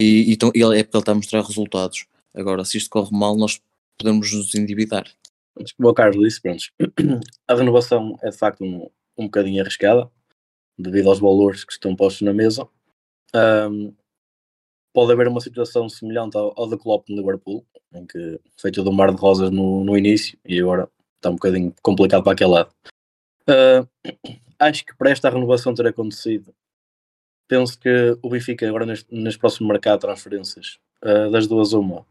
E, 0.00 0.30
e, 0.30 0.32
então, 0.32 0.52
e 0.54 0.62
é 0.62 0.82
porque 0.84 0.96
ele 0.96 1.02
está 1.02 1.12
a 1.12 1.14
mostrar 1.14 1.42
resultados. 1.42 2.06
Agora, 2.34 2.64
se 2.64 2.78
isto 2.78 2.90
corre 2.90 3.16
mal, 3.16 3.36
nós 3.36 3.60
podemos 3.98 4.32
nos 4.32 4.54
endividar. 4.54 5.04
Como 5.76 5.88
o 5.88 5.94
Carlos 5.94 6.24
disse, 6.24 6.40
pronto, 6.40 6.64
a 7.48 7.54
renovação 7.54 8.16
é 8.22 8.30
de 8.30 8.36
facto 8.36 8.64
um, 8.64 8.88
um 9.16 9.24
bocadinho 9.24 9.60
arriscada, 9.60 10.10
devido 10.78 11.08
aos 11.08 11.18
valores 11.18 11.64
que 11.64 11.72
estão 11.72 11.96
postos 11.96 12.22
na 12.22 12.32
mesa. 12.32 12.68
Um, 13.34 13.92
pode 14.92 15.12
haver 15.12 15.28
uma 15.28 15.40
situação 15.40 15.88
semelhante 15.88 16.36
ao, 16.36 16.52
ao 16.56 16.68
da 16.68 16.78
Klopp 16.78 17.08
no 17.08 17.16
Liverpool, 17.16 17.66
em 17.92 18.06
que 18.06 18.40
foi 18.56 18.70
tudo 18.70 18.90
um 18.90 18.92
mar 18.92 19.12
de 19.12 19.20
rosas 19.20 19.50
no, 19.50 19.84
no 19.84 19.96
início 19.96 20.38
e 20.44 20.60
agora 20.60 20.88
está 21.16 21.30
um 21.30 21.34
bocadinho 21.34 21.74
complicado 21.82 22.22
para 22.22 22.32
aquele 22.32 22.50
lado. 22.50 22.70
Uh, 23.48 23.88
acho 24.58 24.84
que 24.84 24.96
para 24.96 25.10
esta 25.10 25.28
renovação 25.28 25.74
ter 25.74 25.86
acontecido, 25.86 26.54
penso 27.48 27.78
que 27.78 28.16
o 28.22 28.28
Benfica 28.28 28.68
agora 28.68 28.86
neste, 28.86 29.12
neste 29.12 29.38
próximo 29.38 29.68
mercado 29.68 30.00
de 30.00 30.06
transferências, 30.06 30.78
uh, 31.02 31.30
das 31.30 31.46
duas 31.46 31.72
uma, 31.72 32.06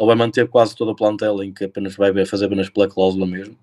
ou 0.00 0.06
vai 0.06 0.16
manter 0.16 0.48
quase 0.48 0.74
toda 0.74 0.92
a 0.92 0.94
plantela 0.94 1.44
em 1.44 1.52
que 1.52 1.64
apenas 1.64 1.94
vai 1.94 2.24
fazer 2.24 2.46
apenas 2.46 2.70
pela 2.70 2.88
cláusula 2.88 3.26
mesmo, 3.26 3.54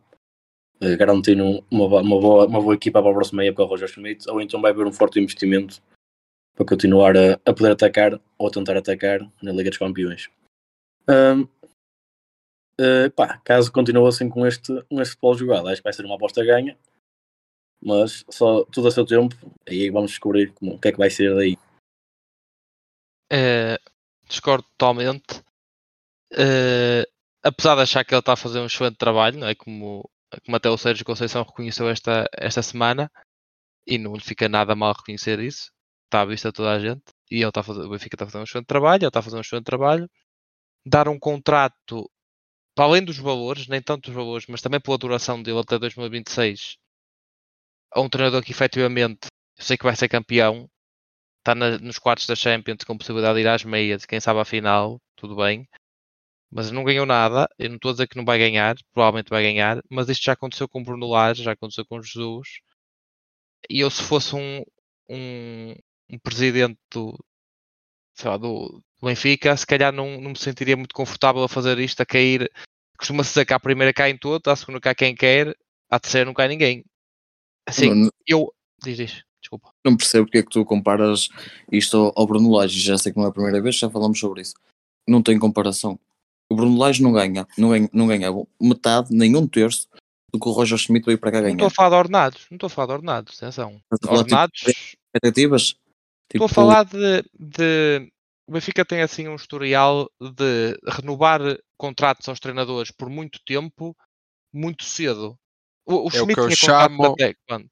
uh, 0.79 0.95
garantindo 0.95 1.65
uma, 1.71 1.85
uma, 1.99 2.21
boa, 2.21 2.45
uma 2.45 2.61
boa 2.61 2.75
equipa 2.75 3.01
para 3.01 3.09
a 3.09 3.13
próxima 3.15 3.43
época 3.43 3.63
ao 3.63 3.69
Roger 3.69 3.87
Schmidt, 3.87 4.29
ou 4.29 4.39
então 4.39 4.61
vai 4.61 4.69
haver 4.69 4.85
um 4.85 4.93
forte 4.93 5.19
investimento 5.19 5.81
para 6.55 6.63
continuar 6.63 7.17
a, 7.17 7.39
a 7.43 7.53
poder 7.53 7.71
atacar 7.71 8.21
ou 8.37 8.51
tentar 8.51 8.77
atacar 8.77 9.19
na 9.41 9.51
Liga 9.51 9.71
dos 9.71 9.79
Campeões. 9.79 10.29
Um, 11.09 11.41
uh, 12.79 13.09
pá, 13.15 13.39
caso 13.39 13.71
continue 13.71 14.07
assim 14.07 14.29
com 14.29 14.45
este, 14.45 14.79
com 14.83 15.01
este 15.01 15.13
futebol 15.15 15.33
jogado, 15.33 15.69
acho 15.69 15.81
que 15.81 15.85
vai 15.85 15.93
ser 15.93 16.05
uma 16.05 16.17
aposta 16.17 16.45
ganha, 16.45 16.77
mas 17.83 18.23
só 18.29 18.63
tudo 18.65 18.89
a 18.89 18.91
seu 18.91 19.07
tempo, 19.07 19.35
aí 19.67 19.89
vamos 19.89 20.11
descobrir 20.11 20.53
como, 20.53 20.75
o 20.75 20.79
que 20.79 20.89
é 20.89 20.91
que 20.91 20.99
vai 20.99 21.09
ser 21.09 21.33
daí. 21.33 21.57
Uh, 23.33 23.81
discordo 24.29 24.63
totalmente. 24.77 25.46
Uh, 26.33 27.03
apesar 27.43 27.75
de 27.75 27.81
achar 27.81 28.03
que 28.03 28.13
ele 28.13 28.19
está 28.19 28.33
a 28.33 28.37
fazer 28.37 28.59
um 28.59 28.65
excelente 28.65 28.97
trabalho, 28.97 29.39
não 29.39 29.47
é? 29.47 29.55
Como, 29.55 30.09
como 30.45 30.57
até 30.57 30.69
o 30.69 30.77
Sérgio 30.77 31.05
Conceição 31.05 31.43
reconheceu 31.43 31.89
esta, 31.89 32.25
esta 32.33 32.61
semana, 32.61 33.11
e 33.85 33.97
não 33.97 34.15
lhe 34.15 34.21
fica 34.21 34.49
nada 34.49 34.75
mal 34.75 34.93
reconhecer 34.93 35.39
isso, 35.39 35.71
está 36.05 36.21
à 36.21 36.25
vista 36.25 36.51
toda 36.51 36.71
a 36.73 36.79
gente, 36.79 37.03
e 37.31 37.37
ele 37.37 37.47
está 37.47 37.61
a 37.61 37.63
fazer, 37.63 37.81
o 37.81 37.89
Benfica 37.89 38.15
está 38.15 38.25
a 38.25 38.27
fazer 38.27 38.39
um 38.39 38.43
excelente 38.43 38.67
trabalho, 38.67 39.01
ele 39.03 39.07
está 39.07 39.19
a 39.19 39.23
fazer 39.23 39.37
um 39.37 39.41
excelente 39.41 39.65
trabalho. 39.65 40.09
Dar 40.85 41.07
um 41.09 41.19
contrato, 41.19 42.09
para 42.75 42.85
além 42.85 43.03
dos 43.03 43.17
valores, 43.17 43.67
nem 43.67 43.81
tanto 43.81 44.09
os 44.09 44.15
valores, 44.15 44.47
mas 44.47 44.61
também 44.61 44.79
pela 44.81 44.97
duração 44.97 45.41
dele 45.41 45.59
até 45.59 45.79
2026, 45.79 46.77
a 47.93 48.01
um 48.01 48.09
treinador 48.09 48.43
que 48.43 48.51
efetivamente 48.51 49.27
eu 49.57 49.63
sei 49.63 49.77
que 49.77 49.83
vai 49.83 49.95
ser 49.95 50.07
campeão, 50.09 50.69
está 51.39 51.55
nos 51.55 51.99
quartos 51.99 52.27
da 52.27 52.35
Champions 52.35 52.83
com 52.85 52.97
possibilidade 52.97 53.35
de 53.35 53.41
ir 53.41 53.47
às 53.47 53.63
meias, 53.63 54.05
quem 54.05 54.19
sabe 54.19 54.39
à 54.39 54.45
final, 54.45 54.99
tudo 55.15 55.35
bem 55.35 55.67
mas 56.51 56.71
não 56.71 56.83
ganhou 56.83 57.05
nada. 57.05 57.49
Eu 57.57 57.69
não 57.69 57.75
estou 57.75 57.89
a 57.89 57.93
dizer 57.93 58.07
que 58.07 58.17
não 58.17 58.25
vai 58.25 58.37
ganhar, 58.37 58.75
provavelmente 58.93 59.29
vai 59.29 59.43
ganhar, 59.43 59.81
mas 59.89 60.09
isto 60.09 60.23
já 60.23 60.33
aconteceu 60.33 60.67
com 60.67 60.81
o 60.81 60.83
Bruno 60.83 61.07
Lage, 61.07 61.43
já 61.43 61.51
aconteceu 61.51 61.85
com 61.85 62.01
Jesus. 62.01 62.59
E 63.69 63.79
eu, 63.81 63.89
se 63.89 64.03
fosse 64.03 64.35
um, 64.35 64.63
um, 65.09 65.75
um 66.09 66.19
presidente 66.19 66.79
do, 66.91 67.17
lá, 68.23 68.37
do, 68.37 68.81
do, 68.99 69.05
Benfica, 69.05 69.55
se 69.57 69.65
calhar 69.65 69.91
não, 69.91 70.19
não 70.21 70.31
me 70.31 70.37
sentiria 70.37 70.77
muito 70.77 70.95
confortável 70.95 71.43
a 71.43 71.49
fazer 71.49 71.77
isto, 71.79 72.01
a 72.01 72.05
cair. 72.05 72.49
Costuma-se 72.97 73.29
dizer 73.29 73.45
que 73.45 73.53
a 73.53 73.59
primeira 73.59 73.93
cai 73.93 74.11
em 74.11 74.17
todo, 74.17 74.47
a 74.47 74.55
segunda 74.55 74.79
cai 74.79 74.95
quem 74.95 75.15
quer, 75.15 75.55
a 75.89 75.99
terceira 75.99 76.25
não 76.25 76.33
cai 76.33 76.47
ninguém. 76.47 76.83
Assim, 77.65 77.93
não, 77.93 78.09
eu. 78.25 78.51
Diz, 78.81 78.95
diz, 78.95 79.23
desculpa. 79.41 79.71
Não 79.83 79.97
percebo 79.97 80.25
porque 80.25 80.37
é 80.39 80.43
que 80.43 80.49
tu 80.49 80.63
comparas 80.63 81.29
isto 81.71 82.13
ao 82.15 82.25
Bruno 82.25 82.51
Lage. 82.51 82.79
Já 82.79 82.97
sei 82.97 83.11
que 83.11 83.17
não 83.17 83.25
é 83.25 83.29
a 83.29 83.33
primeira 83.33 83.61
vez, 83.61 83.75
já 83.75 83.89
falamos 83.89 84.19
sobre 84.19 84.41
isso. 84.41 84.53
Não 85.07 85.21
tem 85.21 85.37
comparação 85.37 85.99
o 86.49 86.55
Bruno 86.55 86.77
Lage 86.77 87.01
não 87.03 87.11
ganha, 87.11 87.47
não 87.57 87.69
ganha, 87.69 87.89
não 87.91 88.07
ganha 88.07 88.29
metade, 88.59 89.13
nem 89.13 89.35
um 89.35 89.47
terço 89.47 89.87
do 90.31 90.39
que 90.39 90.47
o 90.47 90.51
Roger 90.51 90.77
Schmidt 90.77 91.05
veio 91.05 91.17
para 91.17 91.31
cá 91.31 91.41
ganhar. 91.41 91.55
Não 91.55 91.67
estou 91.67 91.83
a 91.83 91.85
falar 91.85 91.89
de 91.89 91.95
ordenados, 91.95 92.47
não 92.49 92.55
estou 92.55 92.67
a 92.67 92.69
falar 92.69 92.87
de 92.87 92.93
ordenados, 92.93 93.37
atenção. 93.37 93.81
Tipo, 93.93 94.13
ordenados. 94.13 94.59
Tipo, 94.59 94.71
expectativas? 94.71 95.63
Tipo... 96.29 96.45
Estou 96.45 96.45
a 96.45 96.49
falar 96.49 96.83
de, 96.83 97.23
de. 97.37 98.11
O 98.47 98.53
Benfica 98.53 98.85
tem 98.85 99.01
assim 99.01 99.27
um 99.27 99.35
historial 99.35 100.09
de 100.21 100.77
renovar 100.87 101.41
contratos 101.77 102.27
aos 102.29 102.39
treinadores 102.39 102.91
por 102.91 103.09
muito 103.09 103.39
tempo, 103.45 103.95
muito 104.53 104.85
cedo. 104.85 105.37
O, 105.85 106.05
o 106.05 106.07
é 106.07 106.11
Schmidt 106.11 106.39
o 106.39 106.47
que 106.47 106.53
eu 106.53 106.55
chamo, 106.55 107.05
até 107.05 107.33
quando? 107.47 107.69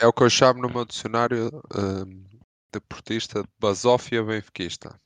É 0.00 0.06
o 0.06 0.12
que 0.12 0.22
eu 0.22 0.30
chamo 0.30 0.62
no 0.62 0.68
meu 0.68 0.84
dicionário 0.84 1.50
um, 1.74 2.24
deportista 2.72 3.42
de 3.42 3.48
basófia 3.58 4.22
benfiquista. 4.22 4.98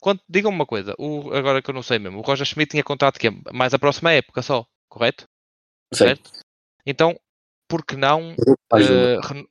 Quando, 0.00 0.20
digam-me 0.28 0.56
uma 0.56 0.66
coisa, 0.66 0.94
o, 0.98 1.32
agora 1.34 1.60
que 1.60 1.70
eu 1.70 1.74
não 1.74 1.82
sei 1.82 1.98
mesmo, 1.98 2.18
o 2.18 2.22
Roger 2.22 2.46
Schmidt 2.46 2.70
tinha 2.70 2.84
contrato 2.84 3.18
que 3.18 3.28
é 3.28 3.30
mais 3.52 3.74
a 3.74 3.78
próxima 3.78 4.12
época 4.12 4.42
só, 4.42 4.64
correto? 4.88 5.24
Sim. 5.92 6.04
Certo? 6.04 6.30
Então, 6.86 7.18
por 7.68 7.84
que 7.84 7.96
não, 7.96 8.32
uh, 8.32 9.20
reno, 9.20 9.48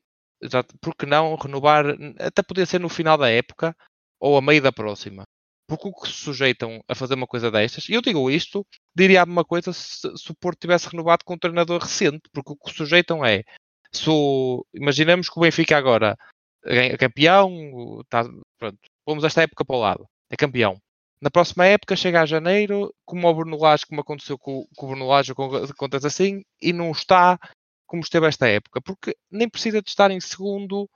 por 0.81 0.95
que 0.95 1.05
não 1.05 1.35
renovar, 1.35 1.85
até 2.19 2.41
podia 2.41 2.65
ser 2.65 2.79
no 2.79 2.89
final 2.89 3.17
da 3.17 3.29
época 3.29 3.75
ou 4.19 4.37
a 4.37 4.41
meio 4.41 4.61
da 4.61 4.71
próxima? 4.71 5.23
Porque 5.67 5.89
o 5.89 5.93
que 5.93 6.07
se 6.07 6.13
sujeitam 6.13 6.81
a 6.87 6.95
fazer 6.95 7.15
uma 7.15 7.27
coisa 7.27 7.51
destas, 7.51 7.89
e 7.89 7.93
eu 7.93 8.01
digo 8.01 8.31
isto, 8.31 8.65
diria-me 8.95 9.33
uma 9.33 9.43
coisa 9.43 9.73
se, 9.73 10.09
se, 10.15 10.31
o 10.31 10.35
Porto 10.35 10.61
tivesse 10.61 10.87
renovado 10.87 11.25
com 11.25 11.33
um 11.33 11.37
treinador 11.37 11.81
recente, 11.81 12.29
porque 12.31 12.53
o 12.53 12.55
que 12.55 12.71
se 12.71 12.77
sujeitam 12.77 13.25
é, 13.25 13.43
se 13.91 14.09
o, 14.09 14.65
imaginemos 14.73 15.27
que 15.27 15.37
o 15.37 15.41
Benfica 15.41 15.77
agora 15.77 16.17
é 16.63 16.95
campeão, 16.97 18.01
tá, 18.09 18.23
pronto, 18.57 18.79
vamos 19.05 19.25
esta 19.25 19.41
época 19.41 19.65
para 19.65 19.75
o 19.75 19.79
lado 19.79 20.07
é 20.29 20.35
campeão. 20.35 20.79
Na 21.19 21.31
próxima 21.31 21.65
época 21.65 21.95
chega 21.95 22.21
a 22.21 22.25
janeiro, 22.25 22.93
como 23.05 23.27
o 23.27 23.33
Bruno 23.33 23.57
Lage, 23.57 23.85
como 23.87 24.01
aconteceu 24.01 24.37
com, 24.37 24.67
com 24.75 24.85
o 24.85 24.89
Bruno 24.89 25.07
Lage, 25.07 25.33
acontece 25.71 26.05
assim, 26.05 26.43
e 26.61 26.71
não 26.71 26.91
está 26.91 27.39
como 27.87 28.01
esteve 28.03 28.27
esta 28.27 28.47
época, 28.47 28.81
porque 28.81 29.15
nem 29.31 29.49
precisa 29.49 29.81
de 29.81 29.89
estar 29.89 30.11
em 30.11 30.19
segundo, 30.19 30.89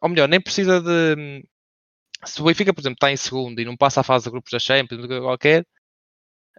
ou 0.00 0.08
melhor, 0.08 0.28
nem 0.28 0.40
precisa 0.40 0.80
de. 0.80 1.44
Se 2.24 2.40
o 2.40 2.44
Benfica, 2.44 2.72
por 2.72 2.80
exemplo, 2.80 2.96
está 2.96 3.10
em 3.10 3.16
segundo 3.16 3.60
e 3.60 3.64
não 3.64 3.76
passa 3.76 4.00
a 4.00 4.04
fase 4.04 4.24
de 4.24 4.30
grupos 4.30 4.52
da 4.52 4.58
Champions, 4.58 5.06
qualquer, 5.06 5.66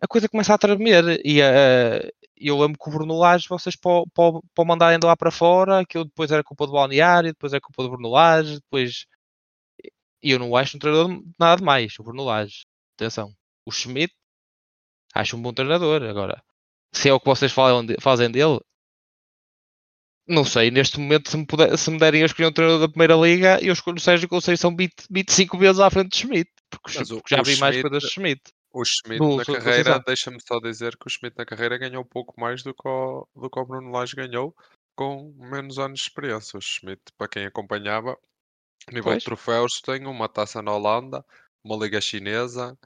a 0.02 0.08
coisa 0.08 0.30
começa 0.30 0.54
a 0.54 0.58
tremer. 0.58 1.22
E 1.24 1.42
uh, 1.42 2.12
eu 2.38 2.60
lembro 2.60 2.78
que 2.80 2.90
o 2.90 2.92
Bruno 2.92 3.18
Lage, 3.18 3.48
vocês 3.48 3.76
para 3.76 4.66
mandarem 4.66 5.00
de 5.00 5.06
lá 5.06 5.16
para 5.16 5.32
fora, 5.32 5.80
aquilo 5.80 6.06
depois 6.06 6.32
era 6.32 6.44
culpa 6.44 6.66
do 6.66 6.74
Balneário, 6.74 7.32
depois 7.32 7.54
era 7.54 7.62
culpa 7.62 7.84
do 7.84 7.90
Bruno 7.90 8.10
Lage, 8.10 8.56
depois 8.56 9.06
e 10.26 10.32
eu 10.32 10.40
não 10.40 10.56
acho 10.56 10.76
um 10.76 10.80
treinador 10.80 11.24
nada 11.40 11.58
demais, 11.58 11.94
o 12.00 12.04
Bruno 12.04 12.24
Lage. 12.24 12.66
Atenção. 12.98 13.32
O 13.64 13.72
Schmidt, 13.72 14.12
acho 15.14 15.38
um 15.38 15.42
bom 15.42 15.54
treinador. 15.54 16.02
Agora, 16.02 16.44
se 16.92 17.08
é 17.08 17.14
o 17.14 17.20
que 17.20 17.28
vocês 17.28 17.54
fazem 17.54 18.32
dele, 18.32 18.60
não 20.28 20.44
sei. 20.44 20.72
Neste 20.72 21.00
momento, 21.00 21.30
se 21.30 21.38
me, 21.38 21.46
puder, 21.46 21.78
se 21.78 21.92
me 21.92 22.00
derem 22.00 22.24
a 22.24 22.26
escolher 22.26 22.48
um 22.48 22.52
treinador 22.52 22.80
da 22.80 22.90
Primeira 22.90 23.14
Liga, 23.16 23.64
eu 23.64 23.72
escolho 23.72 23.98
o 23.98 24.02
Sérgio 24.02 24.28
Conceição 24.28 24.76
25 24.76 25.60
vezes 25.60 25.80
à 25.80 25.92
frente 25.92 26.10
de 26.14 26.18
Schmidt. 26.18 26.52
Porque, 26.72 26.98
o, 26.98 27.08
porque 27.22 27.36
já 27.36 27.44
vi 27.44 27.52
Schmidt, 27.52 27.62
mais 27.62 27.82
coisas 27.84 28.04
de 28.04 28.10
Schmidt. 28.10 28.42
O 28.74 28.84
Schmidt 28.84 29.20
do, 29.20 29.38
na 29.38 29.46
carreira, 29.46 30.00
deixa-me 30.00 30.40
só 30.42 30.60
dizer 30.60 30.98
que 30.98 31.06
o 31.06 31.10
Schmidt 31.10 31.38
na 31.38 31.46
carreira 31.46 31.78
ganhou 31.78 32.02
um 32.02 32.08
pouco 32.08 32.34
mais 32.42 32.64
do 32.64 32.74
que 32.74 32.88
o, 32.88 33.28
do 33.36 33.48
que 33.48 33.60
o 33.60 33.66
Bruno 33.66 33.92
Lage 33.92 34.16
ganhou 34.16 34.56
com 34.96 35.32
menos 35.38 35.78
anos 35.78 36.00
de 36.00 36.08
experiência. 36.08 36.58
O 36.58 36.62
Schmidt, 36.62 37.02
para 37.16 37.28
quem 37.28 37.46
acompanhava, 37.46 38.18
nível 38.94 39.16
pois. 39.16 39.18
de 39.18 39.24
troféus, 39.24 39.82
tenho 39.82 40.10
uma 40.10 40.30
taça 40.30 40.62
na 40.62 40.74
Holanda, 40.74 41.26
uma 41.64 41.76
liga 41.78 42.02
chinesa 42.02 42.78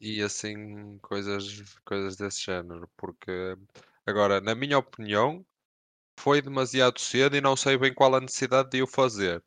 e 0.00 0.22
assim 0.22 0.98
coisas, 1.00 1.44
coisas 1.84 2.16
desse 2.16 2.42
género. 2.44 2.90
Porque 2.96 3.56
agora, 4.06 4.40
na 4.40 4.54
minha 4.54 4.78
opinião, 4.78 5.44
foi 6.18 6.42
demasiado 6.42 7.00
cedo 7.00 7.36
e 7.36 7.40
não 7.40 7.56
sei 7.56 7.78
bem 7.78 7.94
qual 7.94 8.14
a 8.14 8.20
necessidade 8.20 8.70
de 8.70 8.82
o 8.82 8.86
fazer. 8.86 9.42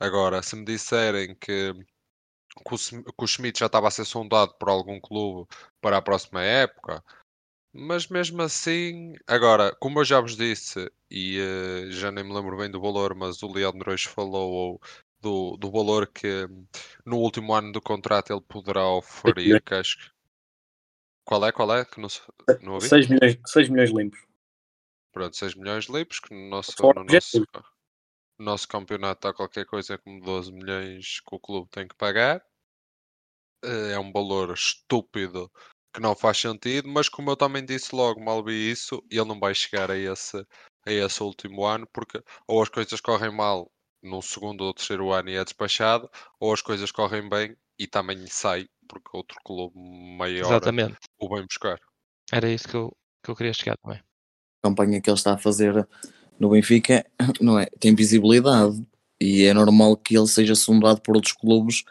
Agora, 0.00 0.42
se 0.42 0.56
me 0.56 0.64
disserem 0.64 1.34
que, 1.36 1.74
que, 2.66 2.74
o, 2.74 2.78
Sm- 2.78 3.02
que 3.02 3.24
o 3.24 3.26
Schmidt 3.26 3.60
já 3.60 3.66
estava 3.66 3.88
a 3.88 3.90
ser 3.90 4.04
sondado 4.04 4.54
por 4.58 4.68
algum 4.68 5.00
clube 5.00 5.48
para 5.80 5.96
a 5.98 6.02
próxima 6.02 6.42
época, 6.42 7.02
mas 7.72 8.08
mesmo 8.08 8.42
assim, 8.42 9.14
agora, 9.26 9.74
como 9.80 10.00
eu 10.00 10.04
já 10.04 10.20
vos 10.20 10.36
disse, 10.36 10.90
e 11.10 11.38
eh, 11.40 11.90
já 11.92 12.12
nem 12.12 12.24
me 12.24 12.34
lembro 12.34 12.56
bem 12.58 12.70
do 12.70 12.80
valor, 12.80 13.14
mas 13.14 13.42
o 13.42 13.48
Leandro 13.52 13.92
hoje 13.92 14.08
falou 14.08 14.52
ou, 14.52 14.82
do, 15.20 15.56
do 15.56 15.70
valor 15.70 16.06
que 16.06 16.46
no 17.04 17.18
último 17.18 17.54
ano 17.54 17.72
do 17.72 17.80
contrato 17.80 18.32
ele 18.32 18.40
poderá 18.40 18.86
oferir, 18.88 19.62
que 19.62 19.74
acho 19.74 19.98
que- 19.98 20.10
Qual 21.24 21.44
é? 21.46 21.52
Qual 21.52 21.74
é? 21.76 21.84
Que 21.84 22.00
não, 22.00 22.08
não 22.62 22.74
ouvi? 22.74 22.88
6 22.88 23.06
milhões, 23.08 23.38
6 23.46 23.68
milhões 23.68 23.90
limpos. 23.90 24.20
Pronto, 25.12 25.36
6 25.36 25.54
milhões 25.54 25.84
livres, 25.86 26.20
que 26.20 26.32
no 26.34 26.48
nosso, 26.48 26.72
no 27.04 27.04
nosso, 27.14 27.38
no 28.38 28.44
nosso 28.44 28.68
campeonato 28.68 29.18
está 29.28 29.32
qualquer 29.34 29.66
coisa 29.66 29.98
como 29.98 30.20
12 30.22 30.52
milhões 30.52 31.20
que 31.20 31.34
o 31.34 31.38
clube 31.38 31.68
tem 31.70 31.86
que 31.86 31.94
pagar. 31.94 32.44
Eh, 33.64 33.92
É 33.92 33.98
um 33.98 34.12
valor 34.12 34.52
estúpido 34.54 35.50
que 35.92 36.00
não 36.00 36.14
faz 36.14 36.38
sentido, 36.38 36.88
mas 36.88 37.08
como 37.08 37.30
eu 37.30 37.36
também 37.36 37.64
disse 37.64 37.94
logo, 37.94 38.20
mal 38.24 38.42
vi 38.44 38.70
isso, 38.70 39.02
ele 39.10 39.24
não 39.24 39.38
vai 39.40 39.54
chegar 39.54 39.90
a 39.90 39.96
esse, 39.96 40.36
a 40.86 40.92
esse 40.92 41.22
último 41.22 41.64
ano, 41.66 41.86
porque 41.92 42.22
ou 42.46 42.62
as 42.62 42.68
coisas 42.68 43.00
correm 43.00 43.30
mal 43.34 43.70
no 44.02 44.22
segundo 44.22 44.62
ou 44.62 44.74
terceiro 44.74 45.12
ano 45.12 45.30
e 45.30 45.36
é 45.36 45.44
despachado, 45.44 46.10
ou 46.38 46.52
as 46.52 46.62
coisas 46.62 46.90
correm 46.90 47.28
bem 47.28 47.56
e 47.78 47.86
também 47.86 48.26
sai, 48.26 48.66
porque 48.88 49.16
outro 49.16 49.36
clube 49.44 49.74
maior 50.18 50.46
Exatamente. 50.46 50.96
o 51.18 51.34
vem 51.34 51.46
buscar. 51.46 51.78
Era 52.32 52.50
isso 52.50 52.68
que 52.68 52.76
eu, 52.76 52.94
que 53.22 53.30
eu 53.30 53.36
queria 53.36 53.52
chegar 53.52 53.76
também. 53.78 54.00
campanha 54.62 55.00
que 55.00 55.10
ele 55.10 55.16
está 55.16 55.34
a 55.34 55.38
fazer 55.38 55.86
no 56.38 56.50
Benfica 56.50 57.04
não 57.40 57.58
é, 57.58 57.66
tem 57.78 57.94
visibilidade 57.94 58.84
e 59.20 59.44
é 59.44 59.52
normal 59.52 59.96
que 59.96 60.16
ele 60.16 60.26
seja 60.26 60.54
sondado 60.54 61.00
por 61.02 61.14
outros 61.14 61.34
clubes 61.34 61.84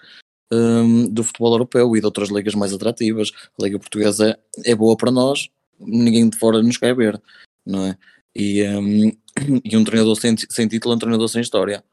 hum, 0.52 1.08
do 1.10 1.24
futebol 1.24 1.54
europeu 1.54 1.96
e 1.96 2.00
de 2.00 2.06
outras 2.06 2.30
ligas 2.30 2.56
mais 2.56 2.74
atrativas. 2.74 3.32
A 3.60 3.64
Liga 3.64 3.78
Portuguesa 3.78 4.38
é, 4.66 4.72
é 4.72 4.76
boa 4.76 4.98
para 4.98 5.12
nós, 5.12 5.48
ninguém 5.80 6.28
de 6.28 6.38
fora 6.38 6.62
nos 6.64 6.78
quer 6.78 6.96
ver, 6.96 7.22
não 7.66 7.86
é? 7.86 7.98
E, 8.36 8.64
hum, 8.68 9.12
e 9.64 9.78
um 9.78 9.84
treinador 9.84 10.16
sem, 10.16 10.36
sem 10.50 10.68
título 10.68 10.94
é 10.94 10.96
um 10.96 11.00
treinador 11.00 11.28
sem 11.28 11.42
história. 11.42 11.84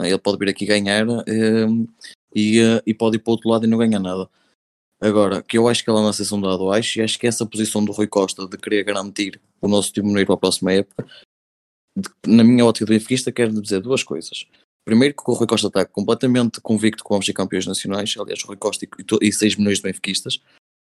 É? 0.00 0.08
Ele 0.08 0.18
pode 0.18 0.38
vir 0.38 0.48
aqui 0.48 0.64
ganhar 0.66 1.06
hum, 1.08 1.86
e, 2.34 2.58
eh, 2.60 2.82
e 2.86 2.94
pode 2.94 3.16
ir 3.16 3.20
para 3.20 3.30
o 3.30 3.34
outro 3.34 3.48
lado 3.48 3.64
e 3.64 3.68
não 3.68 3.78
ganhar 3.78 3.98
nada. 3.98 4.28
Agora, 5.02 5.42
que 5.42 5.56
eu 5.56 5.66
acho 5.66 5.82
que 5.82 5.90
ele 5.90 5.98
anda 5.98 6.10
a 6.10 6.12
ser 6.12 6.24
sondado, 6.26 6.70
acho, 6.70 6.98
e 6.98 7.02
acho 7.02 7.18
que 7.18 7.26
essa 7.26 7.46
posição 7.46 7.84
do 7.84 7.92
Rui 7.92 8.06
Costa 8.06 8.46
de 8.46 8.56
querer 8.58 8.84
garantir 8.84 9.40
o 9.60 9.66
nosso 9.66 9.92
time 9.92 10.12
no 10.12 10.24
para 10.26 10.34
a 10.34 10.38
próxima 10.38 10.72
época, 10.72 11.06
de- 11.96 12.10
na 12.26 12.44
minha 12.44 12.64
ótica 12.64 12.84
de 12.84 12.92
benfiquista, 12.92 13.32
quero 13.32 13.60
dizer 13.60 13.80
duas 13.80 14.02
coisas. 14.02 14.46
Primeiro, 14.84 15.14
que 15.14 15.22
o 15.26 15.34
Rui 15.34 15.46
Costa 15.46 15.68
está 15.68 15.84
completamente 15.86 16.60
convicto 16.60 17.02
que 17.02 17.08
vamos 17.10 17.24
ser 17.26 17.32
campeões 17.32 17.66
nacionais, 17.66 18.14
aliás, 18.18 18.42
o 18.44 18.48
Rui 18.48 18.56
Costa 18.56 18.84
e, 18.84 18.88
e 19.28 19.32
6 19.32 19.56
milhões 19.56 19.78
de 19.78 19.82
benfiquistas, 19.84 20.40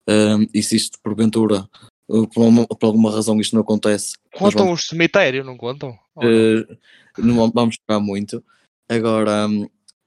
Ahm, 0.09 0.47
e 0.53 0.63
se 0.63 0.77
isto 0.77 0.97
porventura, 1.03 1.67
uh, 2.09 2.25
por, 2.29 2.41
uma- 2.47 2.65
por 2.65 2.85
alguma 2.85 3.11
razão 3.11 3.41
isto 3.41 3.53
não 3.53 3.61
acontece, 3.61 4.13
Contam 4.31 4.63
vamos 4.63 4.79
os 4.79 4.87
cemitérios, 4.87 5.45
não 5.45 5.57
contam? 5.57 5.99
Eh, 6.21 6.77
não 7.17 7.51
vamos 7.51 7.75
jogar 7.75 7.99
muito. 7.99 8.41
Agora, 8.89 9.47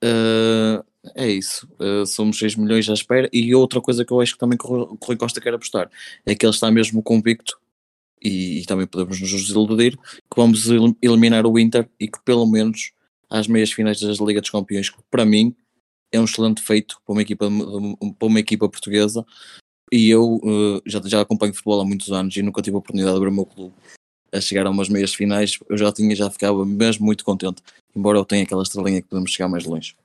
eh, 0.03 0.83
é 1.15 1.29
isso. 1.29 1.69
Eh, 1.81 2.05
somos 2.07 2.39
6 2.39 2.57
milhões 2.57 2.89
à 2.89 2.95
espera. 2.95 3.29
E 3.33 3.55
outra 3.55 3.81
coisa 3.81 4.05
que 4.05 4.13
eu 4.13 4.21
acho 4.21 4.33
que 4.35 4.39
também 4.39 4.59
o 4.63 4.97
Rui- 5.03 5.17
Costa 5.17 5.41
quer 5.41 5.55
apostar 5.55 5.91
é 6.27 6.35
que 6.35 6.45
ele 6.47 6.53
está 6.55 6.71
mesmo 6.71 7.03
convicto, 7.03 7.59
e, 8.23 8.61
e 8.61 8.67
também 8.67 8.87
podemos 8.87 9.21
nos 9.21 9.31
desiludir, 9.31 9.97
que 9.97 10.37
vamos 10.37 10.67
elim- 10.69 10.97
eliminar 11.03 11.47
o 11.47 11.59
Inter 11.59 11.89
e 11.99 12.07
que 12.09 12.19
pelo 12.25 12.47
menos 12.47 12.93
às 13.31 13.47
meias 13.47 13.73
finais 13.73 14.01
da 14.01 14.13
Liga 14.25 14.41
dos 14.41 14.51
Campeões, 14.51 14.91
que 14.91 14.99
para 15.11 15.25
mim 15.25 15.55
é 16.13 16.21
um 16.21 16.25
excelente 16.25 16.61
feito 16.63 17.01
para 17.07 17.13
uma 17.15 17.23
equipa, 17.23 17.49
para 18.19 18.29
uma 18.29 18.41
equipa 18.41 18.69
portuguesa. 18.69 19.25
E 19.93 20.09
eu 20.11 20.41
eh, 20.45 20.83
já, 20.87 21.01
já 21.05 21.21
acompanho 21.21 21.55
futebol 21.55 21.81
há 21.81 21.85
muitos 21.85 22.11
anos 22.13 22.37
e 22.37 22.43
nunca 22.43 22.63
tive 22.63 22.77
a 22.77 22.79
oportunidade 22.79 23.15
de 23.15 23.21
ver 23.21 23.29
o 23.29 23.33
meu 23.33 23.47
clube 23.47 23.75
a 24.33 24.41
chegar 24.41 24.67
a 24.67 24.71
umas 24.71 24.89
meias 24.89 25.13
finais, 25.15 25.59
eu 25.69 25.77
já 25.77 25.91
tinha, 25.93 26.15
já 26.15 26.31
ficava 26.31 26.65
mesmo 26.65 27.05
muito 27.05 27.25
contente, 27.25 27.63
embora 27.95 28.19
eu 28.19 28.25
tenha 28.25 28.45
aquela 28.45 28.63
estrelinha 28.63 29.03
que 29.03 29.09
podemos 29.09 29.31
chegar 29.31 29.49
mais 29.49 29.65
longe. 29.65 29.97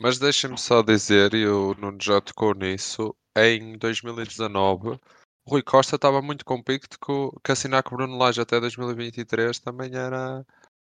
Mas 0.00 0.18
deixem-me 0.18 0.58
só 0.58 0.82
dizer, 0.82 1.34
e 1.34 1.46
o 1.46 1.74
Nuno 1.74 1.98
já 2.00 2.20
tocou 2.20 2.54
nisso, 2.54 3.14
em 3.36 3.76
2019, 3.78 4.98
o 5.46 5.50
Rui 5.50 5.62
Costa 5.62 5.96
estava 5.96 6.22
muito 6.22 6.44
convicto 6.44 6.98
que, 7.42 7.52
assinar 7.52 7.82
com 7.82 7.94
o 7.94 7.98
Bruno 7.98 8.16
Lage 8.16 8.40
até 8.40 8.58
2023 8.58 9.58
também 9.58 9.94
era, 9.94 10.44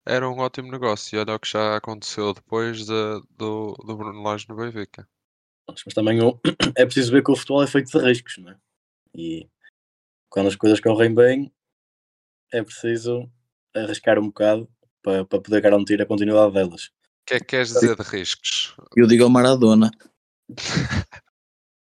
era 0.06 0.28
um 0.28 0.40
ótimo 0.40 0.72
negócio. 0.72 1.16
E 1.16 1.20
olha 1.20 1.36
o 1.36 1.40
que 1.40 1.52
já 1.52 1.78
aconteceu 1.78 2.34
depois 2.34 2.86
de- 2.86 3.22
do, 3.38 3.74
do 3.86 3.96
Bruno 3.96 4.24
Lage 4.24 4.48
no 4.50 4.56
Benfica. 4.56 5.08
Mas 5.70 5.94
também 5.94 6.20
é 6.76 6.86
preciso 6.86 7.12
ver 7.12 7.24
que 7.24 7.32
o 7.32 7.36
futebol 7.36 7.62
é 7.64 7.68
feito 7.68 7.92
de 7.92 8.04
riscos, 8.04 8.38
não 8.40 8.52
é? 8.52 8.58
E 9.16 9.48
quando 10.30 10.48
as 10.48 10.56
coisas 10.56 10.80
correm 10.80 11.14
bem, 11.14 11.54
é 12.52 12.64
preciso 12.64 13.30
arriscar 13.76 14.18
um 14.18 14.28
bocado 14.28 14.68
para, 15.02 15.26
para 15.26 15.42
poder 15.42 15.62
garantir 15.62 16.02
a 16.02 16.06
continuidade 16.06 16.54
delas. 16.54 16.86
O 16.86 16.92
que 17.26 17.34
é 17.36 17.40
que 17.40 17.46
queres 17.46 17.70
dizer 17.70 17.96
de 17.96 18.04
riscos? 18.04 18.76
Eu 18.96 19.08
digo 19.08 19.24
ao 19.24 19.30
Maradona, 19.30 19.92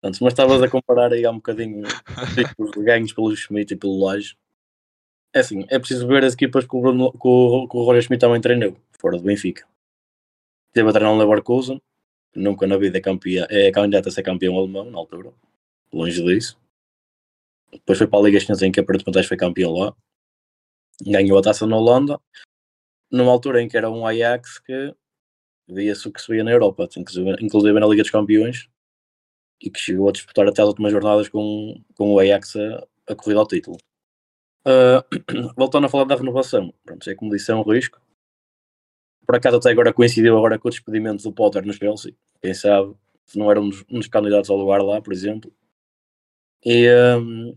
Portanto, 0.01 0.25
mas 0.25 0.33
estavas 0.33 0.63
a 0.63 0.69
comparar 0.69 1.13
aí 1.13 1.25
há 1.25 1.31
um 1.31 1.37
bocadinho 1.37 1.87
os 2.59 2.71
ganhos 2.83 3.13
pelo 3.13 3.37
Schmidt 3.37 3.75
e 3.75 3.77
pelo 3.77 4.03
Laje. 4.03 4.37
É 5.33 5.41
assim, 5.41 5.65
é 5.69 5.79
preciso 5.79 6.09
ver 6.09 6.25
as 6.25 6.33
equipas 6.33 6.65
que 6.65 6.75
o, 6.75 6.81
Bruno, 6.81 7.13
que 7.13 7.19
o, 7.29 7.69
que 7.69 7.77
o 7.77 7.83
Roger 7.83 8.03
Schmidt 8.03 8.21
também 8.21 8.41
treinou, 8.41 8.77
fora 8.99 9.19
do 9.19 9.23
Benfica. 9.23 9.67
Teve 10.73 10.89
a 10.89 10.93
treinar 10.93 11.15
o 11.15 11.19
Leverkusen, 11.19 11.81
que 12.33 12.41
nunca 12.41 12.67
na 12.67 12.79
vida 12.79 12.99
é, 12.99 13.01
campeão, 13.01 13.47
é 13.51 13.71
candidato 13.71 14.09
a 14.09 14.13
ser 14.13 14.23
campeão 14.23 14.57
alemão, 14.57 14.91
na 14.91 14.99
altura. 14.99 15.33
Longe 15.93 16.25
disso. 16.25 16.59
Depois 17.71 17.99
foi 17.99 18.07
para 18.07 18.19
a 18.19 18.23
Liga 18.23 18.41
Chinesa 18.41 18.67
em 18.67 18.73
que 18.73 18.81
a 18.81 18.85
Porto 18.85 19.05
Montes 19.07 19.27
foi 19.27 19.37
campeão 19.37 19.73
lá. 19.73 19.95
Ganhou 21.03 21.39
a 21.39 21.43
taça 21.43 21.67
na 21.67 21.77
Holanda, 21.77 22.19
numa 23.11 23.33
altura 23.33 23.63
em 23.63 23.69
que 23.69 23.77
era 23.77 23.91
um 23.91 24.07
Ajax 24.07 24.59
que 24.61 24.95
via-se 25.69 26.09
o 26.09 26.13
que 26.13 26.21
se 26.21 26.33
via 26.33 26.45
na 26.45 26.51
Europa, 26.51 26.89
inclusive, 26.97 27.37
inclusive 27.41 27.81
na 27.81 27.87
Liga 27.87 28.03
dos 28.03 28.11
Campeões, 28.11 28.69
e 29.63 29.71
que 29.71 29.79
chegou 29.79 30.09
a 30.09 30.13
disputar 30.13 30.47
até 30.49 30.63
as 30.63 30.69
últimas 30.69 30.93
jornadas 30.93 31.29
com, 31.29 31.81
com 31.95 32.15
o 32.15 32.19
Ajax 32.19 32.57
a, 32.57 32.87
a 33.09 33.15
corrida 33.15 33.41
ao 33.41 33.47
título. 33.47 33.77
Ah, 34.65 35.05
voltando 35.57 35.87
a 35.87 35.89
falar 35.89 36.05
da 36.05 36.17
renovação, 36.17 36.73
pronto, 36.85 37.09
é 37.09 37.15
como 37.15 37.31
disse, 37.31 37.51
é 37.51 37.55
um 37.55 37.63
risco. 37.63 38.01
Por 39.27 39.37
acaso 39.37 39.57
até 39.57 39.71
agora 39.71 39.93
coincidiu 39.93 40.37
agora 40.37 40.59
com 40.59 40.69
o 40.69 40.71
despedimento 40.71 41.23
do 41.23 41.33
Potter 41.33 41.65
no 41.65 41.73
Chelsea, 41.73 42.15
quem 42.43 42.53
sabe 42.55 42.95
se 43.27 43.39
não 43.39 43.51
era 43.51 43.61
um 43.61 43.69
dos, 43.69 43.85
um 43.89 43.99
dos 43.99 44.09
candidatos 44.09 44.51
ao 44.51 44.57
lugar 44.57 44.83
lá, 44.83 45.01
por 45.01 45.13
exemplo. 45.13 45.53
E 46.65 46.89
um, 47.17 47.57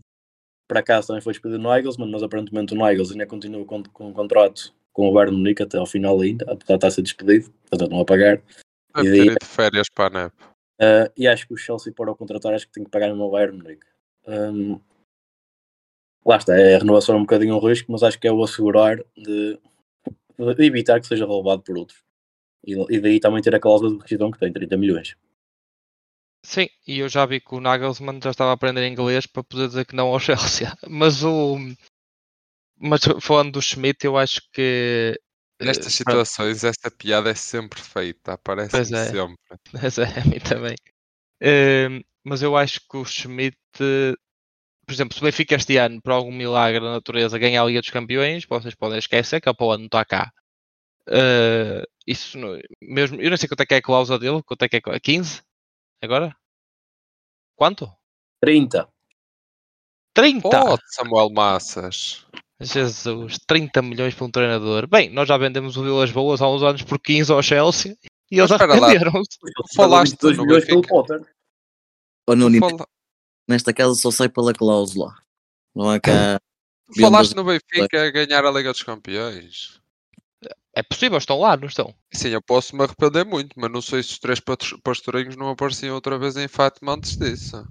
por 0.68 0.78
acaso 0.78 1.08
também 1.08 1.20
foi 1.20 1.32
despedido 1.32 1.60
o 1.60 1.74
Nigelsmann, 1.74 2.10
mas 2.10 2.22
aparentemente 2.22 2.74
o 2.74 2.76
Nigels 2.76 3.10
ainda 3.10 3.26
continua 3.26 3.64
com, 3.64 3.82
com 3.82 4.08
um 4.08 4.12
contrato 4.12 4.72
com 4.94 5.08
o 5.08 5.12
Bayern 5.12 5.36
Munique 5.36 5.62
até 5.62 5.76
ao 5.76 5.84
final 5.84 6.18
ainda, 6.20 6.44
apesar 6.44 6.74
de 6.74 6.74
estar 6.76 6.86
a 6.86 6.90
ser 6.90 7.02
despedido, 7.02 7.52
portanto 7.68 7.90
não 7.90 8.00
a 8.00 8.04
pagar. 8.06 8.40
E 8.96 9.02
ter 9.02 9.10
daí- 9.10 9.34
de 9.34 9.46
férias 9.46 9.88
para 9.94 10.06
a 10.06 10.22
NEP. 10.22 10.34
Uh, 10.80 11.12
e 11.16 11.28
acho 11.28 11.46
que 11.46 11.52
o 11.54 11.56
Chelsea 11.56 11.92
para 11.92 12.10
o 12.10 12.16
contratar 12.16 12.54
acho 12.54 12.66
que 12.66 12.72
tem 12.72 12.84
que 12.84 12.90
pagar 12.90 13.12
no 13.12 13.30
Bayern 13.30 13.58
Munique. 13.58 13.86
Um, 14.26 14.80
lá 16.24 16.36
está, 16.36 16.56
é 16.56 16.76
a 16.76 16.78
renovação 16.78 17.16
é 17.16 17.18
um 17.18 17.22
bocadinho 17.22 17.56
um 17.56 17.68
risco, 17.68 17.92
mas 17.92 18.02
acho 18.02 18.18
que 18.18 18.26
é 18.26 18.32
o 18.32 18.42
assegurar 18.42 18.96
de, 19.16 19.58
de 20.56 20.64
evitar 20.64 21.00
que 21.00 21.06
seja 21.06 21.26
roubado 21.26 21.62
por 21.62 21.76
outros. 21.76 22.02
E, 22.66 22.72
e 22.94 23.00
daí 23.00 23.20
também 23.20 23.42
ter 23.42 23.54
a 23.54 23.60
cláusula 23.60 23.90
de 23.90 24.00
rescisão 24.00 24.30
que 24.30 24.38
tem 24.38 24.52
30 24.52 24.76
milhões. 24.76 25.16
Sim, 26.44 26.68
e 26.86 26.98
eu 26.98 27.08
já 27.08 27.24
vi 27.24 27.40
que 27.40 27.54
o 27.54 27.60
Nagelsmann 27.60 28.20
já 28.22 28.30
estava 28.30 28.50
a 28.50 28.54
aprender 28.54 28.86
inglês 28.86 29.26
para 29.26 29.42
poder 29.42 29.66
dizer 29.68 29.86
que 29.86 29.96
não 29.96 30.08
ao 30.08 30.20
Chelsea. 30.20 30.72
Mas 30.88 31.24
o. 31.24 31.56
Mas 32.76 33.02
falando 33.20 33.52
do 33.52 33.62
Schmidt, 33.62 34.04
eu 34.04 34.16
acho 34.16 34.40
que. 34.52 35.18
eh, 35.60 35.64
Nestas 35.64 35.96
pronto, 35.98 36.24
situações, 36.26 36.64
essa 36.64 36.90
piada 36.90 37.30
é 37.30 37.34
sempre 37.34 37.80
feita, 37.80 38.32
aparece 38.32 38.70
Pois 38.72 38.92
é. 38.92 39.06
sempre. 39.06 39.36
Mas 39.72 39.98
é, 39.98 40.04
a 40.04 40.24
mim 40.24 40.38
também. 40.40 40.74
Ehm, 41.40 42.00
mas 42.24 42.40
eu 42.42 42.56
acho 42.56 42.80
que 42.88 42.96
o 42.96 43.04
Schmidt, 43.04 43.56
por 43.78 44.92
exemplo, 44.92 45.14
se 45.14 45.20
o 45.20 45.24
Benfica 45.24 45.54
este 45.56 45.76
ano, 45.76 46.00
por 46.02 46.12
algum 46.12 46.32
milagre 46.32 46.80
da 46.80 46.90
natureza, 46.92 47.38
ganhar 47.38 47.62
a 47.62 47.66
Liga 47.66 47.80
dos 47.80 47.90
Campeões, 47.90 48.46
vocês 48.46 48.74
podem 48.74 48.98
esquecer 48.98 49.40
que 49.40 49.48
a 49.48 49.54
Paula 49.54 49.76
não 49.76 49.84
está 49.86 50.04
cá. 50.04 50.30
Eh, 51.08 51.84
isso 52.06 52.38
não- 52.38 52.58
mesmo, 52.80 53.20
eu 53.20 53.28
não 53.28 53.36
sei 53.36 53.46
quanto 53.48 53.60
é 53.60 53.66
que 53.66 53.74
é 53.74 53.76
a 53.76 53.82
cláusula 53.82 54.18
dele, 54.18 54.42
quanto 54.42 54.62
é 54.62 54.68
que 54.68 54.76
é, 54.76 55.00
15? 55.00 55.42
Agora? 56.02 56.34
Quanto? 57.56 57.92
30! 58.40 58.88
30! 60.14 60.48
Oh, 60.48 60.78
Samuel 60.86 61.30
Massas. 61.30 62.26
Jesus, 62.60 63.38
30 63.46 63.82
milhões 63.82 64.14
para 64.14 64.24
um 64.24 64.30
treinador. 64.30 64.86
Bem, 64.86 65.10
nós 65.10 65.28
já 65.28 65.36
vendemos 65.36 65.76
o 65.76 65.82
Vilas 65.82 66.10
Boas 66.10 66.40
há 66.40 66.48
uns 66.48 66.62
anos 66.62 66.82
por 66.82 66.98
15 66.98 67.32
ao 67.32 67.42
Chelsea 67.42 67.96
e 68.30 68.38
eles 68.38 68.50
arrependeram-se. 68.50 69.38
Falaste 69.74 70.16
2 70.18 70.36
no 70.36 70.44
milhões 70.44 70.64
pelo 70.64 70.80
Benfica. 70.80 70.94
Potter. 70.94 71.34
Fala- 72.60 72.86
nesta 73.48 73.72
casa 73.72 73.94
só 73.94 74.10
sai 74.10 74.28
pela 74.28 74.52
cláusula, 74.54 75.14
não 75.74 75.90
há 75.90 76.00
cá 76.00 76.40
Falaste 77.00 77.34
no 77.34 77.44
Benfica 77.44 78.06
a 78.06 78.10
ganhar 78.10 78.44
a 78.44 78.50
Liga 78.50 78.70
dos 78.70 78.82
Campeões. 78.82 79.80
É 80.76 80.82
possível, 80.82 81.18
estão 81.18 81.38
lá, 81.38 81.56
não 81.56 81.68
estão? 81.68 81.94
Sim, 82.12 82.28
eu 82.28 82.42
posso 82.42 82.76
me 82.76 82.82
arrepender 82.82 83.24
muito, 83.24 83.58
mas 83.58 83.70
não 83.70 83.80
sei 83.80 84.02
se 84.02 84.12
os 84.12 84.18
três 84.18 84.40
pastorinhos 84.82 85.36
não 85.36 85.48
apareciam 85.48 85.94
outra 85.94 86.18
vez 86.18 86.36
em 86.36 86.48
Fátima 86.48 86.94
antes 86.94 87.16
disso. 87.16 87.66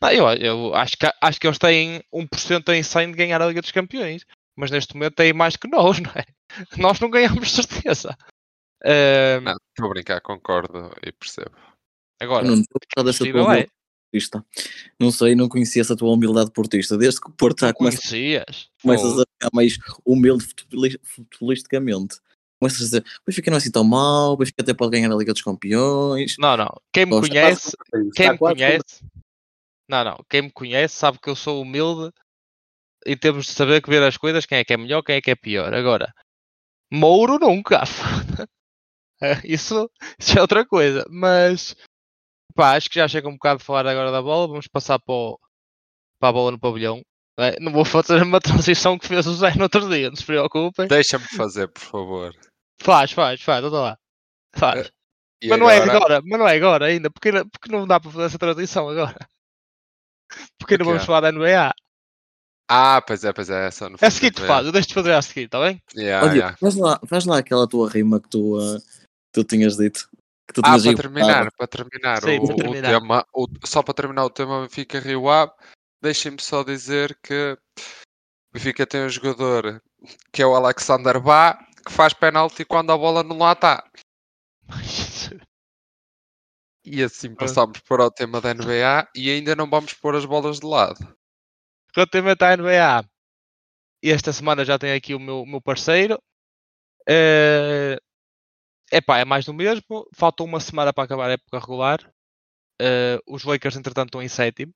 Ah, 0.00 0.14
eu, 0.14 0.26
eu 0.28 0.74
acho, 0.74 0.96
que, 0.96 1.10
acho 1.20 1.40
que 1.40 1.46
eles 1.46 1.58
têm 1.58 2.02
1% 2.12 2.68
em 2.72 2.82
100 2.82 3.10
de 3.10 3.16
ganhar 3.16 3.42
a 3.42 3.46
Liga 3.46 3.60
dos 3.60 3.70
Campeões. 3.70 4.24
Mas 4.56 4.70
neste 4.70 4.94
momento 4.94 5.14
têm 5.14 5.32
mais 5.32 5.56
que 5.56 5.68
nós, 5.68 5.98
não 6.00 6.10
é? 6.12 6.24
Nós 6.76 6.98
não 7.00 7.10
ganhamos 7.10 7.48
de 7.48 7.62
certeza. 7.62 8.16
Não, 9.42 9.52
estou 9.52 9.86
a 9.86 9.88
brincar, 9.90 10.20
concordo 10.20 10.90
e 11.04 11.12
percebo. 11.12 11.52
agora, 12.20 12.46
Não 12.46 12.62
possível 13.04 13.40
é. 13.40 13.44
humildade 13.44 13.70
portista. 14.10 14.44
Não 14.98 15.10
sei, 15.10 15.34
não 15.34 15.48
conhecia 15.48 15.82
essa 15.82 15.96
tua 15.96 16.10
humildade 16.12 16.50
portista. 16.50 16.98
Desde 16.98 17.20
que 17.20 17.28
o 17.28 17.32
Porto 17.32 17.60
já 17.60 17.68
Não 17.68 17.74
começa, 17.74 18.00
começas 18.82 19.18
a 19.18 19.24
ficar 19.32 19.50
mais 19.52 19.78
humilde 20.04 20.46
futebolisticamente. 21.04 22.16
Começas 22.60 22.80
a 22.80 22.84
dizer, 22.84 23.00
o 23.00 23.22
Benfica 23.26 23.50
não 23.50 23.56
é 23.56 23.58
assim 23.58 23.70
tão 23.70 23.84
mal, 23.84 24.32
o 24.32 24.36
Benfica 24.36 24.62
até 24.62 24.74
pode 24.74 24.90
ganhar 24.90 25.10
a 25.10 25.16
Liga 25.16 25.32
dos 25.32 25.40
Campeões. 25.40 26.36
Não, 26.38 26.56
não. 26.56 26.80
Quem 26.92 27.06
me 27.06 27.12
conhece, 27.12 27.74
quem 28.14 28.32
me 28.32 28.38
conhece, 28.38 29.02
não, 29.90 30.04
não. 30.04 30.16
Quem 30.28 30.42
me 30.42 30.50
conhece 30.52 30.94
sabe 30.96 31.18
que 31.20 31.28
eu 31.28 31.36
sou 31.36 31.60
humilde 31.62 32.10
e 33.06 33.16
temos 33.16 33.46
de 33.46 33.52
saber 33.52 33.82
que 33.82 33.90
ver 33.90 34.02
as 34.02 34.16
coisas, 34.16 34.46
quem 34.46 34.58
é 34.58 34.64
que 34.64 34.72
é 34.72 34.76
melhor, 34.76 35.02
quem 35.02 35.16
é 35.16 35.20
que 35.20 35.30
é 35.30 35.36
pior. 35.36 35.72
Agora, 35.74 36.12
Mouro 36.92 37.38
nunca. 37.38 37.82
isso, 39.44 39.90
isso 40.18 40.38
é 40.38 40.40
outra 40.40 40.64
coisa. 40.66 41.04
Mas 41.10 41.74
pá, 42.54 42.76
acho 42.76 42.88
que 42.88 42.96
já 42.98 43.08
chega 43.08 43.28
um 43.28 43.32
bocado 43.34 43.60
de 43.60 43.64
falar 43.66 43.86
agora 43.86 44.10
da 44.10 44.22
bola. 44.22 44.48
Vamos 44.48 44.66
passar 44.68 44.98
para, 44.98 45.14
o- 45.14 45.38
para 46.20 46.28
a 46.30 46.32
bola 46.32 46.50
no 46.52 46.60
pavilhão. 46.60 47.02
É, 47.38 47.58
Não 47.60 47.72
vou 47.72 47.84
fazer 47.84 48.22
uma 48.22 48.40
transição 48.40 48.98
que 48.98 49.08
fez 49.08 49.26
o 49.26 49.34
Zé 49.34 49.54
no 49.54 49.62
outro 49.64 49.88
dia, 49.88 50.08
não 50.10 50.16
se 50.16 50.24
preocupem. 50.26 50.86
Deixa-me 50.88 51.24
fazer, 51.36 51.68
por 51.68 51.80
favor. 51.80 52.32
Faz, 52.82 53.12
faz, 53.12 53.40
faz, 53.42 53.64
olha 53.64 53.72
lá. 53.78 53.98
Faz. 54.54 54.90
E 55.42 55.48
Mas 55.48 55.58
não 55.58 55.70
é 55.70 55.76
agora- 55.78 55.96
agora, 55.96 56.22
mas 56.22 56.38
não 56.38 56.46
é 56.48 56.56
agora 56.56 56.86
ainda, 56.86 57.10
porque, 57.10 57.28
ainda- 57.28 57.46
porque 57.46 57.72
não 57.72 57.86
dá 57.86 57.98
para 57.98 58.10
fazer 58.10 58.24
essa 58.26 58.38
transição 58.38 58.88
agora. 58.90 59.16
Porque 60.58 60.76
Porquê? 60.76 60.84
vamos 60.84 61.04
falar 61.04 61.20
da 61.20 61.32
NBA. 61.32 61.72
Ah, 62.68 63.02
pois 63.02 63.24
é, 63.24 63.32
pois 63.32 63.50
é. 63.50 63.66
Essa 63.66 63.88
no 63.88 63.96
É 64.00 64.06
a 64.06 64.10
seguinte 64.10 64.40
do 64.40 64.46
fase, 64.46 64.68
eu 64.68 64.72
deixo-te 64.72 64.94
fazer 64.94 65.12
a 65.12 65.22
seguinte, 65.22 65.46
está 65.46 65.60
bem? 65.60 65.82
Yeah, 65.96 66.24
Olha, 66.26 66.34
yeah. 66.36 66.56
faz, 66.56 66.76
lá, 66.76 67.00
faz 67.06 67.24
lá 67.24 67.38
aquela 67.38 67.66
tua 67.68 67.90
rima 67.90 68.20
que 68.20 68.28
tu, 68.28 68.56
ah, 68.58 68.78
tu 69.32 69.42
tinhas 69.44 69.76
dito. 69.76 70.08
Que 70.46 70.54
tu 70.54 70.60
Ah, 70.64 70.78
tinhas 70.78 70.84
para 70.84 70.94
terminar, 70.96 71.52
para 71.56 71.66
terminar, 71.66 72.22
Sim, 72.22 72.38
o, 72.38 72.46
para 72.46 72.54
o 72.54 72.56
terminar. 72.56 73.00
tema, 73.00 73.26
o- 73.34 73.46
só 73.64 73.82
para 73.82 73.94
terminar 73.94 74.24
o 74.24 74.30
tema 74.30 74.62
Benfica 74.62 75.00
Rio 75.00 75.28
Ave, 75.28 75.52
deixem-me 76.02 76.40
só 76.40 76.62
dizer 76.62 77.18
que 77.22 77.56
o 77.78 78.54
Benfica 78.54 78.86
tem 78.86 79.02
um 79.04 79.08
jogador 79.08 79.82
que 80.32 80.40
é 80.42 80.46
o 80.46 80.54
Alexander 80.54 81.20
Bá, 81.20 81.54
que 81.84 81.92
faz 81.92 82.12
penalti 82.12 82.64
quando 82.64 82.90
a 82.92 82.96
bola 82.98 83.22
não 83.24 83.38
lá 83.38 83.52
está. 83.52 83.84
E 86.90 87.02
assim 87.02 87.34
passamos 87.34 87.78
para 87.80 88.04
o 88.04 88.10
tema 88.10 88.40
da 88.40 88.52
NBA 88.54 89.08
e 89.14 89.30
ainda 89.30 89.54
não 89.54 89.68
vamos 89.68 89.92
pôr 89.94 90.16
as 90.16 90.24
bolas 90.24 90.58
de 90.58 90.66
lado. 90.66 90.98
Relativamente 91.94 92.42
à 92.42 92.56
NBA, 92.56 93.04
esta 94.02 94.32
semana 94.32 94.64
já 94.64 94.78
tenho 94.78 94.96
aqui 94.96 95.14
o 95.14 95.20
meu, 95.20 95.44
meu 95.46 95.60
parceiro. 95.60 96.20
É 97.08 97.98
epá, 98.92 99.18
é 99.18 99.24
mais 99.24 99.44
do 99.44 99.54
mesmo. 99.54 100.06
Falta 100.14 100.42
uma 100.42 100.60
semana 100.60 100.92
para 100.92 101.04
acabar 101.04 101.30
a 101.30 101.34
época 101.34 101.58
regular. 101.58 102.12
Eh, 102.80 103.20
os 103.26 103.44
Lakers, 103.44 103.76
entretanto, 103.76 104.08
estão 104.08 104.22
em 104.22 104.28
sétimo. 104.28 104.72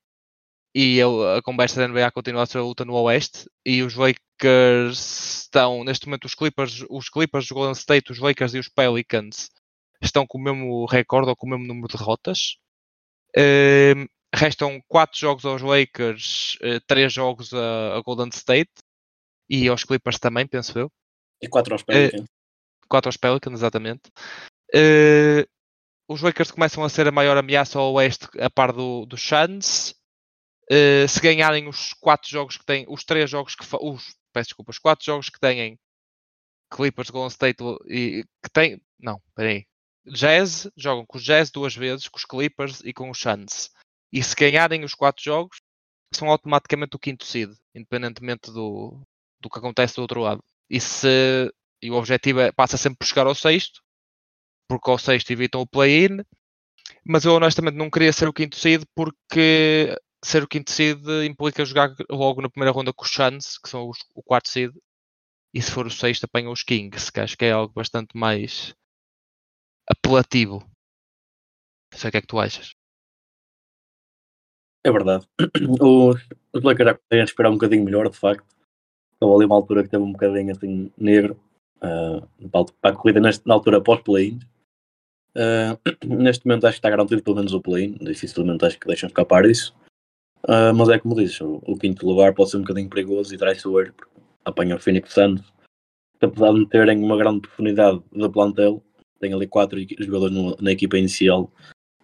E 0.74 0.98
eu- 0.98 1.36
a 1.36 1.42
conversa 1.42 1.76
da 1.80 1.88
NBA 1.88 2.10
continua 2.10 2.42
a 2.42 2.46
ser 2.46 2.58
a 2.58 2.62
luta 2.62 2.84
no 2.84 2.94
Oeste. 2.94 3.48
E 3.64 3.82
os 3.82 3.94
Lakers 3.94 5.42
estão, 5.42 5.84
neste 5.84 6.06
momento, 6.06 6.26
os 6.26 6.34
Clippers, 6.34 6.84
os 6.90 7.08
Clippers, 7.08 7.46
os 7.46 7.50
Golden 7.50 7.72
State, 7.72 8.12
os 8.12 8.18
Lakers 8.18 8.54
e 8.54 8.58
os 8.58 8.68
Pelicans 8.68 9.50
estão 10.06 10.26
com 10.26 10.38
o 10.38 10.42
mesmo 10.42 10.86
recorde 10.86 11.30
ou 11.30 11.36
com 11.36 11.46
o 11.46 11.50
mesmo 11.50 11.66
número 11.66 11.88
de 11.88 11.96
derrotas. 11.96 12.56
Eh, 13.36 13.94
restam 14.34 14.80
4 14.88 15.18
jogos 15.18 15.44
aos 15.44 15.62
Lakers, 15.62 16.58
3 16.86 17.12
jogos 17.12 17.52
a, 17.52 17.96
a 17.96 18.00
Golden 18.02 18.28
State 18.28 18.72
e 19.48 19.68
aos 19.68 19.84
Clippers 19.84 20.18
também, 20.18 20.46
penso 20.46 20.78
eu. 20.78 20.90
E 21.40 21.48
4 21.48 21.74
aos 21.74 21.82
Pelicans. 21.82 22.26
4 22.88 23.08
aos 23.08 23.16
Pelicans, 23.16 23.54
exatamente. 23.54 24.10
Eh, 24.74 25.46
os 26.08 26.22
Lakers 26.22 26.50
começam 26.50 26.84
a 26.84 26.88
ser 26.88 27.06
a 27.08 27.12
maior 27.12 27.36
ameaça 27.36 27.78
ao 27.78 27.92
Oeste 27.94 28.28
a 28.38 28.50
par 28.50 28.72
do, 28.72 29.06
do 29.06 29.16
Suns. 29.16 29.94
Eh, 30.70 31.06
se 31.08 31.20
ganharem 31.20 31.68
os 31.68 31.92
4 31.94 32.28
jogos 32.28 32.56
que 32.56 32.64
têm, 32.64 32.86
os 32.88 33.04
3 33.04 33.28
jogos 33.28 33.54
que 33.54 33.64
os, 33.80 34.16
peço 34.32 34.48
desculpa, 34.48 34.70
os 34.70 34.78
4 34.78 35.04
jogos 35.04 35.28
que 35.28 35.38
têm 35.38 35.78
Clippers, 36.70 37.10
Golden 37.10 37.28
State 37.28 37.62
e 37.86 38.24
que 38.42 38.50
tem, 38.52 38.80
não, 38.98 39.20
peraí. 39.34 39.66
Jazz, 40.06 40.68
jogam 40.76 41.06
com 41.06 41.16
os 41.16 41.24
Jazz 41.24 41.50
duas 41.50 41.74
vezes, 41.74 42.08
com 42.08 42.18
os 42.18 42.24
Clippers 42.24 42.80
e 42.84 42.92
com 42.92 43.10
os 43.10 43.18
Suns. 43.18 43.70
E 44.12 44.22
se 44.22 44.34
ganharem 44.34 44.84
os 44.84 44.94
4 44.94 45.22
jogos, 45.22 45.58
são 46.14 46.28
automaticamente 46.28 46.96
o 46.96 46.98
quinto 46.98 47.24
seed, 47.24 47.50
independentemente 47.74 48.50
do, 48.52 49.00
do 49.40 49.50
que 49.50 49.58
acontece 49.58 49.96
do 49.96 50.02
outro 50.02 50.20
lado. 50.20 50.42
E 50.70 50.80
se 50.80 51.52
e 51.82 51.90
o 51.90 51.94
objetivo 51.94 52.40
é, 52.40 52.50
passa 52.50 52.78
sempre 52.78 52.98
por 52.98 53.06
chegar 53.06 53.26
ao 53.26 53.34
sexto, 53.34 53.82
porque 54.66 54.90
ao 54.90 54.98
sexto 54.98 55.30
evitam 55.30 55.60
o 55.60 55.66
play-in, 55.66 56.24
mas 57.04 57.26
eu 57.26 57.34
honestamente 57.34 57.76
não 57.76 57.90
queria 57.90 58.12
ser 58.12 58.26
o 58.26 58.32
quinto 58.32 58.56
seed 58.56 58.84
porque 58.94 59.94
ser 60.24 60.42
o 60.42 60.48
quinto 60.48 60.70
seed 60.70 60.98
implica 61.26 61.64
jogar 61.64 61.94
logo 62.10 62.40
na 62.40 62.48
primeira 62.48 62.72
ronda 62.72 62.92
com 62.92 63.04
os 63.04 63.10
Suns, 63.10 63.58
que 63.58 63.68
são 63.68 63.90
os, 63.90 63.98
o 64.14 64.22
quarto 64.22 64.48
seed, 64.48 64.72
e 65.52 65.60
se 65.60 65.70
for 65.70 65.86
o 65.86 65.90
sexto 65.90 66.24
apanha 66.24 66.50
os 66.50 66.62
Kings, 66.62 67.12
que 67.12 67.20
acho 67.20 67.36
que 67.36 67.44
é 67.44 67.52
algo 67.52 67.74
bastante 67.74 68.16
mais 68.16 68.74
apelativo. 69.88 70.60
Não 71.92 71.98
sei 71.98 72.08
o 72.08 72.10
que 72.10 72.18
é 72.18 72.20
que 72.20 72.26
tu 72.26 72.38
achas. 72.38 72.74
É 74.84 74.92
verdade. 74.92 75.26
Os, 75.80 76.20
os 76.52 76.62
Lakers 76.62 76.90
já 76.90 76.94
conseguem 76.94 77.50
um 77.50 77.54
bocadinho 77.54 77.84
melhor, 77.84 78.08
de 78.10 78.18
facto. 78.18 78.44
Houve 79.20 79.36
ali 79.36 79.46
uma 79.46 79.54
altura 79.54 79.82
que 79.82 79.88
teve 79.88 80.02
um 80.02 80.12
bocadinho 80.12 80.52
assim 80.52 80.92
negro 80.98 81.40
ah, 81.80 82.26
para, 82.80 82.94
a 82.94 82.96
corrida 82.96 83.20
neste, 83.20 83.46
na 83.46 83.54
altura 83.54 83.80
pós-play-in. 83.80 84.40
Ah, 85.36 85.78
neste 86.04 86.46
momento 86.46 86.66
acho 86.66 86.74
que 86.74 86.78
está 86.78 86.90
garantido 86.90 87.22
pelo 87.22 87.36
menos 87.36 87.54
o 87.54 87.60
play-in. 87.60 87.94
Dificilmente 87.94 88.66
acho 88.66 88.78
que 88.78 88.86
deixam 88.86 89.08
escapar 89.08 89.46
isso. 89.46 89.74
Ah, 90.46 90.72
mas 90.74 90.88
é 90.90 90.98
como 90.98 91.14
dizes, 91.14 91.40
o, 91.40 91.62
o 91.66 91.78
quinto 91.78 92.06
lugar 92.06 92.34
pode 92.34 92.50
ser 92.50 92.58
um 92.58 92.62
bocadinho 92.62 92.90
perigoso 92.90 93.34
e 93.34 93.38
traiçoeiro. 93.38 93.94
porque 93.94 94.12
Apanha 94.44 94.76
o 94.76 94.80
Phoenix 94.80 95.12
Suns. 95.12 95.40
Apesar 96.20 96.52
de 96.52 96.66
terem 96.66 97.02
uma 97.02 97.16
grande 97.16 97.40
profundidade 97.40 98.02
de 98.12 98.28
plantel, 98.28 98.82
tem 99.24 99.32
ali 99.32 99.46
quatro 99.46 99.78
jogadores 99.98 100.34
no- 100.34 100.56
na 100.60 100.72
equipa 100.72 100.98
inicial 100.98 101.50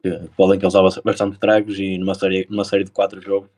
que 0.02 0.10
podem 0.36 0.58
causar 0.58 0.82
bas- 0.82 0.98
bastante 0.98 1.38
tragos 1.38 1.78
e 1.78 1.98
numa 1.98 2.14
série, 2.14 2.46
numa 2.48 2.64
série 2.64 2.84
de 2.84 2.90
quatro 2.90 3.20
jogos 3.20 3.50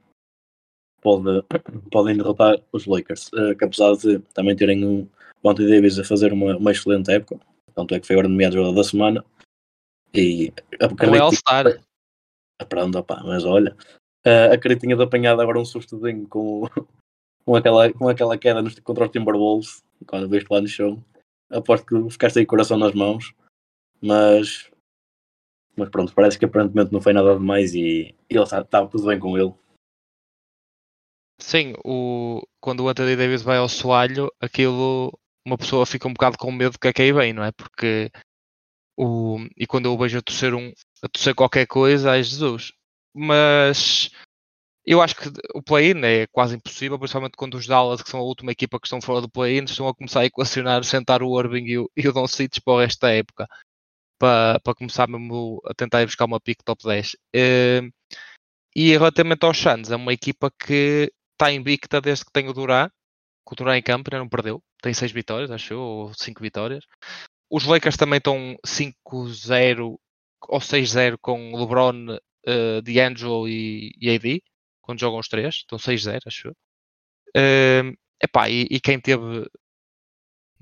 pode, 1.01 1.43
podem 1.91 2.17
derrotar 2.17 2.61
os 2.73 2.87
Lakers. 2.87 3.31
Eh, 3.35 3.55
que 3.55 3.65
apesar 3.65 3.95
de 3.97 4.19
também 4.35 4.57
terem 4.57 4.85
um, 4.85 5.09
o 5.43 5.51
Anthony 5.51 5.71
Davis 5.71 5.99
a 5.99 6.05
fazer 6.05 6.33
uma, 6.33 6.57
uma 6.57 6.73
excelente 6.73 7.11
época, 7.13 7.39
tanto 7.75 7.95
é 7.95 8.01
que 8.01 8.07
foi 8.07 8.15
agora 8.15 8.29
nomeado 8.29 8.57
jogador 8.57 8.75
da 8.75 8.85
semana. 8.85 9.25
E 10.13 10.53
Não 11.07 11.15
é 11.15 11.19
All-Star. 11.21 11.81
Pronto, 12.69 12.99
opá, 12.99 13.23
mas 13.25 13.45
olha, 13.45 13.77
eh, 14.25 14.47
acredito 14.53 14.81
que 14.83 14.87
tinha 14.89 15.03
apanhado 15.03 15.41
agora 15.41 15.59
um 15.59 15.65
sustozinho 15.65 16.27
com, 16.29 16.63
com, 17.45 17.57
aquela, 17.57 17.93
com 17.93 18.09
aquela 18.09 18.37
queda 18.37 18.61
nos, 18.63 18.79
contra 18.81 19.05
os 19.05 19.11
Timberwolves, 19.11 19.83
quando 20.07 20.29
vejo 20.29 20.47
lá 20.51 20.61
no 20.61 20.69
show. 20.69 20.99
Aposto 21.51 21.87
que 21.87 22.11
ficaste 22.11 22.39
aí 22.39 22.47
coração 22.47 22.79
nas 22.79 22.95
mãos, 22.95 23.33
mas, 24.03 24.71
mas 25.77 25.89
pronto, 25.89 26.13
parece 26.15 26.39
que 26.39 26.45
aparentemente 26.45 26.93
não 26.93 27.01
foi 27.01 27.13
nada 27.13 27.35
demais 27.35 27.75
e, 27.75 28.15
e 28.29 28.35
ele 28.35 28.43
está 28.43 28.65
tá 28.65 28.87
tudo 28.87 29.07
bem 29.07 29.19
com 29.19 29.39
ele. 29.39 29.55
Sim, 31.39 31.75
o, 31.85 32.43
quando 32.61 32.81
o 32.81 32.89
Anthony 32.89 33.17
Davis 33.17 33.43
vai 33.43 33.59
ao 33.59 33.69
soalho, 33.69 34.31
aquilo 34.41 35.13
uma 35.45 35.59
pessoa 35.59 35.85
fica 35.85 36.07
um 36.07 36.13
bocado 36.13 36.39
com 36.39 36.53
medo 36.53 36.73
do 36.73 36.79
que 36.79 36.89
é 36.89 36.93
que 36.93 37.03
aí 37.03 37.13
vem, 37.13 37.33
não 37.33 37.43
é? 37.43 37.51
Porque 37.53 38.11
o, 38.97 39.39
e 39.57 39.67
quando 39.67 39.87
eu 39.87 39.95
o 39.95 39.99
vejo 39.99 40.19
a 40.19 40.23
torcer, 40.23 40.55
um, 40.55 40.73
a 41.03 41.09
torcer 41.09 41.35
qualquer 41.35 41.67
coisa, 41.67 42.13
ai 42.13 42.23
Jesus. 42.23 42.73
Mas 43.15 44.11
eu 44.85 45.01
acho 45.01 45.17
que 45.17 45.29
o 45.55 45.63
play-in 45.63 46.01
é 46.05 46.27
quase 46.29 46.57
impossível, 46.57 46.99
principalmente 46.99 47.37
quando 47.37 47.55
os 47.55 47.67
Dallas, 47.67 48.03
que 48.03 48.11
são 48.11 48.21
a 48.21 48.25
última 48.25 48.53
equipa 48.53 48.79
que 48.81 48.87
estão 48.87 49.01
fora 49.01 49.21
do 49.21 49.31
play-in, 49.31 49.65
estão 49.65 49.89
a 49.89 49.95
começar 49.95 50.21
a 50.21 50.27
equacionar 50.27 50.85
sentar 50.85 51.23
o 51.23 51.39
Irving 51.41 51.65
e 51.67 51.79
o, 51.79 51.91
e 51.97 52.09
o 52.09 52.13
Doncic 52.13 52.61
para 52.65 52.75
o 52.75 52.81
resto 52.81 53.01
da 53.01 53.11
época. 53.13 53.49
Para, 54.23 54.61
para 54.61 54.75
começar 54.77 55.09
mesmo 55.09 55.61
a 55.67 55.75
tentar 55.75 56.01
ir 56.01 56.07
buscar 56.07 56.27
uma 56.27 56.39
pick 56.41 56.63
top 56.65 56.85
10. 56.85 57.17
Eh, 57.35 57.81
e 58.77 58.93
relativamente 58.93 59.45
aos 59.45 59.59
Suns, 59.59 59.91
é 59.91 59.97
uma 59.97 60.13
equipa 60.13 60.49
que 60.49 61.13
está 61.33 61.53
invicta 61.53 62.01
desde 62.01 62.25
que 62.25 62.31
tem 62.33 62.49
o 62.49 62.53
Durant, 62.53 62.89
que 63.45 63.53
o 63.53 63.57
Durant 63.57 63.79
em 63.81 63.83
campo 63.83 64.11
não 64.13 64.29
perdeu, 64.29 64.63
tem 64.81 64.95
6 64.95 65.11
vitórias, 65.11 65.51
acho 65.51 65.75
eu, 65.75 65.81
ou 65.81 66.15
5 66.15 66.41
vitórias. 66.41 66.85
Os 67.51 67.65
Lakers 67.65 67.97
também 67.97 68.19
estão 68.19 68.57
5-0 68.65 69.99
ou 70.49 70.61
6-0 70.61 71.19
com 71.21 71.57
LeBron, 71.57 72.17
uh, 72.47 72.83
D'Angelo 72.83 73.49
e, 73.49 73.93
e 74.01 74.09
AD, 74.15 74.41
quando 74.83 75.01
jogam 75.01 75.19
os 75.19 75.29
três, 75.29 75.57
estão 75.57 75.79
6-0, 75.79 76.21
acho 76.27 76.49
eu. 76.49 76.55
Ehm, 77.35 77.95
epá, 78.23 78.49
e, 78.49 78.69
e 78.71 78.81
quem 78.81 79.01
teve 79.01 79.47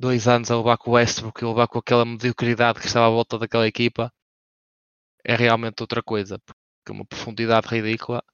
dois 0.00 0.26
anos 0.26 0.50
a 0.50 0.56
levar 0.56 0.78
com 0.78 0.90
o 0.90 0.94
Westbrook 0.94 1.42
e 1.42 1.46
levar 1.46 1.68
com 1.68 1.78
aquela 1.78 2.06
mediocridade 2.06 2.80
que 2.80 2.86
estava 2.86 3.06
à 3.06 3.10
volta 3.10 3.38
daquela 3.38 3.68
equipa 3.68 4.10
é 5.22 5.36
realmente 5.36 5.82
outra 5.82 6.02
coisa, 6.02 6.38
porque 6.38 6.58
é 6.88 6.92
uma 6.92 7.04
profundidade 7.04 7.68
ridícula. 7.68 8.24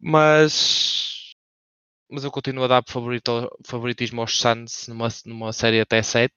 Mas, 0.00 1.34
mas 2.10 2.24
eu 2.24 2.30
continuo 2.30 2.64
a 2.64 2.68
dar 2.68 2.82
favorito, 2.88 3.30
favoritismo 3.66 4.22
aos 4.22 4.38
Suns 4.40 4.88
numa, 4.88 5.08
numa 5.26 5.52
série 5.52 5.80
até 5.80 6.02
7. 6.02 6.32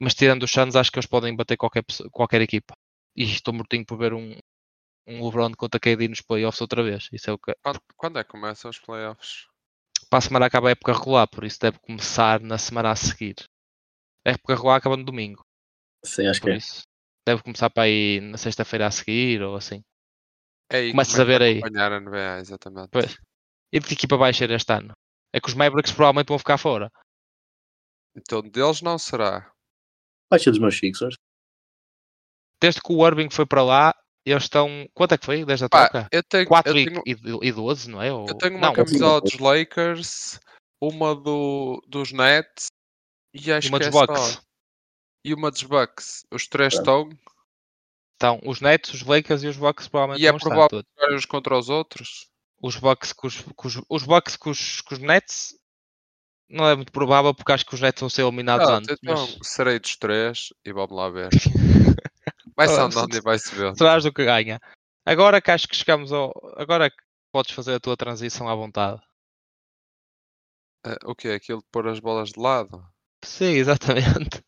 Mas 0.00 0.14
tirando 0.14 0.42
os 0.42 0.50
Suns, 0.50 0.74
acho 0.74 0.90
que 0.90 0.98
eles 0.98 1.06
podem 1.06 1.34
bater 1.36 1.56
qualquer, 1.56 1.84
qualquer 2.10 2.40
equipa. 2.40 2.74
E 3.14 3.22
estou 3.22 3.54
mortinho 3.54 3.86
por 3.86 3.98
ver 3.98 4.12
um, 4.14 4.36
um 5.06 5.24
LeBron 5.24 5.52
contra 5.54 5.78
KD 5.78 6.08
nos 6.08 6.20
playoffs 6.20 6.60
outra 6.60 6.82
vez. 6.82 7.08
Isso 7.12 7.30
é 7.30 7.32
o 7.32 7.38
que. 7.38 7.54
Quando, 7.62 7.80
quando 7.96 8.18
é 8.18 8.24
que 8.24 8.30
começam 8.30 8.68
os 8.68 8.78
playoffs? 8.78 9.46
Para 10.10 10.18
a 10.18 10.22
semana 10.22 10.46
acaba 10.46 10.68
a 10.68 10.72
época 10.72 10.92
regular, 10.92 11.28
por 11.28 11.44
isso 11.44 11.58
deve 11.60 11.78
começar 11.80 12.40
na 12.40 12.56
semana 12.58 12.90
a 12.90 12.96
seguir. 12.96 13.36
A 14.26 14.30
época 14.30 14.54
regular 14.54 14.76
acaba 14.78 14.96
no 14.96 15.04
domingo, 15.04 15.44
Sim, 16.04 16.26
acho 16.26 16.40
que 16.40 16.46
por 16.46 16.52
é. 16.52 16.56
isso 16.56 16.82
deve 17.28 17.42
começar 17.42 17.68
para 17.68 17.82
aí 17.82 18.20
na 18.20 18.38
sexta-feira 18.38 18.86
a 18.86 18.90
seguir 18.90 19.42
ou 19.42 19.54
assim. 19.54 19.82
É 20.70 20.78
aí 20.78 20.84
que 20.86 20.90
Começas 20.92 21.20
a 21.20 21.24
ver 21.24 21.42
aí. 21.42 21.58
acompanhar 21.58 21.92
a 21.92 22.00
NBA, 22.00 22.38
exatamente. 22.40 22.88
Pois. 22.90 23.18
E 23.70 23.78
de 23.78 23.86
que 23.86 23.92
equipa 23.94 24.16
vai 24.16 24.32
ser 24.32 24.50
este 24.50 24.72
ano? 24.72 24.94
É 25.34 25.38
que 25.40 25.48
os 25.48 25.54
Mavericks 25.54 25.92
provavelmente 25.92 26.28
vão 26.28 26.38
ficar 26.38 26.56
fora. 26.56 26.90
Então 28.16 28.40
deles 28.40 28.80
não 28.80 28.98
será. 28.98 29.52
Vai 30.30 30.38
ser 30.40 30.50
dos 30.50 30.58
meus 30.58 30.78
Sixers. 30.78 31.16
Desde 32.62 32.80
que 32.80 32.92
o 32.92 33.06
Irving 33.06 33.28
foi 33.30 33.46
para 33.46 33.62
lá, 33.62 33.94
eles 34.30 34.44
estão. 34.44 34.88
Quanto 34.94 35.14
é 35.14 35.18
que 35.18 35.26
foi? 35.26 35.44
Desde 35.44 35.64
a 35.64 35.68
Pá, 35.68 35.88
troca? 35.88 36.08
eu 36.12 36.22
tenho, 36.22 36.46
4 36.46 36.72
eu 36.72 36.76
e, 36.76 36.84
tenho, 36.84 37.02
e, 37.06 37.48
e 37.48 37.52
12, 37.52 37.90
não 37.90 38.02
é? 38.02 38.12
Ou... 38.12 38.26
eu 38.28 38.34
tenho 38.34 38.56
uma 38.56 38.68
não, 38.68 38.72
camisola 38.74 39.20
dos 39.20 39.38
Lakers, 39.38 40.40
uma 40.80 41.14
do, 41.14 41.82
dos 41.86 42.12
Nets 42.12 42.66
e 43.34 43.52
acho 43.52 43.68
uma 43.68 43.78
que 43.78 43.88
dos 43.88 43.96
é 43.96 44.06
Bucks. 44.06 44.20
só. 44.20 44.40
E 45.24 45.34
uma 45.34 45.50
dos 45.50 45.62
Bucks. 45.62 46.26
Os 46.32 46.46
três 46.46 46.74
Pronto. 46.74 47.10
estão. 47.10 47.18
Então, 48.16 48.40
os 48.44 48.60
Nets, 48.60 48.92
os 48.94 49.02
Lakers 49.02 49.42
e 49.44 49.48
os 49.48 49.56
Bucks 49.56 49.86
provavelmente 49.86 50.22
E 50.22 50.26
é 50.26 50.30
vão 50.30 50.38
estar 50.38 50.48
provável 50.48 50.68
todos. 50.70 50.90
jogarem 50.96 51.16
uns 51.16 51.24
contra 51.24 51.56
os 51.56 51.68
outros. 51.68 52.28
Os 52.60 52.76
Bucks 52.76 53.12
com 53.12 53.26
os, 53.28 53.40
com 53.40 53.68
os, 53.68 53.80
os 53.88 54.02
Bucks 54.02 54.36
com 54.36 54.50
os, 54.50 54.80
com 54.80 54.94
os 54.94 55.00
Nets 55.00 55.54
não 56.50 56.66
é 56.66 56.74
muito 56.74 56.90
provável 56.90 57.34
porque 57.34 57.52
acho 57.52 57.64
que 57.66 57.74
os 57.74 57.80
Nets 57.80 58.00
vão 58.00 58.08
ser 58.08 58.22
eliminados 58.22 58.66
Pronto, 58.66 58.90
antes. 58.90 58.96
então 59.02 59.14
Mas 59.38 59.48
serei 59.48 59.78
dos 59.78 59.96
três 59.96 60.48
e 60.64 60.72
vamos 60.72 60.96
lá 60.96 61.08
ver. 61.10 61.28
Vai-se 62.58 62.74
Ah, 62.80 62.84
andando 62.86 63.16
e 63.16 63.20
vai-se 63.20 63.54
ver. 63.54 63.72
serás 63.76 64.02
do 64.02 64.12
que 64.12 64.24
ganha. 64.24 64.60
Agora 65.06 65.40
que 65.40 65.50
acho 65.52 65.68
que 65.68 65.76
chegamos 65.76 66.12
ao. 66.12 66.32
Agora 66.56 66.90
que 66.90 66.96
podes 67.32 67.52
fazer 67.54 67.74
a 67.74 67.80
tua 67.80 67.96
transição 67.96 68.48
à 68.48 68.54
vontade. 68.56 69.00
Eh, 70.84 70.98
o 71.04 71.14
que 71.14 71.28
é 71.28 71.34
aquilo 71.34 71.60
de 71.60 71.68
pôr 71.70 71.86
as 71.86 72.00
bolas 72.00 72.30
de 72.30 72.40
lado? 72.40 72.84
Sim, 73.24 73.52
exatamente. 73.52 74.42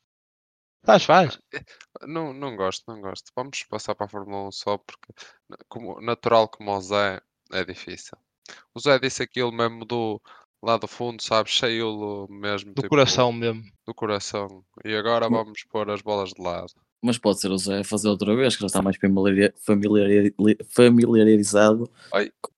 Faz, 0.84 1.04
faz. 1.04 1.38
Não, 2.02 2.32
não 2.32 2.56
gosto, 2.56 2.82
não 2.88 3.00
gosto. 3.00 3.30
Vamos 3.36 3.62
passar 3.64 3.94
para 3.94 4.06
a 4.06 4.08
Fórmula 4.08 4.48
1 4.48 4.52
só 4.52 4.78
porque, 4.78 5.12
como, 5.68 6.00
natural 6.00 6.48
como 6.48 6.72
o 6.74 6.80
Zé, 6.80 7.20
é 7.52 7.64
difícil. 7.64 8.16
O 8.74 8.80
Zé 8.80 8.98
disse 8.98 9.22
aquilo 9.22 9.52
mesmo 9.52 9.84
do 9.84 10.20
lá 10.62 10.76
do 10.76 10.88
fundo, 10.88 11.22
sabes? 11.22 11.52
Cheio 11.52 12.26
mesmo. 12.28 12.72
Do 12.72 12.82
tipo, 12.82 12.88
coração 12.88 13.32
mesmo. 13.32 13.62
Do 13.86 13.94
coração. 13.94 14.64
E 14.84 14.94
agora 14.96 15.26
Hum. 15.28 15.30
vamos 15.30 15.62
pôr 15.64 15.88
as 15.90 16.02
bolas 16.02 16.30
de 16.30 16.42
lado. 16.42 16.72
Mas 17.02 17.16
pode 17.18 17.40
ser 17.40 17.50
o 17.50 17.56
Zé 17.58 17.80
a 17.80 17.84
fazer 17.84 18.08
outra 18.08 18.34
vez, 18.36 18.54
que 18.54 18.60
já 18.60 18.66
está 18.66 18.82
mais 18.82 18.96
familiari- 18.98 19.54
familiari- 19.64 20.34
familiarizado. 20.68 21.90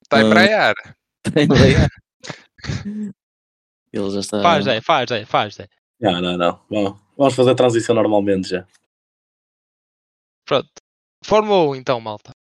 Está 0.03 0.17
a 0.17 0.19
Ah. 0.19 0.23
embrear. 0.23 0.75
Tem 1.33 1.45
ideia? 1.45 1.89
Ele 3.93 4.11
já 4.11 4.21
está. 4.21 4.43
Faz, 4.43 4.65
Zé, 4.65 4.81
faz, 4.81 5.09
Zé, 5.09 5.25
faz, 5.25 5.55
Zé. 5.55 5.69
Não, 6.01 6.21
não, 6.21 6.37
não. 6.37 6.61
Vamos- 6.69 7.01
Vamos 7.17 7.35
fazer 7.35 7.51
a 7.51 7.55
transição 7.55 7.95
normalmente 7.95 8.49
já. 8.49 8.67
Pronto. 10.47 10.69
Fórmula 11.25 11.71
1 11.71 11.77
então, 11.77 12.01
malta. 12.01 12.33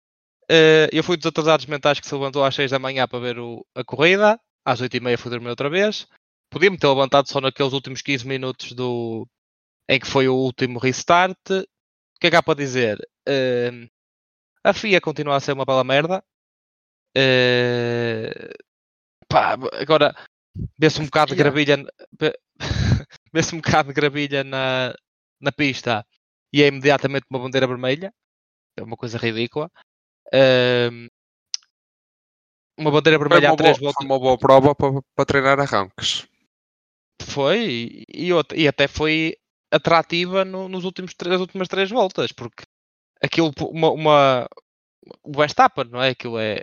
Eh, 0.51 0.89
eu 0.93 1.03
fui 1.05 1.17
dos 1.17 1.27
atrasados 1.27 1.67
mentais 1.67 2.01
que 2.01 2.07
se 2.07 2.15
levantou 2.15 2.43
às 2.45 2.55
6 2.55 2.71
da 2.71 2.79
manhã 2.79 3.07
para 3.07 3.19
ver 3.19 3.39
o- 3.39 3.65
a 3.75 3.85
corrida. 3.85 4.41
Às 4.65 4.81
8 4.81 4.97
e 4.97 5.01
meia 5.01 5.19
fui 5.19 5.31
dormir 5.31 5.49
outra 5.49 5.69
vez. 5.69 6.07
Podia-me 6.51 6.79
ter 6.79 6.87
levantado 6.89 7.29
só 7.29 7.41
naqueles 7.41 7.73
últimos 7.73 8.01
15 8.01 8.27
minutos 8.27 8.73
do 8.73 9.27
em 9.89 9.99
que 10.01 10.07
foi 10.07 10.29
o 10.29 10.35
último 10.37 10.79
restart. 10.79 11.37
O 12.21 12.23
que 12.23 12.27
é 12.27 12.31
que 12.31 12.37
há 12.37 12.43
para 12.43 12.55
dizer? 12.55 12.99
Eh, 13.27 13.89
a 14.63 14.75
FIA 14.75 15.01
continua 15.01 15.37
a 15.37 15.41
ser 15.41 15.53
uma 15.53 15.65
bela 15.65 15.83
merda. 15.83 16.23
Eh, 17.17 18.53
pá, 19.27 19.55
agora 19.81 20.15
vê-se 20.79 21.01
um 21.01 21.07
bocado 21.07 21.31
de 21.33 21.39
gravilha. 21.39 21.77
vê- 22.21 22.39
Vê-se 23.33 23.55
um 23.55 23.59
bocado 23.59 23.89
de 23.89 23.95
gravilha 23.95 24.45
na, 24.45 24.95
na 25.41 25.51
pista 25.51 26.05
e 26.53 26.63
é 26.63 26.67
imediatamente 26.67 27.25
uma 27.31 27.39
bandeira 27.39 27.67
vermelha. 27.67 28.13
É 28.77 28.83
uma 28.83 28.99
coisa 28.99 29.17
ridícula. 29.17 29.71
Ahm, 30.31 31.09
uma 32.79 32.91
bandeira 32.91 33.19
Foi 33.19 33.29
vermelha 33.29 33.49
uma, 33.49 33.55
há 33.55 33.57
três 33.57 33.79
boa, 33.79 33.93
voltas. 33.93 33.95
foi 33.95 34.07
uma 34.07 34.19
boa 34.21 34.39
prova 34.39 34.75
para, 34.75 35.03
para 35.17 35.25
treinar 35.25 35.59
arranques. 35.59 36.27
Foi 37.23 38.05
e, 38.13 38.29
e 38.29 38.31
e 38.57 38.69
até 38.69 38.87
foi 38.87 39.37
atrativa 39.71 40.45
no- 40.45 40.69
nos 40.69 40.85
últimos 40.85 41.15
três, 41.15 41.33
nas 41.33 41.41
últimas 41.41 41.69
três 41.69 41.89
voltas, 41.91 42.33
porque 42.33 42.65
aquilo, 43.23 43.53
uma, 43.61 43.91
uma- 43.91 44.49
o 45.23 45.33
Verstappen, 45.33 45.85
não 45.91 46.03
é? 46.03 46.11
Aquilo 46.11 46.39
é. 46.39 46.63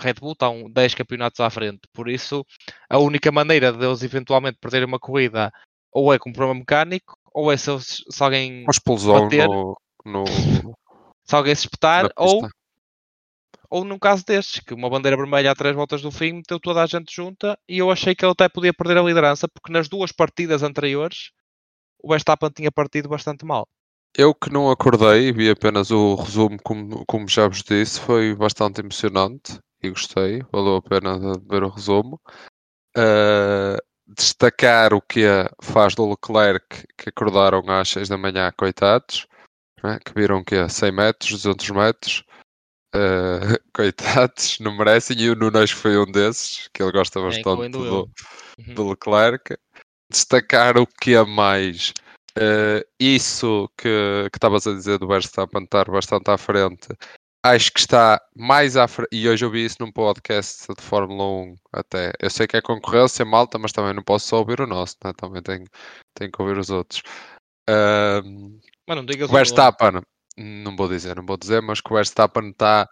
Red 0.00 0.14
Bull 0.14 0.32
está 0.32 0.48
um 0.48 0.68
10 0.68 0.94
campeonatos 0.94 1.38
à 1.38 1.48
frente, 1.48 1.82
por 1.92 2.08
isso 2.08 2.44
a 2.90 2.98
única 2.98 3.30
maneira 3.30 3.72
de 3.72 3.84
eles 3.84 4.02
eventualmente 4.02 4.58
perderem 4.60 4.86
uma 4.86 4.98
corrida 4.98 5.52
ou 5.92 6.12
é 6.12 6.18
com 6.18 6.30
um 6.30 6.32
problema 6.32 6.58
mecânico 6.58 7.16
ou 7.32 7.52
é 7.52 7.56
se, 7.56 7.70
eles- 7.70 8.02
se 8.10 8.22
alguém, 8.22 8.62
Uma 8.64 8.70
explosão 8.70 9.20
Bater. 9.20 9.46
no, 9.46 9.76
no, 10.04 10.24
se 11.24 11.36
alguém 11.36 11.54
se 11.54 11.66
espetar 11.66 12.10
ou 12.16 12.48
ou 13.68 13.84
num 13.84 13.98
caso 13.98 14.24
destes, 14.24 14.60
que 14.60 14.72
uma 14.74 14.88
bandeira 14.88 15.16
vermelha 15.16 15.50
a 15.50 15.54
três 15.54 15.74
voltas 15.74 16.00
do 16.00 16.10
fim 16.10 16.34
meteu 16.34 16.58
toda 16.58 16.82
a 16.82 16.86
gente 16.86 17.14
junta 17.14 17.58
e 17.68 17.78
eu 17.78 17.90
achei 17.90 18.14
que 18.14 18.24
ele 18.24 18.32
até 18.32 18.48
podia 18.48 18.72
perder 18.72 18.96
a 18.98 19.02
liderança 19.02 19.46
porque 19.48 19.72
nas 19.72 19.88
duas 19.88 20.12
partidas 20.12 20.62
anteriores 20.62 21.30
o 22.06 22.08
Verstappen 22.08 22.50
tinha 22.50 22.70
partido 22.70 23.08
bastante 23.08 23.44
mal. 23.44 23.66
Eu 24.16 24.32
que 24.32 24.48
não 24.48 24.70
acordei, 24.70 25.32
vi 25.32 25.50
apenas 25.50 25.90
o 25.90 26.14
resumo, 26.14 26.56
como, 26.62 27.04
como 27.04 27.28
já 27.28 27.48
vos 27.48 27.62
disse, 27.62 28.00
foi 28.00 28.34
bastante 28.34 28.80
emocionante 28.80 29.58
e 29.82 29.90
gostei, 29.90 30.40
valeu 30.52 30.76
a 30.76 30.82
pena 30.82 31.18
ver 31.48 31.64
o 31.64 31.68
resumo. 31.68 32.20
Uh, 32.96 33.76
destacar 34.06 34.94
o 34.94 35.02
que 35.02 35.24
é- 35.24 35.50
faz 35.60 35.96
do 35.96 36.08
Leclerc, 36.08 36.86
que 36.96 37.08
acordaram 37.08 37.62
às 37.68 37.88
6 37.88 38.08
da 38.08 38.16
manhã, 38.16 38.52
coitados, 38.56 39.26
não 39.82 39.90
é? 39.90 39.98
que 39.98 40.14
viram 40.14 40.44
que 40.44 40.54
é 40.54 40.68
100 40.68 40.92
metros, 40.92 41.30
200 41.32 41.70
metros, 41.70 42.24
Uh, 42.94 43.58
coitados, 43.74 44.58
não 44.60 44.74
merecem, 44.74 45.20
e 45.20 45.30
o 45.30 45.36
que 45.36 45.74
foi 45.74 45.98
um 45.98 46.10
desses, 46.10 46.70
que 46.72 46.82
ele 46.82 46.92
gosta 46.92 47.20
bastante 47.20 47.40
incluindo 47.40 47.84
do. 47.84 48.10
Uhum. 48.58 48.74
do 48.74 48.88
Leclerc. 48.90 49.56
Destacar 50.10 50.76
o 50.78 50.86
que 50.86 51.14
é 51.14 51.24
mais. 51.24 51.92
eh, 52.38 52.86
isso 53.00 53.68
que 53.78 54.28
estavas 54.34 54.66
a 54.66 54.72
dizer 54.74 54.98
do 54.98 55.08
Verstappen 55.08 55.64
estar 55.64 55.90
bastante 55.90 56.30
à 56.30 56.36
frente, 56.38 56.88
acho 57.44 57.72
que 57.72 57.80
está 57.80 58.20
mais 58.36 58.76
à 58.76 58.86
frente. 58.88 59.08
E 59.12 59.28
hoje 59.28 59.44
eu 59.44 59.50
vi 59.50 59.64
isso 59.64 59.76
num 59.80 59.90
podcast 59.92 60.66
de 60.74 60.82
Fórmula 60.82 61.24
1 61.24 61.56
até. 61.72 62.12
Eu 62.20 62.28
sei 62.30 62.46
que 62.46 62.56
é 62.56 62.60
concorrência 62.62 63.24
malta, 63.24 63.58
mas 63.58 63.72
também 63.72 63.94
não 63.94 64.02
posso 64.02 64.28
só 64.28 64.38
ouvir 64.38 64.60
o 64.60 64.66
nosso, 64.66 64.96
né? 65.04 65.12
também 65.16 65.42
tenho, 65.42 65.64
tenho 66.14 66.30
que 66.30 66.42
ouvir 66.42 66.58
os 66.58 66.70
outros. 66.70 67.02
Ahm, 67.68 68.58
Mas 68.88 68.96
não 68.96 69.04
digas 69.06 69.30
o. 69.30 69.32
Verstappen, 69.32 70.02
não 70.38 70.76
vou 70.76 70.88
dizer, 70.88 71.16
não 71.16 71.26
vou 71.26 71.36
dizer, 71.36 71.62
mas 71.62 71.80
que 71.80 71.90
o 71.92 71.96
Verstappen 71.96 72.50
está 72.50 72.88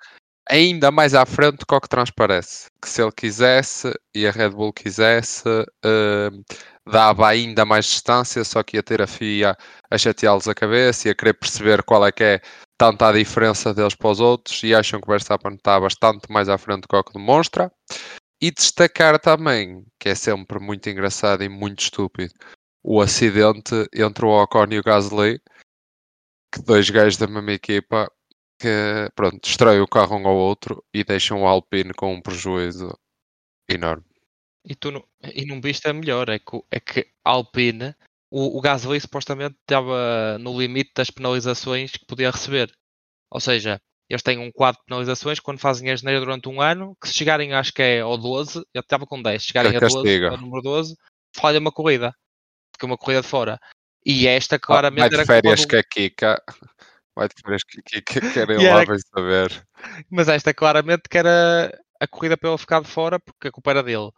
ainda 0.49 0.91
mais 0.91 1.15
à 1.15 1.25
frente 1.27 1.59
do 1.59 1.67
que 1.67 1.75
o 1.75 1.81
que 1.81 1.89
transparece. 1.89 2.67
Que 2.83 2.89
se 2.89 3.03
ele 3.03 3.12
quisesse 3.12 3.93
e 4.15 4.27
a 4.27 4.31
Red 4.31 4.51
Bull 4.51 4.73
quisesse, 4.73 5.45
eh, 5.85 6.31
dava 6.87 7.28
ainda 7.28 7.64
mais 7.64 7.87
distância, 7.87 8.45
só 8.45 8.62
que 8.62 8.76
ia 8.76 8.82
ter 8.82 9.01
a 9.01 9.07
FIA 9.07 9.57
a 9.91 9.99
chateá-los 9.99 10.49
a 10.49 10.55
cabeça 10.55 11.09
e 11.09 11.11
a 11.11 11.14
querer 11.14 11.35
perceber 11.35 11.82
qual 11.82 12.07
é 12.07 12.12
que 12.12 12.24
é 12.24 12.41
tanta 12.78 13.09
a 13.09 13.12
diferença 13.12 13.72
deles 13.72 13.95
para 13.95 14.11
os 14.11 14.20
outros 14.20 14.62
e 14.62 14.74
acham 14.74 15.01
que 15.01 15.07
o 15.07 15.11
Verstappen 15.11 15.55
está 15.55 15.78
bastante 15.80 16.30
mais 16.30 16.49
à 16.49 16.59
frente 16.59 16.82
do 16.82 16.89
que 16.89 16.97
o 16.97 17.05
que 17.05 17.14
demonstra. 17.14 17.72
E 18.41 18.51
destacar 18.51 19.18
também, 19.18 19.85
que 19.99 20.11
é 20.11 20.14
sempre 20.14 20.61
muito 20.61 20.89
engraçado 20.91 21.43
e 21.43 21.49
muito 21.49 21.80
estúpido, 21.80 22.35
o 22.82 23.01
acidente 23.01 23.89
entre 23.95 24.26
o 24.26 24.43
Ocon 24.43 24.66
e 24.70 24.78
o 24.78 24.82
Gasly, 24.82 25.41
que 26.53 26.62
dois 26.62 26.91
gajos 26.91 27.16
da 27.16 27.26
mesma 27.26 27.53
equipa 27.53 28.11
que 28.59 29.11
pronto, 29.14 29.41
destroem 29.43 29.80
o 29.80 29.89
carro 29.89 30.16
um 30.16 30.26
ao 30.28 30.37
outro 30.37 30.85
e 30.93 31.05
deixam 31.05 31.43
o 31.43 31.47
Alpine 31.47 31.93
com 31.95 32.14
um 32.14 32.20
prejuízo 32.20 32.97
enorme. 33.68 34.14
E 34.65 34.75
tu 34.75 34.91
não, 34.91 35.05
e 35.35 35.45
não 35.45 35.61
viste 35.61 35.87
a 35.89 35.93
melhor, 35.93 36.29
é 36.29 36.39
que, 36.39 36.62
é 36.71 36.81
que 36.81 37.01
a 37.25 37.31
Alpine, 37.31 37.95
o, 38.31 38.57
o 38.57 38.61
Gasly 38.61 38.99
supostamente 39.01 39.57
estava 39.61 40.39
no 40.39 40.59
limite 40.59 40.93
das 40.97 41.11
penalizações 41.11 41.93
que 41.93 42.07
podia 42.07 42.31
receber. 42.31 42.73
Ou 43.31 43.41
seja, 43.41 43.81
eles 44.09 44.23
têm 44.23 44.39
um 44.39 44.51
quadro 44.51 44.81
de 44.81 44.87
penalizações 44.87 45.41
quando 45.41 45.59
fazem 45.59 45.91
a 45.91 45.97
geneira 45.97 46.21
durante 46.21 46.49
um 46.49 46.61
ano, 46.61 46.97
que 47.01 47.09
se 47.09 47.15
chegarem, 47.15 47.53
acho 47.53 47.73
que 47.73 47.83
é 47.83 48.01
ao 48.01 48.17
12, 48.17 48.65
eu 48.73 48.81
estava 48.81 49.07
com 49.07 49.21
10, 49.21 49.43
se 49.43 49.49
chegarem 49.49 49.77
a 49.77 49.81
12, 49.81 49.95
castiga. 49.95 50.31
ao 50.31 50.39
número 50.39 50.62
12, 50.62 50.97
falha 51.35 51.59
uma 51.59 51.73
corrida. 51.73 52.15
Fica 52.75 52.87
uma 52.87 52.99
corrida 52.99 53.23
de 53.23 53.29
fora. 53.29 53.59
E 54.05 54.27
esta 54.27 54.57
Ah, 54.57 54.59
Vai 54.59 54.67
claramente 54.67 55.17
de 55.17 55.25
férias 55.25 55.65
que 55.65 55.77
a 55.77 55.83
Kika. 55.83 56.43
Vai 57.17 57.29
de 57.29 57.35
férias 57.41 57.62
que 57.65 57.81
a 57.81 57.83
Kika 57.83 58.33
querem 58.33 58.57
lá 58.69 58.85
bem 58.85 58.99
saber. 58.99 59.67
Mas 60.11 60.29
esta 60.29 60.53
claramente 60.53 61.09
que 61.09 61.19
era 61.19 61.73
a 62.01 62.07
corrida 62.07 62.37
para 62.37 62.51
ele 62.51 62.59
ficar 62.59 62.83
de 62.83 62.89
fora, 62.89 63.19
porque 63.19 63.49
a 63.49 63.53
culpa 63.53 63.71
era 63.71 63.83
dele. 63.83 64.11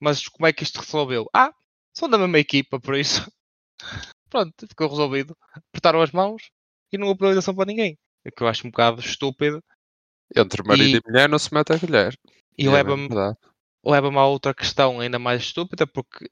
Mas 0.00 0.26
como 0.28 0.46
é 0.46 0.52
que 0.52 0.62
isto 0.62 0.80
resolveu? 0.80 1.28
Ah, 1.34 1.52
são 1.92 2.08
da 2.08 2.18
mesma 2.18 2.38
equipa, 2.38 2.80
por 2.80 2.94
isso. 2.96 3.30
Pronto, 4.30 4.66
ficou 4.68 4.88
resolvido. 4.88 5.36
Apertaram 5.68 6.02
as 6.02 6.12
mãos 6.12 6.50
e 6.92 6.98
não 6.98 7.08
houve 7.08 7.18
penalização 7.18 7.54
para 7.54 7.66
ninguém. 7.66 7.98
O 8.26 8.32
que 8.32 8.42
eu 8.42 8.48
acho 8.48 8.66
um 8.66 8.70
bocado 8.70 9.00
estúpido. 9.00 9.62
Entre 10.34 10.62
marido 10.62 10.96
E- 10.96 11.00
e, 11.00 11.02
mulher 11.06 11.28
não 11.28 11.38
se 11.38 11.52
mete 11.52 11.72
a 11.72 11.78
colher. 11.78 12.18
E 12.56 12.66
é 12.66 12.70
leva-me 12.70 13.08
leva-me 13.84 14.18
a 14.18 14.26
outra 14.26 14.54
questão 14.54 15.00
ainda 15.00 15.18
mais 15.18 15.42
estúpida, 15.42 15.86
porque 15.86 16.28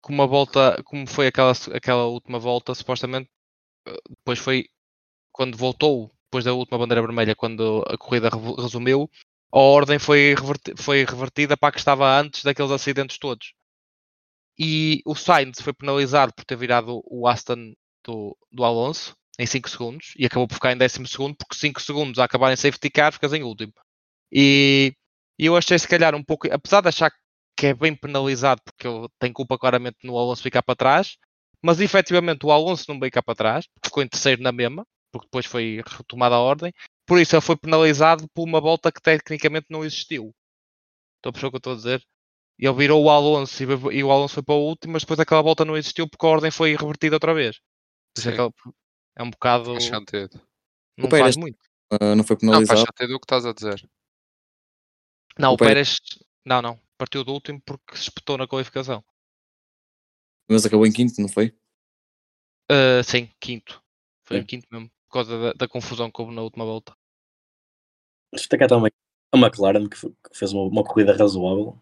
como 0.00 0.22
a 0.22 0.26
volta, 0.26 0.82
como 0.84 1.06
foi 1.06 1.28
aquela, 1.28 1.52
aquela 1.74 2.06
última 2.06 2.38
volta, 2.38 2.74
supostamente 2.74 3.30
eh, 3.86 3.96
depois 4.10 4.38
foi 4.38 4.66
quando 5.32 5.56
voltou, 5.56 6.10
depois 6.26 6.44
da 6.44 6.54
última 6.54 6.78
bandeira 6.78 7.02
vermelha, 7.02 7.36
quando 7.36 7.84
a 7.88 7.98
corrida 7.98 8.30
resumiu, 8.58 9.10
a 9.52 9.58
ordem 9.58 9.98
foi, 9.98 10.34
reverti- 10.34 10.74
foi 10.76 11.04
revertida 11.04 11.56
para 11.56 11.68
a 11.70 11.72
que 11.72 11.78
estava 11.78 12.08
antes 12.20 12.42
daqueles 12.44 12.70
acidentes 12.72 13.18
todos. 13.18 13.54
E 14.58 15.02
o 15.06 15.14
Sainz 15.14 15.60
foi 15.60 15.72
penalizado 15.72 16.32
por 16.34 16.44
ter 16.44 16.56
virado 16.56 17.02
o 17.06 17.26
Aston 17.26 17.72
do, 18.04 18.36
do 18.50 18.64
Alonso 18.64 19.16
em 19.38 19.46
5 19.46 19.68
segundos 19.68 20.12
e 20.16 20.26
acabou 20.26 20.46
por 20.46 20.54
ficar 20.54 20.72
em 20.72 20.76
décimo 20.76 21.06
segundo, 21.06 21.36
porque 21.36 21.54
5 21.56 21.80
segundos 21.80 22.18
a 22.18 22.24
acabar 22.24 22.52
em 22.52 22.56
safety 22.56 22.90
car 22.90 23.12
ficas 23.12 23.32
em 23.32 23.42
último. 23.42 23.72
E, 24.32 24.94
e 25.38 25.46
eu 25.46 25.56
achei 25.56 25.78
se 25.78 25.88
calhar 25.88 26.14
um 26.14 26.24
pouco, 26.24 26.48
apesar 26.52 26.82
de 26.82 26.88
achar 26.88 27.12
que 27.56 27.68
é 27.68 27.74
bem 27.74 27.94
penalizado, 27.96 28.62
porque 28.64 28.86
ele 28.88 29.08
tem 29.18 29.32
culpa 29.32 29.58
claramente 29.58 29.98
no 30.04 30.18
Alonso 30.18 30.42
ficar 30.42 30.62
para 30.62 30.76
trás, 30.76 31.16
mas 31.62 31.80
efetivamente 31.80 32.46
o 32.46 32.52
Alonso 32.52 32.86
não 32.88 33.00
veio 33.00 33.12
cá 33.12 33.22
para 33.22 33.34
trás, 33.36 33.66
ficou 33.84 34.02
em 34.02 34.08
terceiro 34.08 34.42
na 34.42 34.52
mesma, 34.52 34.86
porque 35.12 35.26
depois 35.26 35.46
foi 35.46 35.82
retomada 35.86 36.36
a 36.36 36.40
ordem, 36.40 36.72
por 37.06 37.20
isso 37.20 37.34
ele 37.34 37.42
foi 37.42 37.56
penalizado 37.56 38.28
por 38.34 38.44
uma 38.44 38.60
volta 38.60 38.90
que 38.92 39.00
tecnicamente 39.00 39.66
não 39.70 39.84
existiu. 39.84 40.34
Estou 41.16 41.30
a 41.30 41.32
perceber 41.32 41.46
o 41.48 41.50
que 41.50 41.56
eu 41.56 41.58
estou 41.58 41.72
a 41.72 41.76
dizer? 41.76 42.06
Ele 42.58 42.72
virou 42.74 43.02
o 43.02 43.10
Alonso 43.10 43.62
e, 43.62 43.96
e 43.96 44.04
o 44.04 44.10
Alonso 44.12 44.34
foi 44.34 44.42
para 44.42 44.54
o 44.54 44.66
último, 44.68 44.92
mas 44.92 45.02
depois 45.02 45.18
aquela 45.18 45.42
volta 45.42 45.64
não 45.64 45.76
existiu 45.76 46.08
porque 46.08 46.24
a 46.24 46.28
ordem 46.28 46.50
foi 46.50 46.76
revertida 46.76 47.16
outra 47.16 47.34
vez. 47.34 47.60
Aquela- 48.18 48.52
é 49.16 49.22
um 49.22 49.30
bocado. 49.30 49.72
Faz 49.72 49.84
sentido. 49.84 50.40
Não 50.96 51.06
O 51.06 51.08
Pérez 51.08 51.24
faz 51.26 51.36
muito. 51.36 51.58
Ah, 51.90 52.14
não 52.14 52.24
foi 52.24 52.36
Não, 52.42 52.52
faz 52.66 52.80
penalizado. 52.80 52.80
sentido 52.80 53.16
o 53.16 53.20
que 53.20 53.24
estás 53.24 53.46
a 53.46 53.52
dizer. 53.52 53.88
Não, 55.38 55.50
o 55.50 55.54
o 55.54 55.56
Pérez- 55.56 55.98
Pérez. 56.00 56.24
Não, 56.44 56.60
não. 56.62 56.80
Partiu 56.98 57.24
do 57.24 57.32
último 57.32 57.60
porque 57.64 57.96
se 57.96 58.02
espetou 58.04 58.36
na 58.38 58.46
qualificação. 58.46 59.02
mas 60.48 60.66
acabou 60.66 60.86
em 60.86 60.92
quinto, 60.92 61.20
não 61.20 61.28
foi? 61.28 61.56
Ah, 62.70 63.02
sim, 63.02 63.30
quinto. 63.40 63.82
Foi 64.24 64.36
Sim. 64.36 64.42
em 64.42 64.46
quinto 64.46 64.68
mesmo. 64.70 64.90
Por 65.12 65.18
causa 65.18 65.38
da, 65.38 65.52
da 65.52 65.68
confusão 65.68 66.10
que 66.10 66.22
houve 66.22 66.34
na 66.34 66.40
última 66.40 66.64
volta. 66.64 66.96
Destacar 68.32 68.66
também 68.66 68.90
a 69.30 69.36
McLaren, 69.36 69.86
que, 69.86 69.98
fe- 69.98 70.08
que 70.08 70.38
fez 70.38 70.54
uma, 70.54 70.62
uma 70.62 70.82
corrida 70.82 71.14
razoável. 71.14 71.78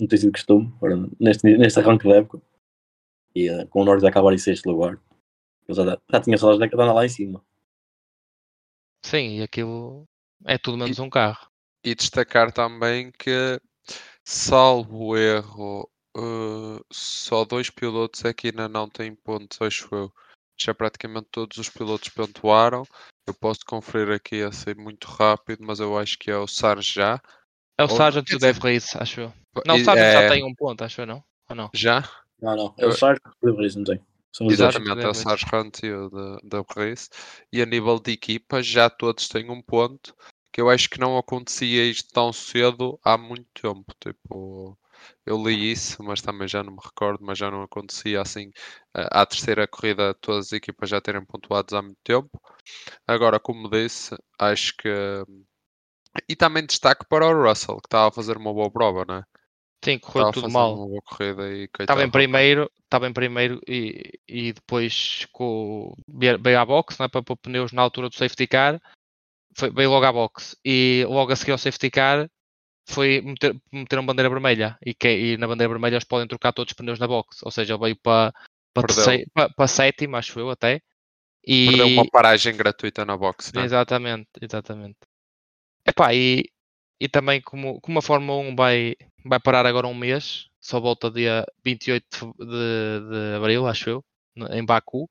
não 0.00 0.08
tem 0.08 0.18
sido 0.18 0.32
costume 0.32 0.72
agora, 0.76 0.96
neste, 1.20 1.54
neste 1.58 1.78
arranque 1.78 2.08
da 2.08 2.16
época. 2.16 2.40
E 3.34 3.46
eh, 3.46 3.66
com 3.66 3.82
o 3.82 3.84
Norris 3.84 4.04
a 4.04 4.08
acabar 4.08 4.32
em 4.32 4.38
sexto 4.38 4.70
lugar. 4.70 4.98
Já, 5.68 5.84
já 5.84 6.20
tinha 6.22 6.38
saudades 6.38 6.66
de 6.66 6.74
andar 6.74 6.94
lá 6.94 7.04
em 7.04 7.10
cima. 7.10 7.44
Sim, 9.04 9.36
e 9.36 9.42
aquilo 9.42 10.08
é 10.46 10.56
tudo 10.56 10.78
menos 10.78 10.98
um 10.98 11.10
carro. 11.10 11.46
E 11.84 11.94
destacar 11.94 12.52
também 12.52 13.12
que, 13.12 13.60
salvo 14.24 15.14
erro, 15.14 15.90
eh, 16.16 16.82
só 16.90 17.44
dois 17.44 17.68
pilotos 17.68 18.24
é 18.24 18.32
que 18.32 18.46
ainda 18.48 18.66
não 18.66 18.88
têm 18.88 19.14
pontos, 19.14 19.60
acho 19.60 19.94
eu. 19.94 20.10
Já 20.60 20.74
praticamente 20.74 21.28
todos 21.30 21.56
os 21.58 21.68
pilotos 21.68 22.08
pontuaram. 22.10 22.84
Eu 23.26 23.34
posso 23.34 23.60
conferir 23.66 24.14
aqui 24.14 24.42
assim 24.42 24.74
muito 24.76 25.06
rápido, 25.06 25.64
mas 25.64 25.80
eu 25.80 25.96
acho 25.98 26.18
que 26.18 26.30
é 26.30 26.36
o 26.36 26.46
Sarge 26.46 26.92
já. 26.94 27.20
É 27.78 27.84
o 27.84 27.88
Sargent 27.88 28.26
quer 28.26 28.32
e 28.32 28.36
o 28.36 28.38
dizer- 28.38 28.52
Dave 28.54 28.60
Reis, 28.66 28.96
acho 28.96 29.20
eu. 29.20 29.32
Não, 29.66 29.76
o 29.76 29.84
Sargent 29.84 30.06
é, 30.06 30.12
já 30.12 30.28
tem 30.28 30.44
um 30.44 30.54
ponto, 30.54 30.82
acho 30.82 31.00
eu, 31.00 31.06
não? 31.06 31.24
Ou 31.48 31.56
não? 31.56 31.70
Já? 31.74 32.08
Não, 32.40 32.56
não. 32.56 32.74
É 32.78 32.86
o 32.86 32.92
Sargent 32.92 33.22
e 33.42 33.48
o 33.48 33.56
Reis, 33.56 33.74
não 33.76 33.84
tem. 33.84 34.00
Exatamente, 34.48 34.90
é 35.00 35.08
o 35.08 35.10
Exatamente. 35.10 35.18
Sarge 35.18 35.46
Hunt 35.54 35.82
e 35.82 35.92
o 35.92 36.08
da- 36.10 36.38
da 36.42 36.64
Race. 36.76 37.08
E 37.52 37.60
a 37.60 37.66
nível 37.66 37.98
de 37.98 38.12
equipa, 38.12 38.62
já 38.62 38.88
todos 38.88 39.28
têm 39.28 39.50
um 39.50 39.60
ponto 39.62 40.14
que 40.52 40.60
eu 40.60 40.68
acho 40.70 40.88
que 40.88 40.98
não 41.00 41.16
acontecia 41.18 41.84
isto 41.84 42.10
tão 42.12 42.32
cedo 42.32 42.98
há 43.04 43.16
muito 43.18 43.46
tempo. 43.54 43.84
Tipo, 44.00 44.76
eu 45.24 45.42
li 45.42 45.70
isso, 45.72 46.02
mas 46.02 46.20
também 46.20 46.48
já 46.48 46.62
não 46.62 46.72
me 46.72 46.78
recordo, 46.82 47.24
mas 47.24 47.38
já 47.38 47.50
não 47.50 47.62
acontecia 47.62 48.20
assim 48.20 48.50
eh, 48.96 49.08
à 49.10 49.24
terceira 49.24 49.66
corrida 49.68 50.14
todas 50.14 50.46
as 50.46 50.52
equipas 50.52 50.90
já 50.90 51.00
terem 51.00 51.24
pontuados 51.24 51.72
há 51.74 51.82
muito 51.82 51.98
tempo. 52.02 52.40
Agora, 53.06 53.38
como 53.40 53.70
disse, 53.70 54.16
acho 54.38 54.76
que. 54.76 54.88
E 56.28 56.36
também 56.36 56.66
destaque 56.66 57.06
para 57.08 57.26
o 57.26 57.42
Russell, 57.42 57.76
que 57.76 57.86
estava 57.86 58.08
a 58.08 58.12
fazer 58.12 58.36
uma 58.36 58.52
boa 58.52 58.70
prova, 58.70 59.04
não 59.06 59.16
é? 59.16 59.24
Sim, 59.84 59.94
Estava 59.94 60.12
correu 60.12 60.28
a 60.28 60.32
tudo 60.32 60.50
mal. 60.50 60.74
uma 60.76 60.86
boa 60.86 61.02
corrida 61.02 61.52
e 61.52 61.68
Estava 61.80 62.04
em 62.04 62.10
primeiro, 62.10 62.70
estava 62.84 63.08
em 63.08 63.12
primeiro 63.12 63.60
e, 63.66 64.20
e 64.28 64.52
depois 64.52 65.26
com, 65.32 65.92
veio 66.08 66.40
veio 66.40 66.60
à 66.60 66.64
box 66.64 66.96
não 66.98 67.06
é, 67.06 67.08
para 67.08 67.22
pôr 67.22 67.36
pneus 67.36 67.72
na 67.72 67.82
altura 67.82 68.08
do 68.08 68.14
safety 68.14 68.46
car. 68.46 68.80
Foi, 69.56 69.70
veio 69.70 69.90
logo 69.90 70.06
à 70.06 70.12
box 70.12 70.56
e 70.64 71.04
logo 71.08 71.32
a 71.32 71.36
seguir 71.36 71.52
ao 71.52 71.58
safety 71.58 71.90
car 71.90 72.30
foi 72.86 73.20
meter, 73.20 73.56
meteram 73.70 74.04
bandeira 74.04 74.28
vermelha 74.28 74.76
e, 74.84 74.94
que, 74.94 75.08
e 75.08 75.36
na 75.36 75.46
bandeira 75.46 75.72
vermelha 75.72 75.94
eles 75.94 76.04
podem 76.04 76.26
trocar 76.26 76.52
todos 76.52 76.72
os 76.72 76.76
pneus 76.76 76.98
na 76.98 77.06
box. 77.06 77.38
Ou 77.42 77.50
seja, 77.50 77.74
ele 77.74 77.80
veio 77.80 77.96
para, 77.96 78.32
para, 78.74 79.68
sétimo, 79.68 80.16
acho 80.16 80.38
eu 80.38 80.50
até. 80.50 80.80
E, 81.44 81.66
Perdeu 81.68 81.86
uma 81.88 82.08
paragem 82.08 82.56
gratuita 82.56 83.04
na 83.04 83.16
box, 83.16 83.52
é? 83.54 83.60
Exatamente, 83.60 84.28
exatamente. 84.40 84.98
Epá, 85.86 86.14
e, 86.14 86.44
e 87.00 87.08
também 87.08 87.40
como, 87.40 87.80
como 87.80 87.98
a 87.98 88.02
Fórmula 88.02 88.40
1 88.48 88.54
vai, 88.54 88.94
vai 89.24 89.40
parar 89.40 89.66
agora 89.66 89.88
um 89.88 89.94
mês, 89.94 90.48
só 90.60 90.78
volta 90.78 91.10
dia 91.10 91.44
28 91.64 92.34
de, 92.38 92.46
de, 92.46 93.36
abril, 93.36 93.66
acho 93.66 93.90
eu, 93.90 94.04
em 94.50 94.64
Baku. 94.64 95.10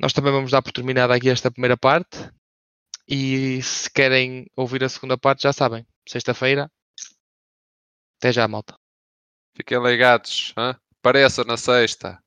Nós 0.00 0.12
também 0.12 0.32
vamos 0.32 0.52
dar 0.52 0.62
por 0.62 0.70
terminada 0.70 1.12
aqui 1.14 1.28
esta 1.28 1.50
primeira 1.50 1.76
parte. 1.76 2.30
E 3.08 3.60
se 3.62 3.90
querem 3.90 4.46
ouvir 4.54 4.84
a 4.84 4.88
segunda 4.88 5.18
parte, 5.18 5.42
já 5.42 5.52
sabem. 5.52 5.84
Sexta-feira. 6.08 6.70
Até 8.16 8.32
já, 8.32 8.48
malta. 8.48 8.74
Fiquem 9.54 9.82
ligados. 9.82 10.54
hã? 10.56 10.74
Apareça 11.00 11.44
na 11.44 11.56
sexta. 11.56 12.18